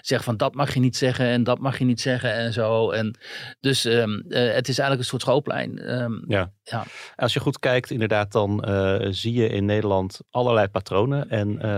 zegt 0.00 0.24
van 0.24 0.36
dat 0.36 0.54
mag 0.54 0.74
je 0.74 0.80
niet 0.80 0.96
zeggen 0.96 1.26
en 1.26 1.44
dat 1.44 1.58
mag 1.58 1.78
je 1.78 1.84
niet 1.84 2.00
zeggen 2.00 2.32
en 2.32 2.52
zo. 2.52 2.90
En 2.90 3.18
dus 3.60 3.84
ehm, 3.84 4.20
eh, 4.28 4.54
het 4.54 4.68
is 4.68 4.78
eigenlijk 4.78 4.98
een 4.98 5.04
soort 5.04 5.22
schoolplein. 5.22 5.78
Ehm, 5.78 6.12
Ja. 6.26 6.54
Ja. 6.62 6.84
Als 7.16 7.32
je 7.32 7.40
goed 7.40 7.58
kijkt, 7.58 7.90
inderdaad, 7.90 8.32
dan 8.32 8.64
eh, 8.64 9.06
zie 9.10 9.32
je 9.32 9.48
in 9.48 9.64
Nederland 9.64 10.20
allerlei 10.30 10.68
patronen. 10.68 11.30
En 11.30 11.60
eh, 11.62 11.75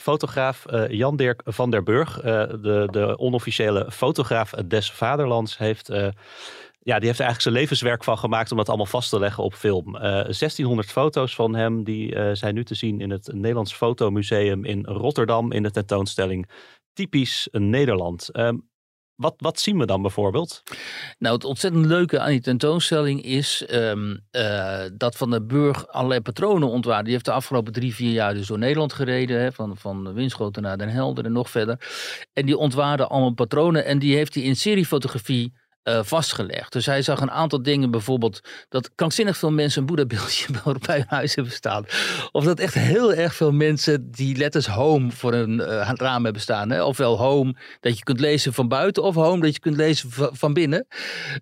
fotograaf 0.00 0.66
eh, 0.66 0.88
Jan 0.88 1.16
Dirk 1.16 1.40
van 1.44 1.70
der 1.70 1.82
Burg, 1.82 2.20
eh, 2.20 2.22
de, 2.48 2.88
de 2.90 3.18
onofficiële 3.18 3.90
fotograaf 3.90 4.50
des 4.50 4.92
vaderlands, 4.92 5.58
heeft... 5.58 5.88
eh, 5.88 6.08
ja, 6.78 6.98
die 6.98 7.06
heeft 7.06 7.18
er 7.18 7.24
eigenlijk 7.24 7.40
zijn 7.40 7.54
levenswerk 7.54 8.04
van 8.04 8.18
gemaakt 8.18 8.50
om 8.50 8.56
dat 8.56 8.68
allemaal 8.68 8.86
vast 8.86 9.10
te 9.10 9.18
leggen 9.18 9.44
op 9.44 9.54
film. 9.54 9.96
Eh 9.96 10.00
1600 10.02 10.90
foto's 10.90 11.34
van 11.34 11.54
hem, 11.54 11.84
die 11.84 12.34
zijn 12.36 12.54
nu 12.54 12.64
te 12.64 12.74
zien 12.74 13.00
in 13.00 13.10
het 13.10 13.30
Nederlands 13.32 13.74
Fotomuseum 13.74 14.64
in 14.64 14.84
Rotterdam 14.84 15.52
in 15.52 15.62
de 15.62 15.70
tentoonstelling 15.70 16.48
Typisch 16.92 17.48
Nederland. 17.52 18.28
Ehm, 18.28 18.56
wat, 19.18 19.34
wat 19.36 19.60
zien 19.60 19.78
we 19.78 19.86
dan 19.86 20.02
bijvoorbeeld? 20.02 20.62
Nou, 21.18 21.34
het 21.34 21.44
ontzettend 21.44 21.86
leuke 21.86 22.20
aan 22.20 22.30
die 22.30 22.40
tentoonstelling 22.40 23.22
is 23.22 23.66
ehm, 23.66 24.16
eh, 24.30 24.80
dat 24.92 25.16
Van 25.16 25.30
der 25.30 25.46
Burg 25.46 25.86
allerlei 25.88 26.20
patronen 26.20 26.68
ontwaarde. 26.68 27.04
Die 27.04 27.12
heeft 27.12 27.24
de 27.24 27.32
afgelopen 27.32 27.72
drie, 27.72 27.94
vier 27.94 28.12
jaar 28.12 28.34
dus 28.34 28.46
door 28.46 28.58
Nederland 28.58 28.92
gereden. 28.92 29.40
Hè, 29.40 29.52
van, 29.52 29.76
van 29.76 30.14
Winschoten 30.14 30.62
naar 30.62 30.78
Den 30.78 30.88
Helder 30.88 31.24
en 31.24 31.32
nog 31.32 31.50
verder. 31.50 31.80
En 32.32 32.46
die 32.46 32.56
ontwaarde 32.56 33.06
allemaal 33.06 33.34
patronen 33.34 33.84
en 33.84 33.98
die 33.98 34.16
heeft 34.16 34.34
hij 34.34 34.42
in 34.42 34.56
seriefotografie 34.56 35.52
eh, 35.82 36.00
vastgelegd. 36.02 36.72
Dus 36.72 36.86
hij 36.86 37.02
zag 37.02 37.20
een 37.20 37.30
aantal 37.30 37.62
dingen, 37.62 37.90
bijvoorbeeld 37.90 38.40
dat 38.68 38.90
krankzinnig 38.94 39.36
veel 39.36 39.50
mensen 39.52 39.80
een 39.80 39.86
Boeddha-beeldje 39.86 40.46
bij 40.86 40.96
hun 40.96 41.04
huis 41.08 41.34
hebben 41.34 41.52
staan. 41.52 41.84
Of 42.32 42.44
dat 42.44 42.58
echt 42.60 42.74
heel 42.74 43.14
erg 43.14 43.34
veel 43.34 43.52
mensen 43.52 44.10
die 44.10 44.36
letters 44.36 44.66
home 44.66 45.10
voor 45.10 45.32
hun 45.32 45.60
eh, 45.60 45.90
raam 45.94 46.24
hebben 46.24 46.42
staan. 46.42 46.70
Hè? 46.70 46.82
Ofwel 46.82 47.18
home 47.18 47.54
dat 47.80 47.98
je 47.98 48.04
kunt 48.04 48.20
lezen 48.20 48.52
van 48.52 48.68
buiten 48.68 49.02
of 49.02 49.14
home 49.14 49.40
dat 49.42 49.54
je 49.54 49.60
kunt 49.60 49.76
lezen 49.76 50.10
va- 50.10 50.30
van 50.32 50.52
binnen. 50.52 50.86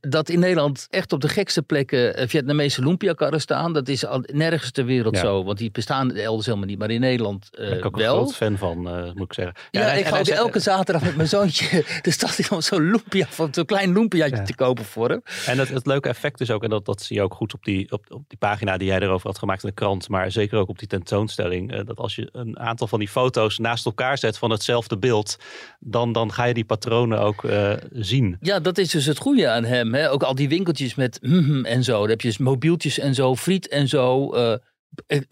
Dat 0.00 0.28
in 0.28 0.38
Nederland 0.38 0.86
echt 0.90 1.12
op 1.12 1.20
de 1.20 1.28
gekste 1.28 1.62
plekken 1.62 2.16
eh, 2.16 2.28
Vietnamese 2.28 2.82
lumpia-karren 2.84 3.40
staan. 3.40 3.72
Dat 3.72 3.88
is 3.88 4.06
al 4.06 4.22
nergens 4.32 4.70
ter 4.70 4.84
wereld 4.84 5.14
Ja. 5.14 5.20
zo, 5.20 5.44
want 5.44 5.58
die 5.58 5.70
bestaan 5.70 6.12
elders 6.14 6.46
helemaal 6.46 6.66
niet. 6.68 6.78
Maar 6.78 6.90
in 6.90 7.00
Nederland 7.00 7.48
Daar 7.50 7.68
ben 7.68 7.78
ik 7.78 7.84
ook 7.84 7.96
een 7.98 8.02
groot 8.04 8.34
fan 8.34 8.58
van, 8.58 8.78
moet 9.14 9.24
ik 9.24 9.32
zeggen. 9.32 9.54
Ja, 9.70 9.80
hij- 9.80 9.98
ik 9.98 10.06
ga 10.06 10.22
elke 10.24 10.60
zaterdag 10.60 11.02
met 11.04 11.16
mijn 11.16 11.28
zoontje 11.28 11.84
de 12.02 12.10
stad 12.10 12.38
in 12.38 12.50
om 12.50 12.60
zo'n 12.60 12.90
lumpia, 12.90 13.26
van 13.30 13.48
zo'n 13.50 13.64
klein 13.64 13.92
lumpiaatje 13.92 14.25
Ja. 14.30 14.42
te 14.42 14.54
kopen 14.54 14.84
voor 14.84 15.08
hem. 15.08 15.22
En 15.46 15.58
het, 15.58 15.68
het 15.68 15.86
leuke 15.86 16.08
effect 16.08 16.40
is 16.40 16.50
ook, 16.50 16.62
en 16.62 16.70
dat, 16.70 16.84
dat 16.84 17.02
zie 17.02 17.16
je 17.16 17.22
ook 17.22 17.34
goed 17.34 17.54
op 17.54 17.64
die, 17.64 17.92
op, 17.92 18.04
op 18.08 18.22
die 18.28 18.38
pagina 18.38 18.76
die 18.76 18.88
jij 18.88 19.00
erover 19.00 19.26
had 19.26 19.38
gemaakt 19.38 19.62
in 19.62 19.68
de 19.68 19.74
krant, 19.74 20.08
maar 20.08 20.30
zeker 20.30 20.58
ook 20.58 20.68
op 20.68 20.78
die 20.78 20.88
tentoonstelling, 20.88 21.72
eh, 21.72 21.80
dat 21.84 21.98
als 21.98 22.14
je 22.14 22.28
een 22.32 22.58
aantal 22.58 22.86
van 22.86 22.98
die 22.98 23.08
foto's 23.08 23.58
naast 23.58 23.86
elkaar 23.86 24.18
zet 24.18 24.38
van 24.38 24.50
hetzelfde 24.50 24.98
beeld, 24.98 25.36
dan, 25.80 26.12
dan 26.12 26.32
ga 26.32 26.44
je 26.44 26.54
die 26.54 26.64
patronen 26.64 27.20
ook 27.20 27.44
eh, 27.44 27.72
zien. 27.92 28.36
Ja, 28.40 28.60
dat 28.60 28.78
is 28.78 28.90
dus 28.90 29.06
het 29.06 29.18
goede 29.18 29.48
aan 29.48 29.64
hem. 29.64 29.94
Hè? 29.94 30.10
Ook 30.10 30.22
al 30.22 30.34
die 30.34 30.48
winkeltjes 30.48 30.94
met 30.94 31.18
mhm 31.22 31.64
en 31.64 31.84
zo. 31.84 32.00
Dan 32.00 32.08
heb 32.08 32.20
je 32.20 32.28
dus 32.28 32.38
mobieltjes 32.38 32.98
en 32.98 33.14
zo, 33.14 33.36
friet 33.36 33.68
en 33.68 33.88
zo, 33.88 34.32
eh, 34.32 34.54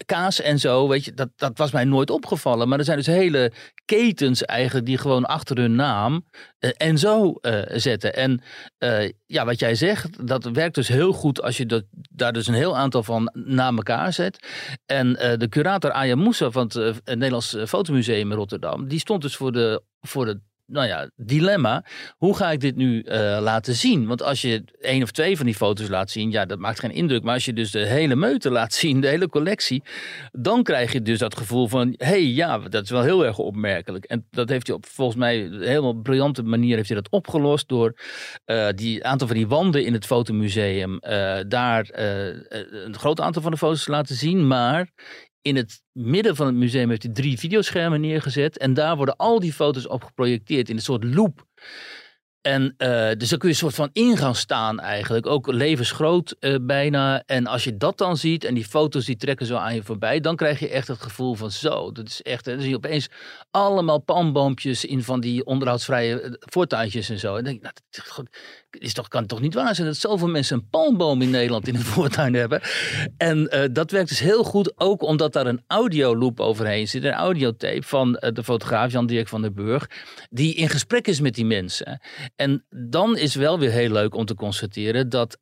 kaas 0.05 0.41
en 0.41 0.59
zo. 0.59 0.87
Weet 0.87 1.05
je, 1.05 1.13
dat, 1.13 1.29
dat 1.35 1.57
was 1.57 1.71
mij 1.71 1.83
nooit 1.83 2.09
opgevallen. 2.09 2.67
Maar 2.67 2.79
er 2.79 2.85
zijn 2.85 2.97
dus 2.97 3.05
hele 3.05 3.51
ketens 3.85 4.43
eigenlijk 4.43 4.85
die 4.85 4.97
gewoon 4.97 5.25
achter 5.25 5.57
hun 5.57 5.75
naam 5.75 6.25
eh, 6.59 6.69
en 6.77 6.97
zo 6.97 7.33
eh, 7.33 7.61
zetten. 7.67 8.13
En 8.13 8.41
eh, 8.77 9.09
ja, 9.25 9.45
wat 9.45 9.59
jij 9.59 9.75
zegt, 9.75 10.27
dat 10.27 10.43
werkt 10.43 10.75
dus 10.75 10.87
heel 10.87 11.13
goed 11.13 11.41
als 11.41 11.57
je 11.57 11.65
dat, 11.65 11.83
daar 11.91 12.33
dus 12.33 12.47
een 12.47 12.53
heel 12.53 12.77
aantal 12.77 13.03
van 13.03 13.31
na 13.33 13.71
elkaar 13.71 14.13
zet. 14.13 14.47
En 14.85 15.15
eh, 15.15 15.37
de 15.37 15.49
curator 15.49 15.91
Aya 15.91 16.15
Moussa 16.15 16.51
van 16.51 16.63
het, 16.63 16.75
eh, 16.75 16.85
het 16.85 17.05
Nederlands 17.05 17.57
Fotomuseum 17.65 18.31
in 18.31 18.37
Rotterdam, 18.37 18.87
die 18.87 18.99
stond 18.99 19.21
dus 19.21 19.35
voor 19.35 19.51
de, 19.51 19.83
voor 20.01 20.25
de 20.25 20.39
nou 20.65 20.87
ja, 20.87 21.09
dilemma. 21.15 21.85
Hoe 22.17 22.35
ga 22.35 22.51
ik 22.51 22.59
dit 22.59 22.75
nu 22.75 23.01
eh, 23.01 23.37
laten 23.41 23.75
zien? 23.75 24.07
Want 24.07 24.21
als 24.21 24.41
je 24.41 24.63
één 24.79 25.03
of 25.03 25.11
twee 25.11 25.37
van 25.37 25.45
die 25.45 25.55
foto's 25.55 25.87
laat 25.87 26.11
zien, 26.11 26.31
ja, 26.31 26.45
dat 26.45 26.59
maakt 26.59 26.79
geen 26.79 26.91
indruk. 26.91 27.23
Maar 27.23 27.33
als 27.33 27.45
je 27.45 27.53
dus 27.53 27.71
de 27.71 27.85
hele 27.85 28.15
meute 28.15 28.51
laat 28.51 28.73
zien, 28.83 29.01
de 29.01 29.07
hele 29.07 29.29
collectie, 29.29 29.83
dan 30.31 30.63
krijg 30.63 30.91
je 30.91 31.01
dus 31.01 31.19
dat 31.19 31.37
gevoel 31.37 31.67
van, 31.67 31.93
hé, 31.97 32.05
hey, 32.05 32.25
ja, 32.25 32.57
dat 32.57 32.83
is 32.83 32.89
wel 32.89 33.03
heel 33.03 33.25
erg 33.25 33.37
opmerkelijk. 33.37 34.05
En 34.05 34.27
dat 34.29 34.49
heeft 34.49 34.67
hij 34.67 34.75
op 34.75 34.85
volgens 34.85 35.17
mij 35.17 35.45
een 35.45 35.61
helemaal 35.61 35.93
briljante 35.93 36.43
manier 36.43 36.75
heeft 36.75 36.89
hij 36.89 37.01
dat 37.01 37.11
opgelost 37.11 37.67
door 37.67 37.93
eh, 38.45 38.67
die 38.75 39.05
aantal 39.05 39.27
van 39.27 39.35
die 39.35 39.47
wanden 39.47 39.85
in 39.85 39.93
het 39.93 40.05
fotomuseum 40.05 40.99
eh, 40.99 41.39
daar 41.47 41.89
een 41.91 42.95
groot 42.97 43.19
aantal 43.21 43.41
van 43.41 43.51
de 43.51 43.57
foto's 43.57 43.83
te 43.83 43.91
laten 43.91 44.15
zien, 44.15 44.47
maar 44.47 44.89
in 45.45 45.55
het 45.55 45.81
midden 45.91 46.35
van 46.35 46.45
het 46.45 46.55
museum 46.55 46.89
heeft 46.89 47.03
hij 47.03 47.11
drie 47.11 47.39
videoschermen 47.39 48.01
neergezet. 48.01 48.57
En 48.57 48.73
daar 48.73 48.95
worden 48.95 49.15
al 49.15 49.39
die 49.39 49.53
foto's 49.53 49.87
op 49.87 50.03
geprojecteerd 50.03 50.69
in 50.69 50.75
een 50.75 50.81
soort 50.81 51.03
loop. 51.03 51.45
En 52.41 52.75
uh, 52.77 53.11
dus 53.17 53.29
dan 53.29 53.39
kun 53.39 53.49
je 53.49 53.53
een 53.53 53.55
soort 53.55 53.75
van 53.75 53.89
in 53.93 54.17
gaan 54.17 54.35
staan 54.35 54.79
eigenlijk. 54.79 55.25
Ook 55.25 55.47
levensgroot 55.47 56.35
uh, 56.39 56.55
bijna. 56.61 57.23
En 57.25 57.47
als 57.47 57.63
je 57.63 57.77
dat 57.77 57.97
dan 57.97 58.17
ziet 58.17 58.43
en 58.43 58.53
die 58.53 58.65
foto's 58.65 59.05
die 59.05 59.17
trekken 59.17 59.45
zo 59.45 59.55
aan 59.55 59.75
je 59.75 59.83
voorbij. 59.83 60.19
Dan 60.19 60.35
krijg 60.35 60.59
je 60.59 60.69
echt 60.69 60.87
het 60.87 61.01
gevoel 61.01 61.33
van 61.33 61.51
zo. 61.51 61.91
Dat 61.91 62.07
is 62.07 62.21
echt. 62.21 62.45
Dan 62.45 62.59
zie 62.59 62.69
je 62.69 62.75
opeens 62.75 63.09
allemaal 63.51 63.99
palmboompjes 63.99 64.85
in 64.85 65.03
van 65.03 65.19
die 65.19 65.45
onderhoudsvrije 65.45 66.37
voortuintjes 66.39 67.09
en 67.09 67.19
zo. 67.19 67.35
En 67.35 67.43
denk 67.43 67.55
ik, 67.55 67.61
nou, 67.61 68.27
is 68.79 68.93
toch, 68.93 69.07
kan 69.07 69.25
toch 69.25 69.41
niet 69.41 69.53
waar 69.53 69.75
zijn 69.75 69.87
dat 69.87 69.97
zoveel 69.97 70.27
mensen 70.27 70.57
een 70.57 70.69
palmboom 70.69 71.21
in 71.21 71.29
Nederland 71.29 71.67
in 71.67 71.75
het 71.75 71.83
voortuin 71.95 72.33
hebben. 72.33 72.61
En 73.17 73.49
uh, 73.53 73.63
dat 73.71 73.91
werkt 73.91 74.09
dus 74.09 74.19
heel 74.19 74.43
goed. 74.43 74.73
Ook 74.79 75.01
omdat 75.01 75.33
daar 75.33 75.47
een 75.47 75.63
audioloop 75.67 76.39
overheen 76.39 76.87
zit. 76.87 77.03
Een 77.03 77.11
audiotape 77.11 77.83
van 77.83 78.11
de 78.11 78.43
fotograaf 78.43 78.91
Jan-Dirk 78.91 79.27
van 79.27 79.41
der 79.41 79.53
Burg. 79.53 79.89
Die 80.29 80.55
in 80.55 80.69
gesprek 80.69 81.07
is 81.07 81.19
met 81.19 81.35
die 81.35 81.45
mensen. 81.45 82.01
En 82.35 82.65
dan 82.69 83.17
is 83.17 83.35
wel 83.35 83.59
weer 83.59 83.71
heel 83.71 83.91
leuk 83.91 84.15
om 84.15 84.25
te 84.25 84.35
constateren 84.35 85.09
dat, 85.09 85.39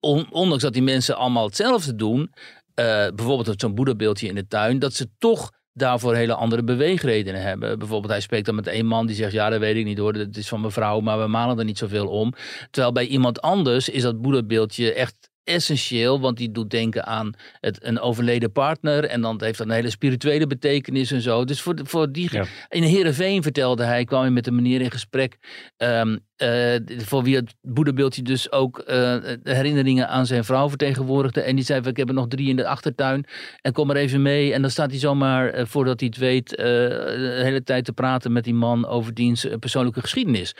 on, 0.00 0.32
ondanks 0.32 0.62
dat 0.62 0.72
die 0.72 0.82
mensen 0.82 1.16
allemaal 1.16 1.46
hetzelfde 1.46 1.94
doen, 1.94 2.20
uh, 2.20 3.06
bijvoorbeeld 3.14 3.60
zo'n 3.60 3.74
boeddhabeeldje 3.74 4.28
in 4.28 4.34
de 4.34 4.46
tuin, 4.46 4.78
dat 4.78 4.94
ze 4.94 5.08
toch 5.18 5.52
daarvoor 5.76 6.14
hele 6.14 6.34
andere 6.34 6.64
beweegredenen 6.64 7.42
hebben. 7.42 7.78
Bijvoorbeeld, 7.78 8.12
hij 8.12 8.20
spreekt 8.20 8.46
dan 8.46 8.54
met 8.54 8.66
een 8.66 8.86
man 8.86 9.06
die 9.06 9.16
zegt: 9.16 9.32
Ja, 9.32 9.50
dat 9.50 9.60
weet 9.60 9.76
ik 9.76 9.84
niet 9.84 9.98
hoor, 9.98 10.12
dat 10.12 10.36
is 10.36 10.48
van 10.48 10.60
mevrouw, 10.60 11.00
maar 11.00 11.20
we 11.20 11.26
malen 11.26 11.58
er 11.58 11.64
niet 11.64 11.78
zoveel 11.78 12.08
om. 12.08 12.32
Terwijl 12.70 12.92
bij 12.92 13.06
iemand 13.06 13.40
anders 13.40 13.88
is 13.88 14.02
dat 14.02 14.20
boeddhabeeldje 14.20 14.92
echt 14.92 15.30
essentieel, 15.46 16.20
want 16.20 16.36
die 16.36 16.50
doet 16.50 16.70
denken 16.70 17.06
aan 17.06 17.32
het, 17.60 17.84
een 17.84 18.00
overleden 18.00 18.52
partner 18.52 19.04
en 19.04 19.20
dan 19.20 19.42
heeft 19.42 19.58
dat 19.58 19.66
een 19.66 19.72
hele 19.72 19.90
spirituele 19.90 20.46
betekenis 20.46 21.10
en 21.10 21.20
zo. 21.20 21.44
Dus 21.44 21.60
voor, 21.60 21.74
voor 21.82 22.12
die, 22.12 22.28
ja. 22.32 22.44
in 22.68 22.82
Heerenveen 22.82 23.42
vertelde 23.42 23.84
hij, 23.84 24.04
kwam 24.04 24.20
hij 24.20 24.30
met 24.30 24.46
een 24.46 24.54
meneer 24.54 24.80
in 24.80 24.90
gesprek, 24.90 25.36
um, 25.76 26.18
uh, 26.42 26.74
voor 26.98 27.22
wie 27.22 27.36
het 27.36 27.54
boeddhabeeldje 27.60 28.22
dus 28.22 28.52
ook 28.52 28.84
uh, 28.86 29.16
herinneringen 29.42 30.08
aan 30.08 30.26
zijn 30.26 30.44
vrouw 30.44 30.68
vertegenwoordigde. 30.68 31.40
En 31.40 31.56
die 31.56 31.64
zei, 31.64 31.80
ik 31.80 31.96
heb 31.96 32.08
er 32.08 32.14
nog 32.14 32.28
drie 32.28 32.48
in 32.48 32.56
de 32.56 32.66
achtertuin 32.66 33.26
en 33.60 33.72
kom 33.72 33.86
maar 33.86 33.96
even 33.96 34.22
mee. 34.22 34.52
En 34.52 34.60
dan 34.60 34.70
staat 34.70 34.90
hij 34.90 34.98
zomaar, 34.98 35.58
uh, 35.58 35.64
voordat 35.64 36.00
hij 36.00 36.08
het 36.08 36.18
weet, 36.18 36.48
de 36.48 37.40
hele 37.42 37.62
tijd 37.62 37.84
te 37.84 37.92
praten 37.92 38.32
met 38.32 38.44
die 38.44 38.54
man 38.54 38.86
over 38.86 39.14
diens 39.14 39.46
persoonlijke 39.58 40.00
geschiedenis. 40.00 40.54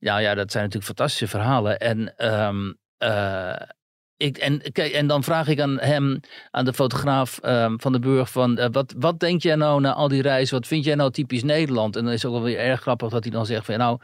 Nou 0.00 0.20
ja, 0.20 0.34
dat 0.34 0.50
zijn 0.50 0.64
natuurlijk 0.64 0.96
fantastische 0.96 1.28
verhalen. 1.28 1.78
En 1.78 2.26
um, 2.46 2.78
ik, 4.18 4.38
en, 4.38 4.62
kijk, 4.72 4.92
en 4.92 5.06
dan 5.06 5.24
vraag 5.24 5.48
ik 5.48 5.60
aan 5.60 5.78
hem, 5.80 6.20
aan 6.50 6.64
de 6.64 6.72
fotograaf 6.72 7.38
um, 7.44 7.80
van 7.80 7.92
de 7.92 7.98
Burg, 7.98 8.30
van 8.30 8.58
uh, 8.58 8.66
wat, 8.72 8.94
wat 8.98 9.20
denk 9.20 9.42
jij 9.42 9.54
nou 9.54 9.80
na 9.80 9.92
al 9.94 10.08
die 10.08 10.22
reizen, 10.22 10.54
wat 10.54 10.66
vind 10.66 10.84
jij 10.84 10.94
nou 10.94 11.10
typisch 11.10 11.42
Nederland? 11.42 11.96
En 11.96 12.04
dan 12.04 12.12
is 12.12 12.22
het 12.22 12.30
ook 12.30 12.36
wel 12.36 12.46
weer 12.46 12.58
erg 12.58 12.80
grappig 12.80 13.08
dat 13.08 13.24
hij 13.24 13.32
dan 13.32 13.46
zegt 13.46 13.64
van 13.64 13.78
nou, 13.78 13.98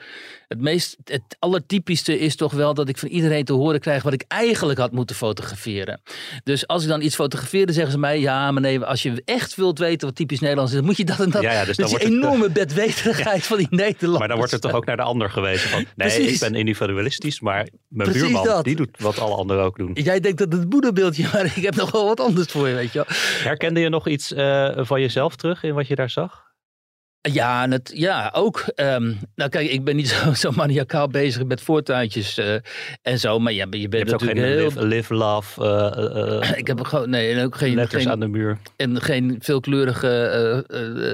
het 0.49 0.61
meest, 0.61 0.97
het 1.05 1.37
allertypischste 1.39 2.19
is 2.19 2.37
toch 2.37 2.53
wel 2.53 2.75
dat 2.75 2.89
ik 2.89 2.99
van 2.99 3.09
iedereen 3.09 3.45
te 3.45 3.53
horen 3.53 3.81
krijg 3.81 4.03
wat 4.03 4.13
ik 4.13 4.25
eigenlijk 4.29 4.79
had 4.79 4.93
moeten 4.93 5.17
fotograferen. 5.17 6.01
Dus 6.45 6.67
als 6.67 6.83
ik 6.83 6.89
dan 6.89 7.03
iets 7.03 7.15
fotografeerde, 7.15 7.73
zeggen 7.73 7.93
ze 7.93 7.99
mij, 7.99 8.21
ja 8.21 8.51
maar 8.51 8.63
nee, 8.63 8.81
als 8.81 9.03
je 9.03 9.23
echt 9.25 9.55
wilt 9.55 9.79
weten 9.79 10.07
wat 10.07 10.17
typisch 10.17 10.41
Nederlands 10.41 10.73
is, 10.73 10.79
dan 10.79 10.87
moet 10.87 10.97
je 10.97 11.05
dat 11.05 11.21
en 11.21 11.31
dat. 11.31 11.43
Ja, 11.43 11.53
ja, 11.53 11.65
dus, 11.65 11.77
dus 11.77 11.91
die 11.91 12.05
enorme 12.05 12.51
bedweterigheid 12.51 13.41
ja. 13.43 13.47
van 13.47 13.57
die 13.57 13.67
Nederlanders. 13.71 14.19
Maar 14.19 14.29
dan 14.29 14.37
wordt 14.37 14.53
het 14.53 14.61
toch 14.61 14.73
ook 14.73 14.87
naar 14.87 14.97
de 14.97 15.03
ander 15.03 15.31
gewezen 15.31 15.71
van, 15.71 15.85
nee, 15.97 16.09
Precies. 16.09 16.35
ik 16.35 16.41
ben 16.41 16.55
individualistisch, 16.55 17.41
maar 17.41 17.69
mijn 17.89 18.11
Precies 18.11 18.23
buurman, 18.23 18.45
dat. 18.45 18.65
die 18.65 18.77
doet 18.77 18.97
wat 18.99 19.19
alle 19.19 19.35
anderen 19.35 19.65
ook 19.65 19.77
doen. 19.77 19.91
Jij 20.05 20.21
denkt 20.21 20.39
dat 20.39 20.53
het 20.53 20.69
boeddhabeeldje, 20.69 21.29
maar 21.33 21.45
ik 21.45 21.63
heb 21.63 21.75
nog 21.75 21.91
wel 21.91 22.07
wat 22.07 22.21
anders 22.21 22.47
voor 22.47 22.69
je, 22.69 22.75
weet 22.75 22.93
je. 22.93 23.05
Herkende 23.43 23.81
je 23.81 23.89
nog 23.89 24.09
iets 24.09 24.33
uh, 24.33 24.71
van 24.77 25.01
jezelf 25.01 25.37
terug 25.37 25.63
in 25.63 25.75
wat 25.75 25.87
je 25.87 25.95
daar 25.95 26.11
zag? 26.11 26.44
Ja, 27.33 27.69
het, 27.69 27.91
ja 27.95 28.31
ook. 28.35 28.65
Um, 28.77 29.19
nou 29.35 29.51
kijk, 29.51 29.71
ik 29.71 29.85
ben 29.85 29.97
niet 29.97 30.09
zo, 30.25 30.35
zo 30.35 30.51
maniacaal 30.51 31.09
bezig 31.09 31.45
met 31.45 31.61
voortuintjes 31.61 32.39
uh, 32.39 32.55
en 33.03 33.19
zo. 33.19 33.39
Maar 33.39 33.53
ja, 33.53 33.67
je 33.71 33.89
bent 33.89 34.07
je 34.07 34.13
natuurlijk 34.13 34.23
ook 34.23 34.47
geen 34.47 34.57
heel... 34.57 34.65
live, 34.65 34.87
live 34.87 35.15
love 35.15 35.63
uh, 36.43 36.59
ik 36.59 36.67
heb 36.67 36.81
gewoon, 36.81 37.11
nee, 37.11 37.35
en 37.35 37.45
ook 37.45 37.57
geen... 37.57 37.75
letters 37.75 38.03
geen, 38.03 38.13
aan 38.13 38.21
de 38.21 38.29
muur. 38.29 38.59
En 38.77 39.01
geen 39.01 39.37
veelkleurige 39.39 40.65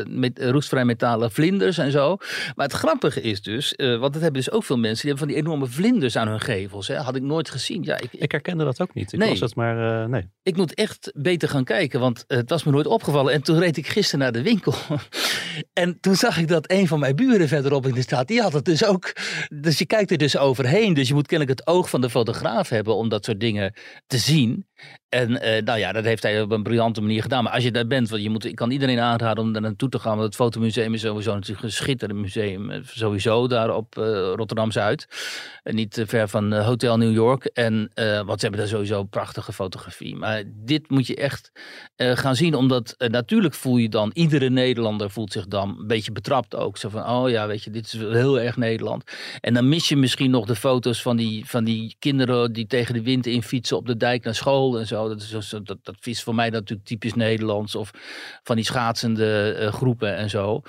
met, 0.08 0.38
roestvrij 0.42 0.84
metalen 0.84 1.30
vlinders 1.30 1.78
en 1.78 1.90
zo. 1.90 2.16
Maar 2.54 2.66
het 2.66 2.74
grappige 2.74 3.20
is 3.20 3.42
dus, 3.42 3.74
want 3.76 4.12
dat 4.12 4.22
hebben 4.22 4.32
dus 4.32 4.50
ook 4.50 4.64
veel 4.64 4.78
mensen... 4.78 5.06
die 5.06 5.10
hebben 5.10 5.28
van 5.28 5.36
die 5.36 5.46
enorme 5.46 5.66
vlinders 5.66 6.16
aan 6.16 6.28
hun 6.28 6.40
gevels. 6.40 6.88
Hè. 6.88 6.96
Had 6.96 7.16
ik 7.16 7.22
nooit 7.22 7.50
gezien. 7.50 7.82
Ja, 7.82 7.96
ik, 7.96 8.12
ik 8.12 8.32
herkende 8.32 8.64
dat 8.64 8.80
ook 8.80 8.94
niet. 8.94 9.12
Ik 9.12 9.18
Nee. 9.18 9.28
was 9.28 9.40
het 9.40 9.54
maar, 9.54 10.08
nee. 10.08 10.28
ik 10.42 10.56
moet 10.56 10.74
echt 10.74 11.12
beter 11.14 11.48
gaan 11.48 11.64
kijken, 11.64 12.00
want 12.00 12.24
het 12.26 12.50
was 12.50 12.64
me 12.64 12.72
nooit 12.72 12.86
opgevallen. 12.86 13.32
En 13.32 13.42
toen 13.42 13.58
reed 13.58 13.76
ik 13.76 13.86
gisteren 13.86 14.20
naar 14.20 14.32
de 14.32 14.42
winkel. 14.42 14.74
en 15.72 15.99
toen 16.00 16.14
zag 16.14 16.38
ik 16.38 16.48
dat 16.48 16.70
een 16.70 16.88
van 16.88 16.98
mijn 16.98 17.16
buren 17.16 17.48
verderop 17.48 17.86
in 17.86 17.94
de 17.94 18.02
straat, 18.02 18.28
die 18.28 18.40
had 18.40 18.52
het 18.52 18.64
dus 18.64 18.84
ook. 18.84 19.12
Dus 19.54 19.78
je 19.78 19.86
kijkt 19.86 20.10
er 20.10 20.18
dus 20.18 20.36
overheen. 20.36 20.94
Dus 20.94 21.08
je 21.08 21.14
moet 21.14 21.26
kennelijk 21.26 21.58
het 21.58 21.68
oog 21.68 21.90
van 21.90 22.00
de 22.00 22.10
fotograaf 22.10 22.68
hebben 22.68 22.94
om 22.94 23.08
dat 23.08 23.24
soort 23.24 23.40
dingen 23.40 23.74
te 24.06 24.18
zien. 24.18 24.68
En 25.08 25.40
eh, 25.40 25.62
nou 25.62 25.78
ja, 25.78 25.92
dat 25.92 26.04
heeft 26.04 26.22
hij 26.22 26.42
op 26.42 26.50
een 26.50 26.62
briljante 26.62 27.00
manier 27.00 27.22
gedaan. 27.22 27.44
Maar 27.44 27.52
als 27.52 27.62
je 27.64 27.70
daar 27.70 27.86
bent, 27.86 28.08
want 28.08 28.22
je 28.22 28.30
moet, 28.30 28.44
ik 28.44 28.54
kan 28.54 28.70
iedereen 28.70 28.98
aanraden 28.98 29.44
om 29.44 29.52
daar 29.52 29.62
naartoe 29.62 29.88
te 29.88 29.98
gaan. 29.98 30.12
Want 30.12 30.22
het 30.26 30.34
Fotomuseum 30.34 30.94
is 30.94 31.00
sowieso 31.00 31.34
natuurlijk 31.34 31.62
een 31.62 31.72
schitterend 31.72 32.18
museum. 32.20 32.70
eh, 32.70 32.80
Sowieso 32.84 33.46
daar 33.48 33.74
op 33.74 33.98
eh, 33.98 34.04
Rotterdam-Zuid. 34.34 35.06
En 35.62 35.74
niet 35.74 36.02
ver 36.06 36.28
van 36.28 36.52
Hotel 36.52 36.96
New 36.96 37.12
York. 37.12 37.44
En, 37.44 37.90
want 37.94 38.40
ze 38.40 38.46
hebben 38.46 38.60
daar 38.60 38.68
sowieso 38.68 39.04
prachtige 39.04 39.52
fotografie. 39.52 40.16
Maar 40.16 40.42
dit 40.46 40.90
moet 40.90 41.06
je 41.06 41.16
echt 41.16 41.50
gaan 41.96 42.36
zien. 42.36 42.54
Omdat 42.54 42.94
natuurlijk 42.98 43.54
voel 43.54 43.76
je 43.76 43.88
dan, 43.88 44.10
iedere 44.14 44.50
Nederlander 44.50 45.10
voelt 45.10 45.32
zich 45.32 45.46
dan 45.46 45.84
beetje 45.94 46.12
betrapt 46.12 46.56
ook. 46.56 46.76
Zo 46.76 46.88
van, 46.88 47.08
oh 47.08 47.30
ja, 47.30 47.46
weet 47.46 47.62
je, 47.62 47.70
dit 47.70 47.86
is 47.86 47.92
heel 47.92 48.40
erg 48.40 48.56
Nederland. 48.56 49.04
En 49.40 49.54
dan 49.54 49.68
mis 49.68 49.88
je 49.88 49.96
misschien 49.96 50.30
nog 50.30 50.46
de 50.46 50.56
foto's 50.56 51.02
van 51.02 51.16
die, 51.16 51.46
van 51.46 51.64
die 51.64 51.96
kinderen 51.98 52.52
die 52.52 52.66
tegen 52.66 52.94
de 52.94 53.02
wind 53.02 53.26
in 53.26 53.42
fietsen 53.42 53.76
op 53.76 53.86
de 53.86 53.96
dijk 53.96 54.24
naar 54.24 54.34
school 54.34 54.78
en 54.78 54.86
zo. 54.86 55.08
Dat 55.08 55.20
is, 55.20 55.54
dat, 55.62 55.78
dat 55.82 55.96
is 56.00 56.22
voor 56.22 56.34
mij 56.34 56.50
natuurlijk 56.50 56.88
typisch 56.88 57.14
Nederlands. 57.14 57.74
Of 57.74 57.90
van 58.42 58.56
die 58.56 58.64
schaatsende 58.64 59.52
eh, 59.52 59.72
groepen 59.72 60.16
en 60.16 60.30
zo. 60.30 60.62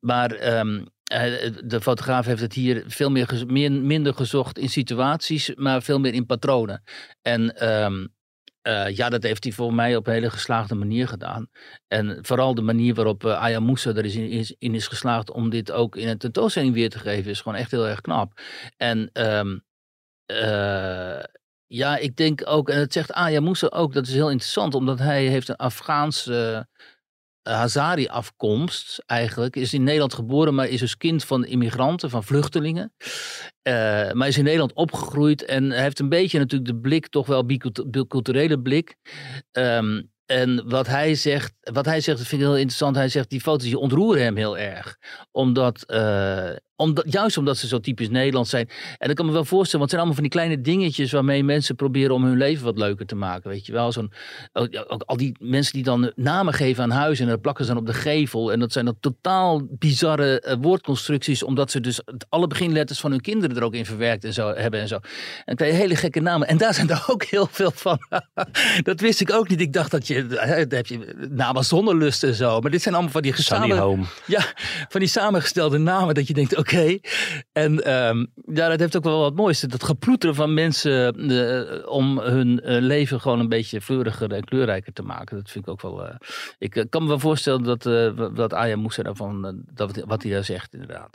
Maar 0.00 0.30
ehm, 0.30 0.84
eh, 1.04 1.52
de 1.64 1.80
fotograaf 1.80 2.26
heeft 2.26 2.40
het 2.40 2.52
hier 2.52 2.84
veel 2.86 3.10
meer, 3.10 3.44
meer 3.46 3.72
minder 3.72 4.14
gezocht 4.14 4.58
in 4.58 4.68
situaties, 4.68 5.52
maar 5.54 5.82
veel 5.82 5.98
meer 5.98 6.14
in 6.14 6.26
patronen. 6.26 6.82
En 7.22 7.56
ehm, 7.56 8.06
eh, 8.62 8.96
ja, 8.96 9.08
dat 9.08 9.22
heeft 9.22 9.44
hij 9.44 9.52
voor 9.52 9.74
mij 9.74 9.96
op 9.96 10.06
een 10.06 10.12
hele 10.12 10.30
geslaagde 10.30 10.74
manier 10.74 11.08
gedaan. 11.08 11.48
En 11.86 12.18
vooral 12.22 12.54
de 12.54 12.62
manier 12.62 12.94
waarop 12.94 13.24
uh, 13.24 13.42
Aya 13.42 13.60
Moussa 13.60 13.90
er 13.94 14.04
is 14.04 14.14
in, 14.14 14.28
is, 14.28 14.54
in 14.58 14.74
is 14.74 14.86
geslaagd 14.86 15.30
om 15.30 15.50
dit 15.50 15.70
ook 15.70 15.96
in 15.96 16.08
een 16.08 16.18
tentoonstelling 16.18 16.74
weer 16.74 16.90
te 16.90 16.98
geven, 16.98 17.30
is 17.30 17.40
gewoon 17.40 17.58
echt 17.58 17.70
heel 17.70 17.88
erg 17.88 18.00
knap. 18.00 18.40
En 18.76 19.10
ehm, 19.12 19.58
eh, 20.26 21.22
ja, 21.66 21.96
ik 21.96 22.16
denk 22.16 22.42
ook, 22.44 22.68
en 22.68 22.78
dat 22.78 22.92
zegt 22.92 23.12
Aya 23.12 23.40
Moussa 23.40 23.66
ook, 23.66 23.92
dat 23.92 24.06
is 24.06 24.14
heel 24.14 24.30
interessant, 24.30 24.74
omdat 24.74 24.98
hij 24.98 25.26
heeft 25.26 25.48
een 25.48 25.56
Afghaanse 25.56 26.68
Hazari-afkomst 27.54 29.02
eigenlijk. 29.06 29.56
Is 29.56 29.74
in 29.74 29.82
Nederland 29.82 30.14
geboren, 30.14 30.54
maar 30.54 30.68
is 30.68 30.80
dus 30.80 30.96
kind 30.96 31.24
van 31.24 31.44
immigranten, 31.44 32.10
van 32.10 32.24
vluchtelingen. 32.24 32.92
Eh, 33.62 33.72
maar 34.12 34.28
is 34.28 34.38
in 34.38 34.44
Nederland 34.44 34.72
opgegroeid 34.72 35.44
en 35.44 35.70
heeft 35.70 35.98
een 35.98 36.08
beetje 36.08 36.38
natuurlijk 36.38 36.70
de 36.70 36.76
blik, 36.76 37.08
toch 37.08 37.26
wel 37.26 37.44
bicult- 37.44 37.90
biculturele 37.90 38.60
blik. 38.60 38.96
Ehm, 39.52 40.02
en 40.26 40.68
wat 40.68 40.86
hij 40.86 41.14
zegt, 41.14 41.52
wat 41.60 41.84
hij 41.84 42.00
zegt, 42.00 42.18
dat 42.18 42.26
vind 42.26 42.40
ik 42.40 42.46
heel 42.46 42.56
interessant. 42.56 42.96
Hij 42.96 43.08
zegt, 43.08 43.30
die 43.30 43.40
foto's 43.40 43.74
ontroeren 43.74 44.22
hem 44.22 44.36
heel 44.36 44.58
erg. 44.58 44.96
Omdat, 45.30 45.82
eh, 45.84 46.50
omdat, 46.78 47.04
juist 47.12 47.36
omdat 47.36 47.56
ze 47.56 47.66
zo 47.66 47.78
typisch 47.80 48.08
Nederlands 48.08 48.50
zijn. 48.50 48.68
En 48.98 49.10
ik 49.10 49.16
kan 49.16 49.26
me 49.26 49.32
wel 49.32 49.44
voorstellen, 49.44 49.78
want 49.78 49.90
het 49.90 49.90
zijn 49.90 50.00
allemaal 50.00 50.14
van 50.14 50.22
die 50.22 50.32
kleine 50.32 50.60
dingetjes 50.60 51.12
waarmee 51.12 51.44
mensen 51.44 51.76
proberen 51.76 52.14
om 52.14 52.24
hun 52.24 52.36
leven 52.36 52.64
wat 52.64 52.78
leuker 52.78 53.06
te 53.06 53.14
maken. 53.14 53.50
Weet 53.50 53.66
je 53.66 53.72
wel, 53.72 53.92
zo'n, 53.92 54.12
ook, 54.52 54.84
ook 54.88 55.02
al 55.02 55.16
die 55.16 55.36
mensen 55.40 55.72
die 55.72 55.82
dan 55.82 56.12
namen 56.14 56.54
geven 56.54 56.82
aan 56.82 56.90
huizen 56.90 57.24
en 57.24 57.30
dat 57.30 57.40
plakken 57.40 57.64
ze 57.64 57.70
dan 57.70 57.80
op 57.80 57.86
de 57.86 57.94
gevel. 57.94 58.52
En 58.52 58.60
dat 58.60 58.72
zijn 58.72 58.84
dan 58.84 58.96
totaal 59.00 59.62
bizarre 59.70 60.40
eh, 60.40 60.56
woordconstructies, 60.60 61.42
omdat 61.42 61.70
ze 61.70 61.80
dus 61.80 62.00
alle 62.28 62.46
beginletters 62.46 63.00
van 63.00 63.10
hun 63.10 63.20
kinderen 63.20 63.56
er 63.56 63.62
ook 63.62 63.74
in 63.74 63.86
verwerkt 63.86 64.24
en 64.24 64.32
zo 64.32 64.54
hebben 64.54 64.80
en 64.80 64.88
zo. 64.88 64.94
En 64.94 65.02
dan 65.44 65.54
krijg 65.54 65.72
je 65.72 65.78
hele 65.78 65.96
gekke 65.96 66.20
namen. 66.20 66.48
En 66.48 66.56
daar 66.56 66.74
zijn 66.74 66.90
er 66.90 67.04
ook 67.06 67.24
heel 67.24 67.48
veel 67.50 67.72
van. 67.74 67.98
dat 68.82 69.00
wist 69.00 69.20
ik 69.20 69.32
ook 69.32 69.48
niet. 69.48 69.60
Ik 69.60 69.72
dacht 69.72 69.90
dat 69.90 70.06
je, 70.06 70.26
eh, 70.36 70.64
heb 70.68 70.86
je 70.86 71.28
namen 71.30 71.64
zonder 71.64 71.96
lust 71.96 72.24
en 72.24 72.34
zo. 72.34 72.60
Maar 72.60 72.70
dit 72.70 72.82
zijn 72.82 72.94
allemaal 72.94 73.12
van 73.12 73.22
die 73.22 73.74
Home. 73.74 74.04
ja, 74.26 74.42
van 74.88 75.00
die 75.00 75.08
samengestelde 75.08 75.78
namen 75.78 76.14
dat 76.14 76.26
je 76.26 76.34
denkt, 76.34 76.56
oké. 76.56 76.67
En 77.52 77.84
ehm, 77.84 78.26
ja, 78.54 78.68
dat 78.68 78.80
heeft 78.80 78.96
ook 78.96 79.04
wel 79.04 79.20
wat 79.20 79.34
moois. 79.34 79.60
Dat 79.60 79.84
geploeteren 79.84 80.34
van 80.34 80.54
mensen 80.54 81.14
eh, 81.30 81.88
om 81.88 82.18
hun 82.18 82.60
eh, 82.60 82.80
leven 82.80 83.20
gewoon 83.20 83.40
een 83.40 83.48
beetje 83.48 83.80
fleuriger 83.80 84.32
en 84.32 84.44
kleurrijker 84.44 84.92
te 84.92 85.02
maken. 85.02 85.36
Dat 85.36 85.50
vind 85.50 85.66
ik 85.66 85.70
ook 85.70 85.82
wel... 85.82 86.06
eh, 86.06 86.14
ik 86.58 86.86
kan 86.90 87.02
me 87.02 87.08
wel 87.08 87.18
voorstellen 87.18 87.62
dat, 87.62 87.82
dat 88.36 88.54
Aya 88.54 88.76
Moussa 88.76 89.02
daarvan, 89.02 89.62
dat, 89.74 90.02
wat 90.06 90.22
hij 90.22 90.32
daar 90.32 90.44
zegt 90.44 90.72
inderdaad. 90.72 91.10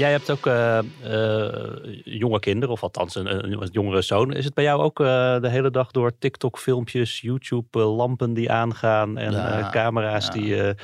Jij 0.00 0.10
hebt 0.10 0.30
ook 0.30 0.46
eh, 0.46 0.78
eh, 0.78 2.00
jonge 2.04 2.38
kinderen, 2.40 2.74
of 2.74 2.82
althans 2.82 3.14
een, 3.14 3.26
een, 3.44 3.62
een 3.62 3.68
jongere 3.72 4.02
zoon. 4.02 4.32
Is 4.32 4.44
het 4.44 4.54
bij 4.54 4.64
jou 4.64 4.82
ook 4.82 5.00
eh, 5.00 5.40
de 5.40 5.48
hele 5.48 5.70
dag 5.70 5.90
door 5.90 6.12
TikTok-filmpjes, 6.18 7.20
YouTube-lampen 7.20 8.34
die 8.34 8.50
aangaan 8.50 9.18
en 9.18 9.32
Ja, 9.32 9.68
camera's 9.72 10.26
ja. 10.26 10.32
die 10.32 10.74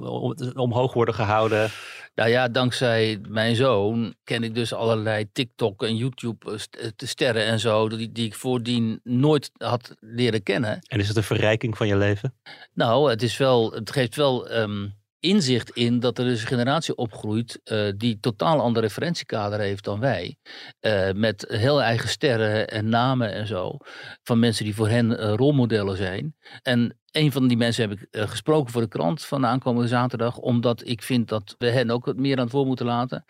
om- 0.00 0.34
omhoog 0.54 0.92
worden 0.92 1.14
gehouden? 1.14 1.68
Nou 2.14 2.30
ja, 2.30 2.48
dankzij 2.48 3.18
mijn 3.28 3.56
zoon 3.56 4.14
ken 4.24 4.42
ik 4.42 4.54
dus 4.54 4.72
allerlei 4.72 5.24
TikTok 5.32 5.82
en 5.82 5.96
YouTube 5.96 6.50
eh, 6.52 6.58
st- 6.58 6.76
eh, 6.76 6.88
sterren 6.96 7.44
en 7.44 7.60
zo, 7.60 7.88
die, 7.88 8.12
die 8.12 8.26
ik 8.26 8.34
voordien 8.34 9.00
nooit 9.04 9.50
had 9.56 9.94
leren 10.00 10.42
kennen. 10.42 10.78
En 10.86 10.98
is 11.00 11.08
het 11.08 11.16
een 11.16 11.22
verrijking 11.22 11.76
van 11.76 11.86
je 11.86 11.96
leven? 11.96 12.34
Nou, 12.74 13.10
het, 13.10 13.22
is 13.22 13.36
wel, 13.36 13.72
het 13.72 13.90
geeft 13.90 14.16
wel 14.16 14.48
ehm, 14.48 14.86
inzicht 15.26 15.70
in 15.70 16.00
dat 16.00 16.18
er 16.18 16.24
dus 16.24 16.40
een 16.40 16.46
generatie 16.46 16.96
opgroeit 16.96 17.60
eh, 17.64 17.88
die 17.96 18.20
totaal 18.20 18.60
ander 18.60 18.82
referentiekader 18.82 19.58
heeft 19.58 19.84
dan 19.84 20.00
wij. 20.00 20.36
Eh, 20.80 21.12
met 21.12 21.44
heel 21.48 21.82
eigen 21.82 22.08
sterren 22.08 22.68
en 22.68 22.88
namen 22.88 23.32
en 23.32 23.46
zo. 23.46 23.76
Van 24.22 24.38
mensen 24.38 24.64
die 24.64 24.74
voor 24.74 24.88
hen 24.88 25.18
eh, 25.18 25.34
rolmodellen 25.34 25.96
zijn. 25.96 26.34
En 26.62 26.98
een 27.10 27.32
van 27.32 27.48
die 27.48 27.56
mensen 27.56 27.88
heb 27.88 27.98
ik 27.98 28.28
gesproken 28.28 28.72
voor 28.72 28.82
de 28.82 28.88
krant 28.88 29.24
van 29.24 29.40
de 29.40 29.46
aankomende 29.46 29.88
zaterdag. 29.88 30.36
Omdat 30.36 30.88
ik 30.88 31.02
vind 31.02 31.28
dat 31.28 31.54
we 31.58 31.70
hen 31.70 31.90
ook 31.90 32.04
wat 32.04 32.16
meer 32.16 32.36
aan 32.36 32.44
het 32.44 32.52
woord 32.52 32.66
moeten 32.66 32.86
laten. 32.86 33.24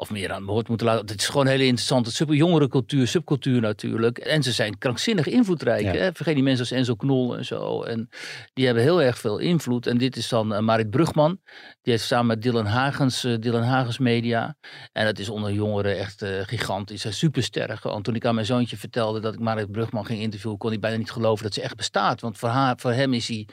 Of 0.00 0.10
meer 0.10 0.32
aan 0.32 0.40
het 0.40 0.50
woord 0.50 0.68
moeten 0.68 0.86
laten. 0.86 1.06
Het 1.06 1.20
is 1.20 1.26
gewoon 1.26 1.44
een 1.44 1.52
hele 1.52 1.64
interessante 1.64 2.12
sub 2.12 2.32
jongerencultuur, 2.32 3.08
subcultuur 3.08 3.60
natuurlijk. 3.60 4.18
En 4.18 4.42
ze 4.42 4.52
zijn 4.52 4.78
krankzinnig 4.78 5.26
invloedrijk. 5.26 5.82
Ja. 5.82 5.92
Hè? 5.92 6.12
Vergeet 6.12 6.34
die 6.34 6.42
mensen 6.42 6.60
als 6.60 6.70
Enzo 6.70 6.94
Knol 6.94 7.36
en 7.36 7.44
zo. 7.44 7.82
En 7.82 8.08
die 8.54 8.64
hebben 8.64 8.82
heel 8.82 9.02
erg 9.02 9.18
veel 9.18 9.38
invloed. 9.38 9.86
En 9.86 9.98
dit 9.98 10.16
is 10.16 10.28
dan 10.28 10.54
eh, 10.54 10.60
Marit 10.60 10.90
Brugman. 10.90 11.40
Die 11.82 11.92
heeft 11.92 12.04
samen 12.04 12.26
met 12.26 12.42
Dylan 12.42 12.66
Hagens, 12.66 13.24
eh, 13.24 13.34
Dylan 13.38 13.62
Hagens 13.62 13.98
Media. 13.98 14.56
En 14.92 15.04
dat 15.04 15.18
is 15.18 15.28
onder 15.28 15.52
jongeren 15.52 15.98
echt 15.98 16.22
eh, 16.22 16.30
gigantisch. 16.42 17.04
Is 17.04 17.18
supersterk. 17.18 17.82
Want 17.82 18.04
toen 18.04 18.14
ik 18.14 18.24
aan 18.24 18.34
mijn 18.34 18.46
zoontje 18.46 18.76
vertelde 18.76 19.20
dat 19.20 19.34
ik 19.34 19.40
Marit 19.40 19.70
Brugman 19.70 20.06
ging 20.06 20.20
interviewen, 20.20 20.58
kon 20.58 20.70
hij 20.70 20.78
bijna 20.78 20.96
niet 20.96 21.10
geloven 21.10 21.44
dat 21.44 21.54
ze 21.54 21.62
echt 21.62 21.76
bestaat. 21.76 22.20
Want 22.20 22.38
voor, 22.38 22.48
haar, 22.48 22.78
voor 22.78 22.92
hem 22.92 23.12
is 23.12 23.28
hij 23.28 23.48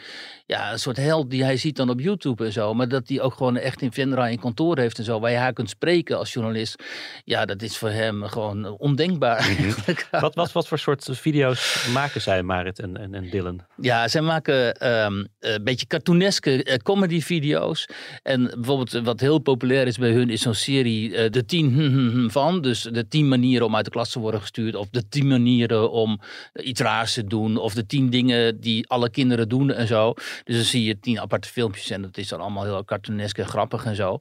ja, 0.46 0.72
een 0.72 0.80
soort 0.80 0.98
held 0.98 1.30
die 1.30 1.44
hij 1.44 1.58
ziet 1.58 1.76
dan 1.76 1.90
op 1.90 2.00
YouTube 2.00 2.46
en 2.46 2.52
zo. 2.52 2.74
Maar 2.74 2.88
dat 2.88 3.08
hij 3.08 3.22
ook 3.22 3.34
gewoon 3.34 3.58
echt 3.58 3.82
in 3.82 3.92
Venra 3.92 4.28
in 4.28 4.40
kantoor 4.40 4.78
heeft 4.78 4.98
en 4.98 5.04
zo. 5.04 5.20
Waar 5.20 5.32
je 5.32 5.38
haar 5.38 5.54
kunt 5.54 5.70
spreken 5.70 6.18
als 6.18 6.34
journalist. 6.36 6.84
Ja, 7.24 7.46
dat 7.46 7.62
is 7.62 7.78
voor 7.78 7.90
hem 7.90 8.24
gewoon 8.24 8.78
ondenkbaar. 8.78 9.38
eigenlijk. 9.38 10.08
Wat, 10.26 10.36
wat, 10.36 10.52
wat 10.52 10.68
voor 10.68 10.80
soort 10.80 11.10
video's 11.12 11.88
maken 11.94 12.22
zij, 12.22 12.44
Marit 12.44 12.80
en, 12.80 12.98
en, 12.98 13.14
en 13.14 13.30
Dylan? 13.30 13.60
Ja, 13.82 14.08
zij 14.08 14.22
maken 14.22 14.74
ehm, 14.74 15.26
een 15.40 15.64
beetje 15.64 15.88
cartooneske 15.88 16.64
eh, 16.64 16.76
comedy-video's. 16.78 17.86
En 18.24 18.44
bijvoorbeeld 18.44 18.94
eh, 18.94 19.04
wat 19.04 19.20
heel 19.20 19.40
populair 19.40 19.88
is 19.88 19.98
bij 19.98 20.12
hun 20.12 20.30
is 20.30 20.42
zo'n 20.42 20.54
serie 20.54 21.16
eh, 21.16 21.32
De 21.32 21.46
tien 21.46 21.74
hm, 21.74 21.80
hm, 21.80 22.10
hm 22.10 22.30
van. 22.30 22.62
Dus 22.62 22.82
de 22.82 23.08
tien 23.08 23.28
manieren 23.28 23.68
om 23.68 23.76
uit 23.76 23.86
de 23.86 23.92
klas 23.92 24.10
te 24.12 24.20
worden 24.20 24.42
gestuurd. 24.42 24.76
Of 24.76 24.90
de 24.90 25.08
tien 25.08 25.28
manieren 25.28 25.92
om 25.92 26.20
eh, 26.54 26.68
iets 26.68 26.82
raars 26.82 27.14
te 27.14 27.24
doen. 27.24 27.58
Of 27.58 27.74
de 27.74 27.86
tien 27.86 28.10
dingen 28.10 28.60
die 28.60 28.88
alle 28.90 29.10
kinderen 29.10 29.50
doen 29.50 29.72
en 29.72 29.88
zo. 29.88 30.14
Dus 30.44 30.56
dan 30.56 30.66
zie 30.66 30.84
je 30.84 31.00
tien 31.00 31.20
aparte 31.20 31.48
filmpjes 31.48 31.90
en 31.90 32.02
dat 32.02 32.18
is 32.18 32.28
dan 32.28 32.40
allemaal 32.40 32.64
heel 32.64 32.86
cartoonesk 32.86 33.38
en 33.38 33.48
grappig 33.48 33.86
en 33.86 33.96
zo. 33.96 34.18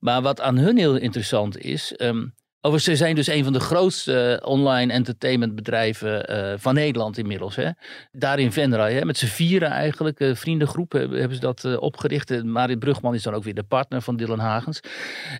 Maar 0.00 0.22
wat 0.22 0.40
aan 0.40 0.56
hun 0.56 0.76
heel 0.76 0.96
interessant 0.96 1.47
is... 1.56 1.92
ehm, 1.96 2.28
Overigens, 2.60 2.96
ze 2.96 3.04
zijn 3.04 3.14
dus 3.14 3.26
een 3.26 3.44
van 3.44 3.52
de 3.52 3.60
grootste 3.60 4.40
eh, 4.40 4.48
online 4.48 4.92
entertainmentbedrijven 4.92 6.26
eh, 6.26 6.52
van 6.56 6.74
Nederland 6.74 7.18
inmiddels. 7.18 7.56
Hè. 7.56 7.70
Daar 8.10 8.38
in 8.38 8.52
Venray, 8.52 8.92
hè, 8.94 9.04
met 9.04 9.18
z'n 9.18 9.26
vieren 9.26 9.70
eigenlijk, 9.70 10.20
eh, 10.20 10.34
vriendengroep 10.34 10.92
hebben, 10.92 11.18
hebben 11.18 11.36
ze 11.36 11.42
dat 11.42 11.64
eh, 11.64 11.82
opgericht. 11.82 12.44
Marit 12.44 12.78
Brugman 12.78 13.14
is 13.14 13.22
dan 13.22 13.34
ook 13.34 13.44
weer 13.44 13.54
de 13.54 13.62
partner 13.62 14.02
van 14.02 14.16
Dylan 14.16 14.38
Hagens. 14.38 14.80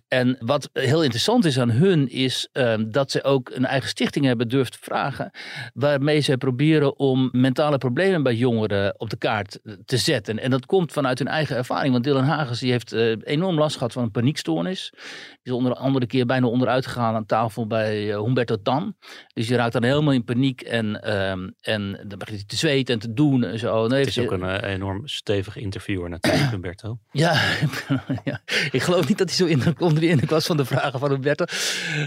En 0.07 0.37
wat 0.39 0.69
heel 0.73 1.03
interessant 1.03 1.45
is 1.45 1.59
aan 1.59 1.71
hun, 1.71 2.09
is 2.09 2.49
ehm, 2.51 2.91
dat 2.91 3.11
ze 3.11 3.23
ook 3.23 3.49
een 3.53 3.65
eigen 3.65 3.89
stichting 3.89 4.25
hebben 4.25 4.47
durft 4.47 4.77
vragen. 4.81 5.31
Waarmee 5.73 6.19
ze 6.19 6.37
proberen 6.37 6.97
om 6.99 7.29
mentale 7.31 7.77
problemen 7.77 8.23
bij 8.23 8.35
jongeren 8.35 8.99
op 8.99 9.09
de 9.09 9.17
kaart 9.17 9.59
te 9.85 9.97
zetten. 9.97 10.39
En 10.39 10.49
dat 10.49 10.65
komt 10.65 10.91
vanuit 10.91 11.19
hun 11.19 11.27
eigen 11.27 11.55
ervaring. 11.55 11.91
Want 11.91 12.03
Dylan 12.03 12.23
Hagens 12.23 12.59
die 12.59 12.71
heeft 12.71 12.91
enorm 13.23 13.57
last 13.57 13.77
gehad 13.77 13.93
van 13.93 14.03
een 14.03 14.11
paniekstoornis. 14.11 14.89
Die 14.91 15.39
is 15.43 15.51
onder 15.51 15.73
andere 15.73 16.07
keer 16.07 16.25
bijna 16.25 16.47
onderuit 16.47 16.85
gegaan 16.85 17.08
aan 17.15 17.25
tafel 17.25 17.67
bij 17.67 18.11
eh, 18.11 18.21
Humberto 18.21 18.61
Tan. 18.61 18.95
Dus 19.33 19.47
je 19.47 19.55
raakt 19.55 19.73
dan 19.73 19.83
helemaal 19.83 20.13
in 20.13 20.23
paniek 20.23 20.61
en, 20.61 21.01
ehm, 21.03 21.49
en 21.61 21.91
dan 22.07 22.17
begint 22.17 22.37
hij 22.37 22.47
te 22.47 22.55
zweten 22.55 22.93
en 22.93 22.99
te 22.99 23.13
doen 23.13 23.43
en 23.43 23.59
zo. 23.59 23.87
Dan 23.87 23.97
Het 23.97 24.07
is 24.07 24.19
ook 24.19 24.31
een 24.31 24.43
eh, 24.43 24.73
enorm 24.73 25.07
stevig 25.07 25.55
interviewer 25.55 26.09
natuurlijk, 26.09 26.49
Humberto. 26.51 26.97
ja, 27.11 27.33
ja, 28.23 28.41
ik 28.71 28.81
geloof 28.81 29.07
niet 29.07 29.17
dat 29.17 29.27
hij 29.27 29.37
zo 29.37 29.45
indruk, 29.45 29.81
onder 29.81 29.99
de 29.99 30.07
indruk 30.07 30.29
was 30.29 30.45
van 30.45 30.57
de 30.57 30.65
vragen 30.65 30.99
van 30.99 31.09
Roberto. 31.09 31.45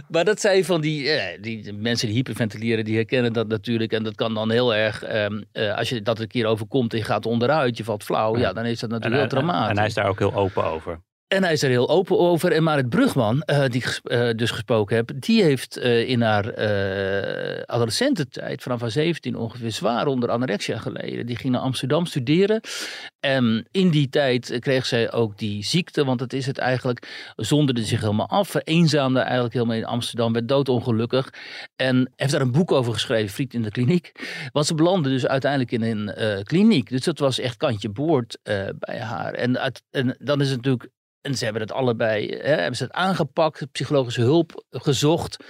Maar 0.08 0.24
dat 0.24 0.40
zijn 0.40 0.64
van 0.64 0.80
die, 0.80 1.08
eh, 1.10 1.42
die 1.42 1.72
mensen 1.72 2.06
die 2.06 2.16
hyperventileren, 2.16 2.84
die 2.84 2.94
herkennen 2.94 3.32
dat 3.32 3.48
natuurlijk. 3.48 3.92
En 3.92 4.02
dat 4.02 4.14
kan 4.14 4.34
dan 4.34 4.50
heel 4.50 4.74
erg, 4.74 5.02
ehm, 5.02 5.42
eh, 5.52 5.76
als 5.76 5.88
je 5.88 6.02
dat 6.02 6.18
een 6.20 6.26
keer 6.28 6.46
overkomt 6.46 6.92
en 6.92 6.98
je 6.98 7.04
gaat 7.04 7.26
onderuit, 7.26 7.76
je 7.76 7.84
valt 7.84 8.04
flauw. 8.04 8.36
Ja, 8.36 8.52
dan 8.52 8.64
is 8.64 8.80
dat 8.80 8.90
En, 8.90 8.94
natuurlijk 8.96 9.32
heel 9.32 9.40
dramatisch. 9.40 9.70
en 9.70 9.76
hij 9.76 9.86
is 9.86 9.94
daar 9.94 10.08
ook 10.08 10.18
heel 10.18 10.34
open 10.34 10.64
over. 10.64 11.00
En 11.32 11.42
hij 11.42 11.52
is 11.52 11.62
er 11.62 11.70
heel 11.70 11.88
open 11.88 12.18
over. 12.18 12.52
En 12.52 12.62
Marit 12.62 12.88
Brugman, 12.88 13.42
eh, 13.42 13.64
die 13.66 13.80
ik 13.80 14.00
eh, 14.04 14.30
dus 14.36 14.50
gesproken 14.50 14.96
heb, 14.96 15.10
die 15.14 15.42
heeft 15.42 15.76
eh, 15.76 16.08
in 16.08 16.22
haar 16.22 16.44
adolescententijd, 17.66 18.62
vanaf 18.62 18.80
haar 18.80 18.90
17 18.90 19.36
ongeveer, 19.36 19.70
zwaar 19.70 20.06
onder 20.06 20.30
anorexia 20.30 20.78
geleden. 20.78 21.26
Die 21.26 21.36
ging 21.36 21.52
naar 21.52 21.62
Amsterdam 21.62 22.06
studeren. 22.06 22.60
En 23.20 23.66
in 23.70 23.90
die 23.90 24.08
tijd 24.08 24.56
kreeg 24.58 24.86
zij 24.86 25.12
ook 25.12 25.38
die 25.38 25.64
ziekte, 25.64 26.04
want 26.04 26.18
dat 26.18 26.32
is 26.32 26.46
het 26.46 26.58
eigenlijk, 26.58 27.32
zonderde 27.36 27.84
zich 27.84 28.00
helemaal 28.00 28.28
af, 28.28 28.48
vereenzaamde 28.48 29.20
eigenlijk 29.20 29.52
helemaal 29.52 29.76
in 29.76 29.84
Amsterdam, 29.84 30.32
werd 30.32 30.48
doodongelukkig. 30.48 31.32
En 31.76 32.12
heeft 32.16 32.32
daar 32.32 32.40
een 32.40 32.52
boek 32.52 32.72
over 32.72 32.92
geschreven, 32.92 33.30
Friet 33.30 33.54
in 33.54 33.62
de 33.62 33.70
kliniek. 33.70 34.12
Want 34.52 34.66
ze 34.66 34.74
belandde 34.74 35.08
dus 35.08 35.26
uiteindelijk 35.26 35.72
in 35.72 35.82
een 35.82 36.44
kliniek. 36.44 36.88
Dus 36.88 37.04
dat 37.04 37.18
was 37.18 37.38
echt 37.38 37.56
kantje 37.56 37.88
boord 37.88 38.38
bij 38.78 39.00
haar. 39.00 39.34
En, 39.34 39.72
en 39.90 40.16
dan 40.18 40.40
is 40.40 40.48
het 40.48 40.56
natuurlijk 40.56 40.90
en 41.22 41.34
ze 41.34 41.44
hebben 41.44 41.62
het 41.62 41.72
allebei, 41.72 42.28
hè, 42.28 42.54
hebben 42.54 42.76
ze 42.76 42.82
het 42.82 42.92
aangepakt, 42.92 43.72
psychologische 43.72 44.20
hulp 44.20 44.64
gezocht. 44.70 45.44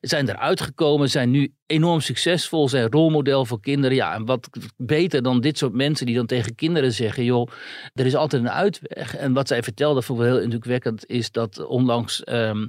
Zijn 0.00 0.28
eruit 0.28 0.60
gekomen, 0.60 1.10
zijn 1.10 1.30
nu 1.30 1.52
enorm 1.66 2.00
succesvol, 2.00 2.68
zijn 2.68 2.90
rolmodel 2.90 3.44
voor 3.44 3.60
kinderen. 3.60 3.96
Ja, 3.96 4.14
en 4.14 4.24
wat 4.24 4.48
beter 4.76 5.22
dan 5.22 5.40
dit 5.40 5.58
soort 5.58 5.72
mensen 5.72 6.06
die 6.06 6.14
dan 6.14 6.26
tegen 6.26 6.54
kinderen 6.54 6.92
zeggen: 6.92 7.24
joh, 7.24 7.48
er 7.94 8.06
is 8.06 8.14
altijd 8.14 8.42
een 8.42 8.50
uitweg. 8.50 9.16
En 9.16 9.32
wat 9.32 9.48
zij 9.48 9.62
vertelde, 9.62 10.02
vond 10.02 10.18
ik 10.18 10.24
wel 10.24 10.34
heel 10.34 10.44
indrukwekkend, 10.44 11.06
is 11.06 11.30
dat 11.30 11.66
onlangs 11.66 12.24
ehm, 12.24 12.66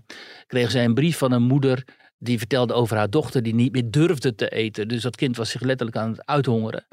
kreeg 0.47 0.71
zij 0.71 0.85
een 0.85 0.93
brief 0.93 1.17
van 1.17 1.31
een 1.31 1.43
moeder. 1.43 1.83
Die 2.21 2.37
vertelde 2.37 2.73
over 2.73 2.97
haar 2.97 3.09
dochter 3.09 3.43
die 3.43 3.53
niet 3.53 3.71
meer 3.71 3.91
durfde 3.91 4.35
te 4.35 4.49
eten. 4.49 4.87
Dus 4.87 5.01
dat 5.01 5.15
kind 5.15 5.37
was 5.37 5.49
zich 5.49 5.61
letterlijk 5.61 5.97
aan 5.97 6.09
het 6.09 6.25
uithongeren. 6.25 6.85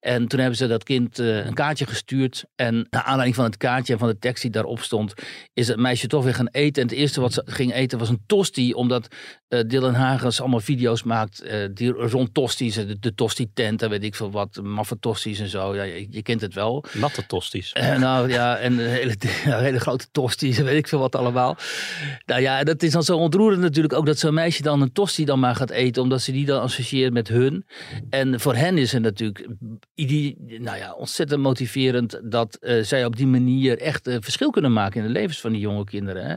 En 0.00 0.28
toen 0.28 0.38
hebben 0.38 0.58
ze 0.58 0.66
dat 0.66 0.84
kind 0.84 1.18
eh, 1.18 1.46
een 1.46 1.54
kaartje 1.54 1.86
gestuurd. 1.86 2.44
En 2.56 2.86
naar 2.90 3.02
aanleiding 3.02 3.34
van 3.34 3.44
het 3.44 3.56
kaartje 3.56 3.92
en 3.92 3.98
van 3.98 4.08
de 4.08 4.18
tekst 4.18 4.42
die 4.42 4.50
daarop 4.50 4.80
stond, 4.80 5.14
is 5.52 5.68
het 5.68 5.76
meisje 5.76 6.06
toch 6.06 6.24
weer 6.24 6.34
gaan 6.34 6.48
eten. 6.48 6.82
En 6.82 6.88
het 6.88 6.98
eerste 6.98 7.20
wat 7.20 7.32
ze 7.32 7.42
ging 7.46 7.74
eten 7.74 7.98
was 7.98 8.08
een 8.08 8.22
tosti. 8.26 8.74
Omdat 8.74 9.08
eh, 9.48 9.60
Dylan 9.66 9.94
Hagens 9.94 10.40
allemaal 10.40 10.60
video's 10.60 11.02
maakt 11.02 11.42
eh, 11.42 11.68
die 11.74 11.90
rond 11.90 12.34
tosties. 12.34 12.74
De, 12.74 12.98
de 12.98 13.14
tosti-tent 13.14 13.82
en 13.82 13.90
weet 13.90 14.04
ik 14.04 14.14
veel 14.14 14.30
wat. 14.30 14.60
Maffe 14.62 14.98
tosties 14.98 15.38
en 15.38 15.48
zo. 15.48 15.74
Ja, 15.74 15.82
je, 15.82 16.06
je 16.10 16.22
kent 16.22 16.40
het 16.40 16.54
wel. 16.54 16.84
Natte 16.92 17.26
tosties. 17.26 17.72
Eh, 17.72 17.98
nou 17.98 18.28
ja, 18.28 18.56
en 18.56 18.78
hele, 18.78 19.14
hele 19.44 19.80
grote 19.80 20.06
tosties 20.12 20.58
en 20.58 20.64
weet 20.64 20.76
ik 20.76 20.88
veel 20.88 20.98
wat 20.98 21.16
allemaal. 21.16 21.56
Nou 22.26 22.40
ja, 22.40 22.64
dat 22.64 22.82
is 22.82 22.92
dan 22.92 23.02
zo 23.02 23.16
ontroerend 23.16 23.60
natuurlijk 23.60 23.94
ook 23.94 24.06
dat 24.06 24.18
zo'n 24.18 24.34
meisje 24.34 24.62
dan 24.62 24.71
een 24.80 24.92
tosti 24.92 25.24
dan 25.24 25.40
maar 25.40 25.56
gaat 25.56 25.70
eten, 25.70 26.02
omdat 26.02 26.22
ze 26.22 26.32
die 26.32 26.46
dan 26.46 26.60
associeert 26.60 27.12
met 27.12 27.28
hun. 27.28 27.66
En 28.10 28.40
voor 28.40 28.54
hen 28.54 28.78
is 28.78 28.92
het 28.92 29.02
natuurlijk 29.02 29.48
nou 30.58 30.78
ja, 30.78 30.92
ontzettend 30.92 31.40
motiverend 31.40 32.20
dat 32.24 32.54
eh, 32.54 32.82
zij 32.82 33.04
op 33.04 33.16
die 33.16 33.26
manier 33.26 33.78
echt 33.78 34.06
een 34.06 34.22
verschil 34.22 34.50
kunnen 34.50 34.72
maken 34.72 35.00
in 35.00 35.06
de 35.06 35.12
levens 35.12 35.40
van 35.40 35.52
die 35.52 35.60
jonge 35.60 35.84
kinderen. 35.84 36.26
Hè? 36.26 36.34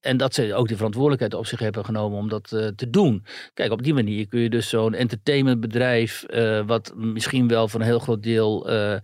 En 0.00 0.16
dat 0.16 0.34
ze 0.34 0.54
ook 0.54 0.68
de 0.68 0.76
verantwoordelijkheid 0.76 1.34
op 1.34 1.46
zich 1.46 1.58
hebben 1.58 1.84
genomen 1.84 2.18
om 2.18 2.28
dat 2.28 2.52
eh, 2.52 2.66
te 2.66 2.90
doen. 2.90 3.24
Kijk, 3.54 3.72
op 3.72 3.82
die 3.82 3.94
manier 3.94 4.28
kun 4.28 4.40
je 4.40 4.50
dus 4.50 4.68
zo'n 4.68 4.94
entertainmentbedrijf, 4.94 6.22
eh, 6.22 6.66
wat 6.66 6.92
misschien 6.96 7.48
wel 7.48 7.68
voor 7.68 7.80
een 7.80 7.86
heel 7.86 7.98
groot 7.98 8.22
deel 8.22 8.68
eh, 8.68 8.96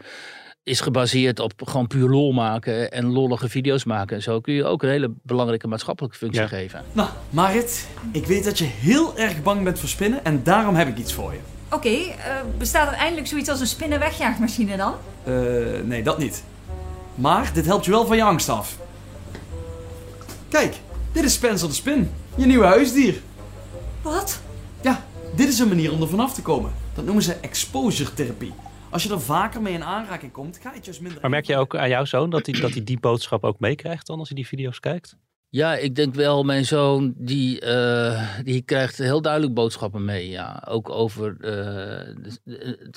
is 0.63 0.81
gebaseerd 0.81 1.39
op 1.41 1.53
gewoon 1.65 1.87
puur 1.87 2.09
lol 2.09 2.33
maken 2.33 2.91
en 2.91 3.13
lollige 3.13 3.49
video's 3.49 3.85
maken. 3.85 4.17
En 4.17 4.23
zo 4.23 4.41
kun 4.41 4.55
je 4.55 4.65
ook 4.65 4.83
een 4.83 4.89
hele 4.89 5.11
belangrijke 5.23 5.67
maatschappelijke 5.69 6.17
functie 6.17 6.41
Ja. 6.43 6.47
geven. 6.49 6.85
Nou, 6.93 7.09
Marit, 7.31 7.89
ik 8.13 8.27
weet 8.27 8.45
dat 8.45 8.59
je 8.59 8.65
heel 8.65 9.17
erg 9.19 9.43
bang 9.43 9.65
bent 9.65 9.79
voor 9.79 9.89
spinnen 9.89 10.25
en 10.25 10.43
daarom 10.43 10.75
heb 10.75 10.89
ik 10.89 10.97
iets 10.99 11.13
voor 11.13 11.33
je. 11.33 11.39
Oké, 11.71 11.89
eh, 11.89 12.15
bestaat 12.59 12.89
er 12.89 12.95
eindelijk 12.95 13.27
zoiets 13.27 13.49
als 13.49 13.61
een 13.61 13.67
spinnenwegjaagmachine 13.67 14.77
dan? 14.77 14.95
Eh, 15.25 15.33
nee, 15.85 16.03
dat 16.03 16.19
niet. 16.19 16.45
Maar 17.15 17.51
dit 17.55 17.67
helpt 17.67 17.85
je 17.85 17.91
wel 17.91 18.07
van 18.07 18.17
je 18.17 18.23
angst 18.23 18.49
af. 18.49 18.77
Kijk, 20.49 20.75
dit 21.13 21.25
is 21.25 21.33
Spencer 21.33 21.69
de 21.69 21.75
Spin, 21.75 22.11
je 22.35 22.47
nieuwe 22.47 22.65
huisdier. 22.65 23.15
Wat? 24.03 24.41
Ja, 24.81 25.05
dit 25.37 25.49
is 25.49 25.59
een 25.59 25.69
manier 25.69 25.93
om 25.93 26.03
er 26.03 26.09
vanaf 26.09 26.35
te 26.35 26.43
komen. 26.43 26.73
Dat 26.95 27.05
noemen 27.05 27.23
ze 27.23 27.33
exposure 27.35 28.15
therapie. 28.15 28.53
Als 28.91 29.03
je 29.03 29.11
er 29.11 29.21
vaker 29.21 29.63
mee 29.63 29.73
in 29.73 29.85
aanraking 29.85 30.33
komt, 30.33 30.59
ga 30.59 30.71
je 30.71 30.77
het 30.77 30.85
juist 30.85 31.01
minder... 31.01 31.21
Maar 31.21 31.31
merk 31.31 31.45
je 31.45 31.57
ook 31.57 31.77
aan 31.77 31.89
jouw 31.89 32.05
zoon 32.05 32.31
dat 32.31 32.47
hij, 32.47 32.61
dat 32.61 32.71
hij 32.71 32.85
die 32.85 33.01
boodschap 33.01 33.45
ook 33.45 33.61
meekrijgt 33.61 34.07
dan 34.07 34.19
als 34.19 34.29
hij 34.29 34.37
die 34.37 34.47
video's 34.47 34.81
kijkt? 34.81 35.17
Ja, 35.49 35.77
ik 35.77 35.95
denk 35.95 36.15
wel, 36.15 36.43
mijn 36.43 36.65
zoon, 36.65 37.15
die, 37.17 37.61
eh, 37.61 38.39
die 38.45 38.63
krijgt 38.63 38.99
heel 38.99 39.23
duidelijk 39.23 39.55
boodschappen 39.55 40.05
mee. 40.05 40.29
Ja. 40.29 40.65
Ook 40.69 40.89
over, 40.89 41.37
eh, 41.41 42.15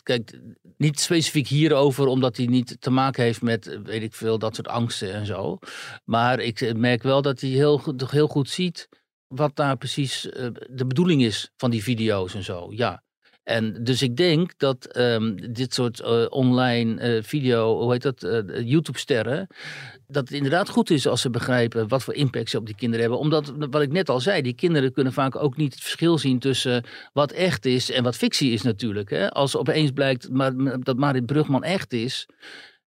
kijk, 0.04 0.40
niet 0.78 1.00
specifiek 1.00 1.48
hierover, 1.48 2.08
omdat 2.08 2.38
hij 2.38 2.46
niet 2.46 2.82
te 2.82 2.90
maken 2.90 3.24
heeft 3.24 3.42
met, 3.42 3.80
weet 3.84 4.04
ik 4.04 4.14
veel, 4.14 4.40
dat 4.40 4.56
soort 4.56 4.68
angsten 4.68 5.14
en 5.14 5.26
zo. 5.26 5.60
Maar 6.06 6.40
ik 6.40 6.76
merk 6.76 7.04
wel 7.04 7.22
dat 7.22 7.42
hij 7.42 7.50
heel, 7.50 7.82
heel 8.10 8.28
goed 8.28 8.50
ziet 8.50 8.90
wat 9.28 9.56
daar 9.56 9.78
precies 9.78 10.22
de 10.70 10.86
bedoeling 10.88 11.24
is 11.24 11.52
van 11.58 11.72
die 11.72 11.84
video's 11.84 12.36
en 12.36 12.44
zo. 12.44 12.68
Ja. 12.70 13.04
En 13.44 13.84
dus 13.84 14.02
ik 14.02 14.18
denk 14.18 14.54
dat 14.58 14.86
ehm, 14.86 15.36
dit 15.52 15.74
soort 15.74 16.00
eh, 16.00 16.26
online 16.30 17.02
eh, 17.02 17.24
video, 17.24 17.82
hoe 17.82 17.92
heet 17.92 18.02
dat, 18.02 18.24
eh, 18.24 18.40
YouTube-sterren, 18.62 19.48
dat 20.08 20.24
het 20.24 20.32
inderdaad 20.32 20.70
goed 20.70 20.90
is 20.90 21.08
als 21.08 21.22
ze 21.22 21.30
begrijpen 21.30 21.88
wat 21.88 22.04
voor 22.04 22.14
impact 22.14 22.50
ze 22.50 22.58
op 22.58 22.66
die 22.66 22.76
kinderen 22.76 23.02
hebben. 23.02 23.20
Omdat, 23.20 23.54
wat 23.70 23.82
ik 23.82 23.92
net 23.92 24.10
al 24.10 24.20
zei, 24.20 24.42
die 24.42 24.54
kinderen 24.54 24.94
kunnen 24.94 25.14
vaak 25.14 25.36
ook 25.36 25.58
niet 25.58 25.74
het 25.74 25.82
verschil 25.82 26.18
zien 26.18 26.40
tussen 26.40 26.84
wat 27.14 27.32
echt 27.32 27.66
is 27.66 27.92
en 27.92 28.04
wat 28.04 28.16
fictie 28.16 28.52
is 28.52 28.62
natuurlijk. 28.62 29.10
Hè? 29.10 29.32
Als 29.32 29.58
opeens 29.58 29.92
blijkt 29.92 30.30
dat 30.80 30.98
Marit 30.98 31.26
Brugman 31.26 31.64
echt 31.64 31.94
is, 31.94 32.28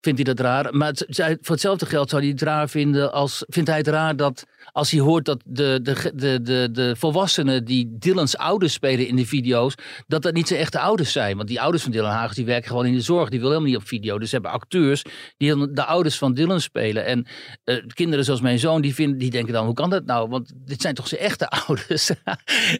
vindt 0.03 0.25
hij 0.25 0.35
dat 0.35 0.47
raar. 0.47 0.77
Maar 0.77 0.93
voor 1.41 1.55
hetzelfde 1.55 1.87
geld 1.87 2.11
zou 2.11 2.23
hij 2.23 2.31
het 2.31 2.43
raar 2.43 2.69
vinden 2.69 3.13
als, 3.13 3.45
vindt 3.47 3.69
hij 3.69 3.79
het 3.79 3.89
raar 3.89 4.17
dat 4.17 4.45
als 4.73 4.91
hij 4.91 5.01
hoort 5.01 5.25
dat 5.25 5.43
de, 5.45 5.79
de, 5.83 6.13
de, 6.15 6.43
de, 6.43 6.69
de 6.73 6.95
volwassenen 6.97 7.65
die 7.65 7.97
Dylan's 7.99 8.35
ouders 8.35 8.73
spelen 8.73 9.07
in 9.07 9.17
de 9.17 9.27
video's, 9.27 9.75
dat 10.07 10.23
dat 10.23 10.35
niet 10.35 10.49
zijn 10.49 10.61
echte 10.61 10.79
ouders 10.79 11.13
zijn. 11.13 11.37
Want 11.37 11.49
die 11.49 11.61
ouders 11.61 11.83
van 11.83 11.93
Dylan 11.93 12.11
Hagens 12.11 12.37
die 12.37 12.45
werken 12.45 12.69
gewoon 12.69 12.87
in 12.87 12.93
de 12.93 13.01
zorg, 13.01 13.29
die 13.29 13.39
willen 13.39 13.55
helemaal 13.55 13.73
niet 13.73 13.83
op 13.83 13.89
video. 13.89 14.19
Dus 14.19 14.29
ze 14.29 14.35
hebben 14.35 14.53
acteurs 14.53 15.05
die 15.37 15.73
de 15.73 15.85
ouders 15.85 16.19
van 16.19 16.35
Dylan 16.35 16.61
spelen. 16.61 17.05
En 17.05 17.27
eh, 17.65 17.77
kinderen 17.95 18.25
zoals 18.25 18.41
mijn 18.41 18.59
zoon, 18.59 18.83
die, 18.83 18.95
vinden, 18.95 19.19
die 19.19 19.31
denken 19.31 19.53
dan, 19.53 19.65
hoe 19.65 19.75
kan 19.75 19.91
dat 19.91 20.05
nou? 20.05 20.29
Want 20.29 20.53
dit 20.55 20.81
zijn 20.81 20.95
toch 20.95 21.09
zijn 21.09 21.21
echte 21.21 21.49
ouders? 21.67 22.11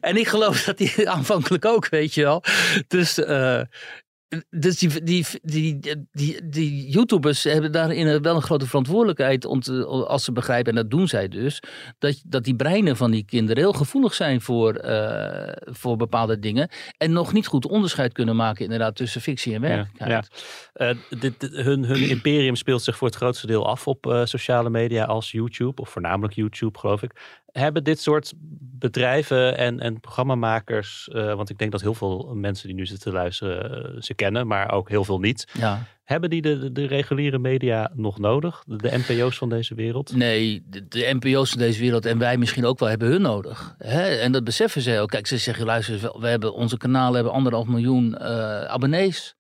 en 0.01 0.17
ik 0.17 0.29
geloof 0.29 0.65
dat 0.65 0.79
die 0.79 1.11
aanvankelijk 1.11 1.65
ook, 1.65 1.89
weet 1.89 2.15
je 2.15 2.23
wel. 2.23 2.43
Dus... 2.89 3.19
eh, 3.19 3.61
dus 4.51 4.79
die, 4.79 5.03
die, 5.03 5.27
die, 5.43 5.79
die, 6.13 6.49
die 6.49 6.91
YouTubers 6.91 7.45
hebben 7.45 7.73
daarin 7.73 8.23
wel 8.23 8.35
een 8.37 8.43
grote 8.43 8.67
verantwoordelijkheid 8.67 9.45
om 9.45 9.61
te- 9.61 9.85
als 9.87 10.25
ze 10.25 10.33
begrijpen, 10.33 10.71
en 10.73 10.77
dat 10.83 10.91
doen 10.91 11.09
zij 11.09 11.29
dus, 11.29 11.63
dat, 11.99 12.23
dat 12.27 12.45
die 12.45 12.57
breinen 12.57 12.97
van 12.97 13.11
die 13.11 13.25
kinderen 13.25 13.63
heel 13.63 13.73
gevoelig 13.73 14.15
zijn 14.15 14.41
voor, 14.41 14.75
eh, 14.75 15.53
voor 15.75 15.97
bepaalde 15.97 16.39
dingen. 16.39 16.69
En 16.99 17.13
nog 17.13 17.33
niet 17.33 17.47
goed 17.47 17.67
onderscheid 17.67 18.13
kunnen 18.13 18.37
maken 18.37 18.65
inderdaad 18.65 18.97
tussen 18.97 19.21
fictie 19.21 19.55
en 19.55 19.61
werkelijkheid. 19.61 20.29
Ja. 20.75 20.89
Eh, 20.89 20.97
dit, 21.21 21.41
dit- 21.41 21.51
hun, 21.57 21.85
hun 21.85 22.09
imperium 22.09 22.57
speelt 22.57 22.83
zich 22.83 22.97
voor 22.97 23.07
het 23.09 23.17
grootste 23.17 23.47
deel 23.47 23.67
af 23.67 23.87
op 23.87 24.07
eh, 24.07 24.25
sociale 24.25 24.71
media 24.71 25.05
als 25.05 25.31
YouTube, 25.31 25.81
of 25.83 25.89
voornamelijk 25.91 26.35
YouTube, 26.35 26.79
geloof 26.79 27.03
ik. 27.03 27.41
Hebben 27.53 27.85
dit 27.85 28.01
soort 28.01 28.33
bedrijven 28.83 29.57
en, 29.57 29.81
en 29.81 30.01
programmamakers, 30.01 31.09
eh, 31.09 31.35
want 31.35 31.51
ik 31.51 31.59
denk 31.59 31.73
dat 31.73 31.81
heel 31.81 31.95
veel 31.95 32.33
mensen 32.35 32.67
die 32.67 32.77
nu 32.77 32.87
zitten 32.87 33.11
te 33.11 33.19
luisteren 33.19 33.85
eh, 33.95 34.01
ze 34.01 34.15
kennen, 34.15 34.47
maar 34.47 34.73
ook 34.73 34.89
heel 34.89 35.05
veel 35.05 35.19
niet. 35.19 35.47
Ja. 35.53 35.87
Hebben 36.05 36.31
die 36.31 36.43
de, 36.43 36.73
de, 36.73 36.87
reguliere 36.87 37.39
media 37.39 37.91
nog 37.95 38.19
nodig? 38.19 38.63
De, 38.67 38.77
de 38.77 39.03
NPO's 39.07 39.39
van 39.39 39.49
deze 39.49 39.75
wereld? 39.75 40.17
Nee, 40.17 40.63
de, 40.67 40.89
de 40.89 41.19
NPO's 41.21 41.51
van 41.51 41.59
deze 41.59 41.81
wereld 41.81 42.07
en 42.07 42.19
wij 42.19 42.37
misschien 42.37 42.65
ook 42.65 42.79
wel 42.79 42.89
hebben 42.89 43.09
hun 43.09 43.23
nodig. 43.23 43.75
Hè? 43.79 44.17
En 44.17 44.33
dat 44.33 44.45
beseffen 44.45 44.83
ze 44.83 44.99
ook. 44.99 45.09
Kijk, 45.09 45.27
ze 45.27 45.39
zeggen, 45.39 45.65
luister, 45.65 46.21
we 46.21 46.27
hebben, 46.27 46.55
onze 46.55 46.77
kanalen 46.77 47.15
hebben 47.15 47.33
anderhalf 47.33 47.67
miljoen 47.67 48.19
eh, 48.19 48.65
abonnees. 48.65 49.37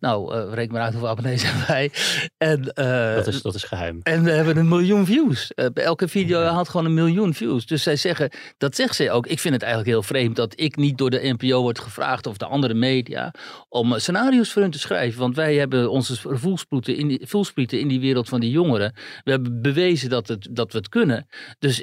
Nou, 0.00 0.34
eh 0.34 0.52
reken 0.52 0.72
maar 0.72 0.82
uit 0.82 0.92
hoeveel 0.92 1.10
abonnees 1.10 1.42
hebben 1.48 1.66
wij. 1.66 1.90
En, 2.36 2.72
eh, 2.72 3.14
Dat 3.14 3.26
is, 3.26 3.42
dat 3.42 3.54
is 3.54 3.62
geheim. 3.62 4.00
En 4.02 4.22
we 4.24 4.30
hebben 4.30 4.56
een 4.56 4.68
miljoen 4.68 5.06
views. 5.06 5.52
Bij 5.72 5.84
elke 5.84 6.08
video 6.08 6.40
haalt 6.40 6.68
gewoon 6.68 6.86
een 6.86 6.94
miljoen 6.94 7.34
views. 7.34 7.66
Dus 7.66 7.82
zij 7.82 7.96
zeggen, 7.96 8.30
dat 8.58 8.74
zegt 8.74 8.94
zij 8.94 9.10
ook. 9.10 9.26
Ik 9.26 9.38
vind 9.38 9.54
het 9.54 9.62
eigenlijk 9.62 9.92
heel 9.92 10.02
vreemd 10.02 10.36
dat 10.36 10.52
ik 10.56 10.76
niet 10.76 10.98
door 10.98 11.10
de 11.10 11.34
NPO 11.38 11.60
word 11.60 11.78
gevraagd 11.78 12.26
of 12.26 12.36
de 12.36 12.46
andere 12.46 12.74
media 12.74 13.34
om 13.68 13.98
scenario's 13.98 14.52
voor 14.52 14.62
hun 14.62 14.70
te 14.70 14.78
schrijven. 14.78 15.20
Want 15.20 15.36
wij 15.36 15.54
hebben 15.54 15.90
onze 15.90 16.16
voelsprieten 16.22 16.96
in 16.96 17.08
die, 17.08 17.20
voelsprieten 17.26 17.80
in 17.80 17.88
die 17.88 18.00
wereld 18.00 18.28
van 18.28 18.40
die 18.40 18.50
jongeren. 18.50 18.92
We 19.24 19.30
hebben 19.30 19.62
bewezen 19.62 20.10
dat, 20.10 20.28
het, 20.28 20.48
dat 20.50 20.72
we 20.72 20.78
het 20.78 20.88
kunnen. 20.88 21.26
Dus 21.58 21.82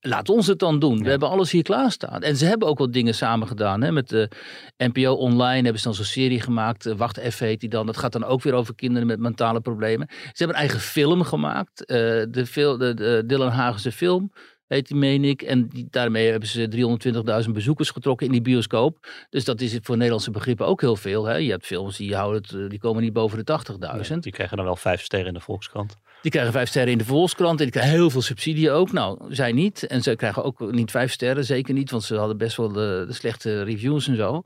laat 0.00 0.28
ons 0.28 0.46
het 0.46 0.58
dan 0.58 0.78
doen. 0.78 1.02
We 1.02 1.10
hebben 1.10 1.28
alles 1.28 1.50
hier 1.50 1.62
klaarstaan. 1.62 2.22
En 2.22 2.36
ze 2.36 2.44
hebben 2.44 2.68
ook 2.68 2.78
wat 2.78 2.92
dingen 2.92 3.14
samen 3.14 3.48
gedaan. 3.48 3.82
Hè? 3.82 3.92
Met 3.92 4.08
de 4.08 4.30
NPO 4.76 5.12
Online 5.12 5.62
hebben 5.62 5.78
ze 5.78 5.84
dan 5.84 5.94
zo'n 5.94 6.04
serie 6.04 6.40
gemaakt. 6.40 6.84
Wacht 6.96 7.20
F 7.30 7.37
heet 7.44 7.60
dan. 7.68 7.86
Dat 7.86 7.96
gaat 7.96 8.12
dan 8.12 8.24
ook 8.24 8.42
weer 8.42 8.52
over 8.52 8.74
kinderen 8.74 9.06
met 9.08 9.18
mentale 9.18 9.60
problemen. 9.60 10.06
Ze 10.10 10.32
hebben 10.32 10.56
een 10.56 10.62
eigen 10.62 10.80
film 10.80 11.22
gemaakt. 11.22 11.84
eh, 11.84 11.96
de, 11.96 12.46
de, 12.78 12.94
de 12.94 13.22
Dylan 13.26 13.50
Hagense 13.50 13.92
film 13.92 14.32
heet 14.68 14.88
die, 14.88 14.96
meen 14.96 15.24
ik. 15.24 15.42
En 15.42 15.68
die, 15.68 15.86
daarmee 15.90 16.30
hebben 16.30 16.48
ze 16.48 17.42
320.000 17.46 17.50
bezoekers 17.52 17.90
getrokken 17.90 18.26
in 18.26 18.32
die 18.32 18.42
bioscoop. 18.42 19.08
Dus 19.30 19.44
dat 19.44 19.60
is 19.60 19.78
voor 19.82 19.96
Nederlandse 19.96 20.30
begrippen 20.30 20.66
ook 20.66 20.80
heel 20.80 20.96
veel. 20.96 21.24
Hè? 21.24 21.36
Je 21.36 21.50
hebt 21.50 21.66
films 21.66 21.96
die, 21.96 22.14
houden 22.14 22.42
het, 22.42 22.52
eh, 22.52 22.68
die 22.68 22.78
komen 22.78 23.02
niet 23.02 23.12
boven 23.12 23.38
de 23.38 23.44
80.000. 23.44 24.22
Die 24.22 24.32
krijgen 24.32 24.56
dan 24.56 24.66
wel 24.66 24.76
vijf 24.76 25.02
sterren 25.02 25.28
in 25.28 25.34
de 25.34 25.40
Volkskrant. 25.40 25.96
Die 26.22 26.30
krijgen 26.30 26.52
vijf 26.52 26.68
sterren 26.68 26.92
in 26.92 26.98
de 26.98 27.04
Volkskrant 27.04 27.58
en 27.58 27.64
die 27.64 27.72
krijgen 27.72 27.92
heel 27.92 28.10
veel 28.10 28.22
subsidie 28.22 28.70
ook. 28.70 28.92
Nou, 28.92 29.34
zij 29.34 29.52
niet. 29.52 29.86
En 29.86 30.02
zij 30.02 30.16
krijgen 30.16 30.44
ook 30.44 30.72
niet 30.72 30.90
vijf 30.90 31.12
sterren, 31.12 31.44
zeker 31.44 31.74
niet, 31.74 31.90
want 31.90 32.02
ze 32.02 32.16
hadden 32.16 32.36
best 32.36 32.56
wel 32.56 32.72
de, 32.72 33.04
de 33.06 33.12
slechte 33.12 33.62
reviews 33.62 34.08
en 34.08 34.16
zo. 34.16 34.42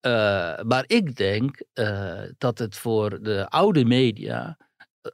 Eh, 0.00 0.12
maar 0.62 0.84
ik 0.86 1.16
denk 1.16 1.62
eh, 1.72 2.18
dat 2.38 2.58
het 2.58 2.76
voor 2.76 3.22
de 3.22 3.48
oude 3.48 3.84
media 3.84 4.56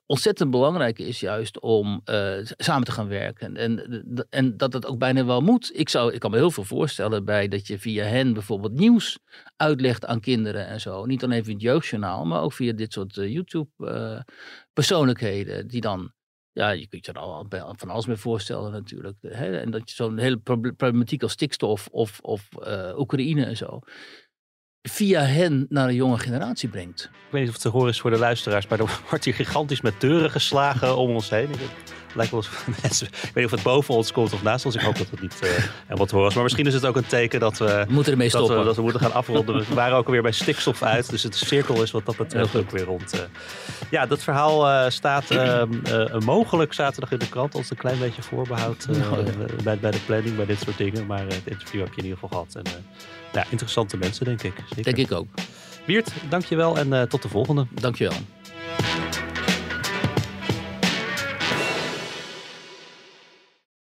ontzettend 0.06 0.50
belangrijk 0.50 0.98
is 0.98 1.20
juist 1.20 1.60
om 1.60 2.00
eh, 2.04 2.38
samen 2.42 2.84
te 2.84 2.92
gaan 2.92 3.08
werken. 3.08 3.56
En, 3.56 4.04
en 4.30 4.56
dat 4.56 4.72
het 4.72 4.86
ook 4.86 4.98
bijna 4.98 5.24
wel 5.24 5.40
moet. 5.40 5.70
Ik, 5.74 5.88
zou, 5.88 6.12
ik 6.12 6.20
kan 6.20 6.30
me 6.30 6.36
heel 6.36 6.50
veel 6.50 6.64
voorstellen 6.64 7.24
bij 7.24 7.48
dat 7.48 7.66
je 7.66 7.78
via 7.78 8.04
hen 8.04 8.32
bijvoorbeeld 8.32 8.72
nieuws 8.72 9.18
uitlegt 9.56 10.06
aan 10.06 10.20
kinderen 10.20 10.66
en 10.66 10.80
zo. 10.80 11.04
Niet 11.04 11.24
alleen 11.24 11.44
via 11.44 11.52
het 11.52 11.62
jeugdjournaal, 11.62 12.24
maar 12.24 12.42
ook 12.42 12.52
via 12.52 12.72
dit 12.72 12.92
soort 12.92 13.16
eh, 13.16 13.32
YouTube 13.32 13.70
eh, 14.74 15.62
die 15.66 15.80
dan 15.80 16.14
ja, 16.52 16.70
je 16.70 16.88
kunt 16.88 17.06
je 17.06 17.12
er 17.12 17.18
al 17.18 17.46
van 17.76 17.90
alles 17.90 18.06
mee 18.06 18.16
voorstellen 18.16 18.72
natuurlijk. 18.72 19.22
En 19.22 19.70
dat 19.70 19.88
je 19.88 19.94
zo'n 19.94 20.18
hele 20.18 20.36
proble- 20.36 20.72
problematiek 20.72 21.22
als 21.22 21.32
stikstof 21.32 21.88
of, 21.90 22.20
of 22.20 22.48
Oekraïne 22.96 23.44
en 23.44 23.56
zo, 23.56 23.80
via 24.88 25.20
hen 25.20 25.66
naar 25.68 25.88
een 25.88 25.94
jonge 25.94 26.18
generatie 26.18 26.68
brengt. 26.68 27.10
Ik 27.12 27.32
weet 27.32 27.40
niet 27.40 27.48
of 27.48 27.62
het 27.62 27.72
te 27.72 27.78
horen 27.78 27.88
is 27.90 28.00
voor 28.00 28.10
de 28.10 28.18
luisteraars, 28.18 28.66
maar 28.66 28.80
er 28.80 29.00
wordt 29.10 29.24
hier 29.24 29.34
gigantisch 29.34 29.80
met 29.80 30.00
deuren 30.00 30.30
geslagen 30.30 30.96
om 30.96 31.10
ons 31.10 31.30
heen. 31.30 31.48
Lijkt 32.14 32.32
wel 32.32 32.44
mensen, 32.82 33.06
ik 33.06 33.20
weet 33.22 33.34
niet 33.34 33.44
of 33.44 33.50
het 33.50 33.62
boven 33.62 33.94
ons 33.94 34.12
komt 34.12 34.32
of 34.32 34.42
naast 34.42 34.64
ons. 34.64 34.74
Ik 34.74 34.80
hoop 34.80 34.98
dat 34.98 35.10
het 35.10 35.20
niet 35.20 35.38
eh 35.40 35.48
en 35.86 35.96
wat 35.96 36.10
horen 36.10 36.28
is. 36.28 36.34
Maar 36.34 36.42
misschien 36.42 36.66
is 36.66 36.74
het 36.74 36.86
ook 36.86 36.96
een 36.96 37.06
teken 37.06 37.40
dat 37.40 37.58
we, 37.58 37.84
moeten 37.88 38.12
ermee 38.12 38.30
dat 38.30 38.36
stoppen. 38.40 38.58
we, 38.58 38.64
dat 38.64 38.76
we 38.76 38.82
moeten 38.82 39.00
gaan 39.00 39.12
afronden. 39.12 39.58
We 39.68 39.74
waren 39.74 39.96
ook 39.96 40.06
alweer 40.06 40.22
bij 40.22 40.32
stikstof 40.32 40.82
uit, 40.82 41.10
dus 41.10 41.22
het 41.22 41.34
cirkel 41.36 41.82
is 41.82 41.90
wat 41.90 42.06
dat 42.06 42.16
betreft 42.16 42.56
ook 42.56 42.70
weer 42.70 42.84
rond. 42.84 43.12
eh. 43.12 43.20
Ja, 43.90 44.06
dat 44.06 44.22
verhaal 44.22 44.68
eh, 44.68 44.90
staat 44.90 45.30
eh, 45.30 45.62
eh, 45.62 46.20
mogelijk 46.20 46.72
zaterdag 46.72 47.10
in 47.12 47.18
de 47.18 47.28
krant. 47.28 47.54
Ons 47.54 47.70
een 47.70 47.76
klein 47.76 47.98
beetje 47.98 48.22
voorbehoud 48.22 48.86
bij, 49.64 49.78
bij 49.78 49.90
de 49.90 50.00
planning, 50.06 50.36
bij 50.36 50.46
dit 50.46 50.60
soort 50.60 50.78
dingen. 50.78 51.06
Maar 51.06 51.24
het 51.26 51.42
interview 51.44 51.80
heb 51.80 51.90
je 51.94 52.00
in 52.00 52.04
ieder 52.04 52.18
geval 52.18 52.28
gehad. 52.44 52.64
En, 52.64 52.84
ja, 53.36 53.44
interessante 53.50 53.96
mensen, 53.96 54.24
denk 54.24 54.42
ik. 54.42 54.54
Denk 54.82 54.96
ik 54.96 55.12
ook. 55.12 55.26
Wiert, 55.86 56.12
dankjewel 56.28 56.78
en 56.78 56.92
eh, 56.92 57.02
tot 57.02 57.22
de 57.22 57.28
volgende. 57.28 57.66
Dankjewel. 57.74 58.16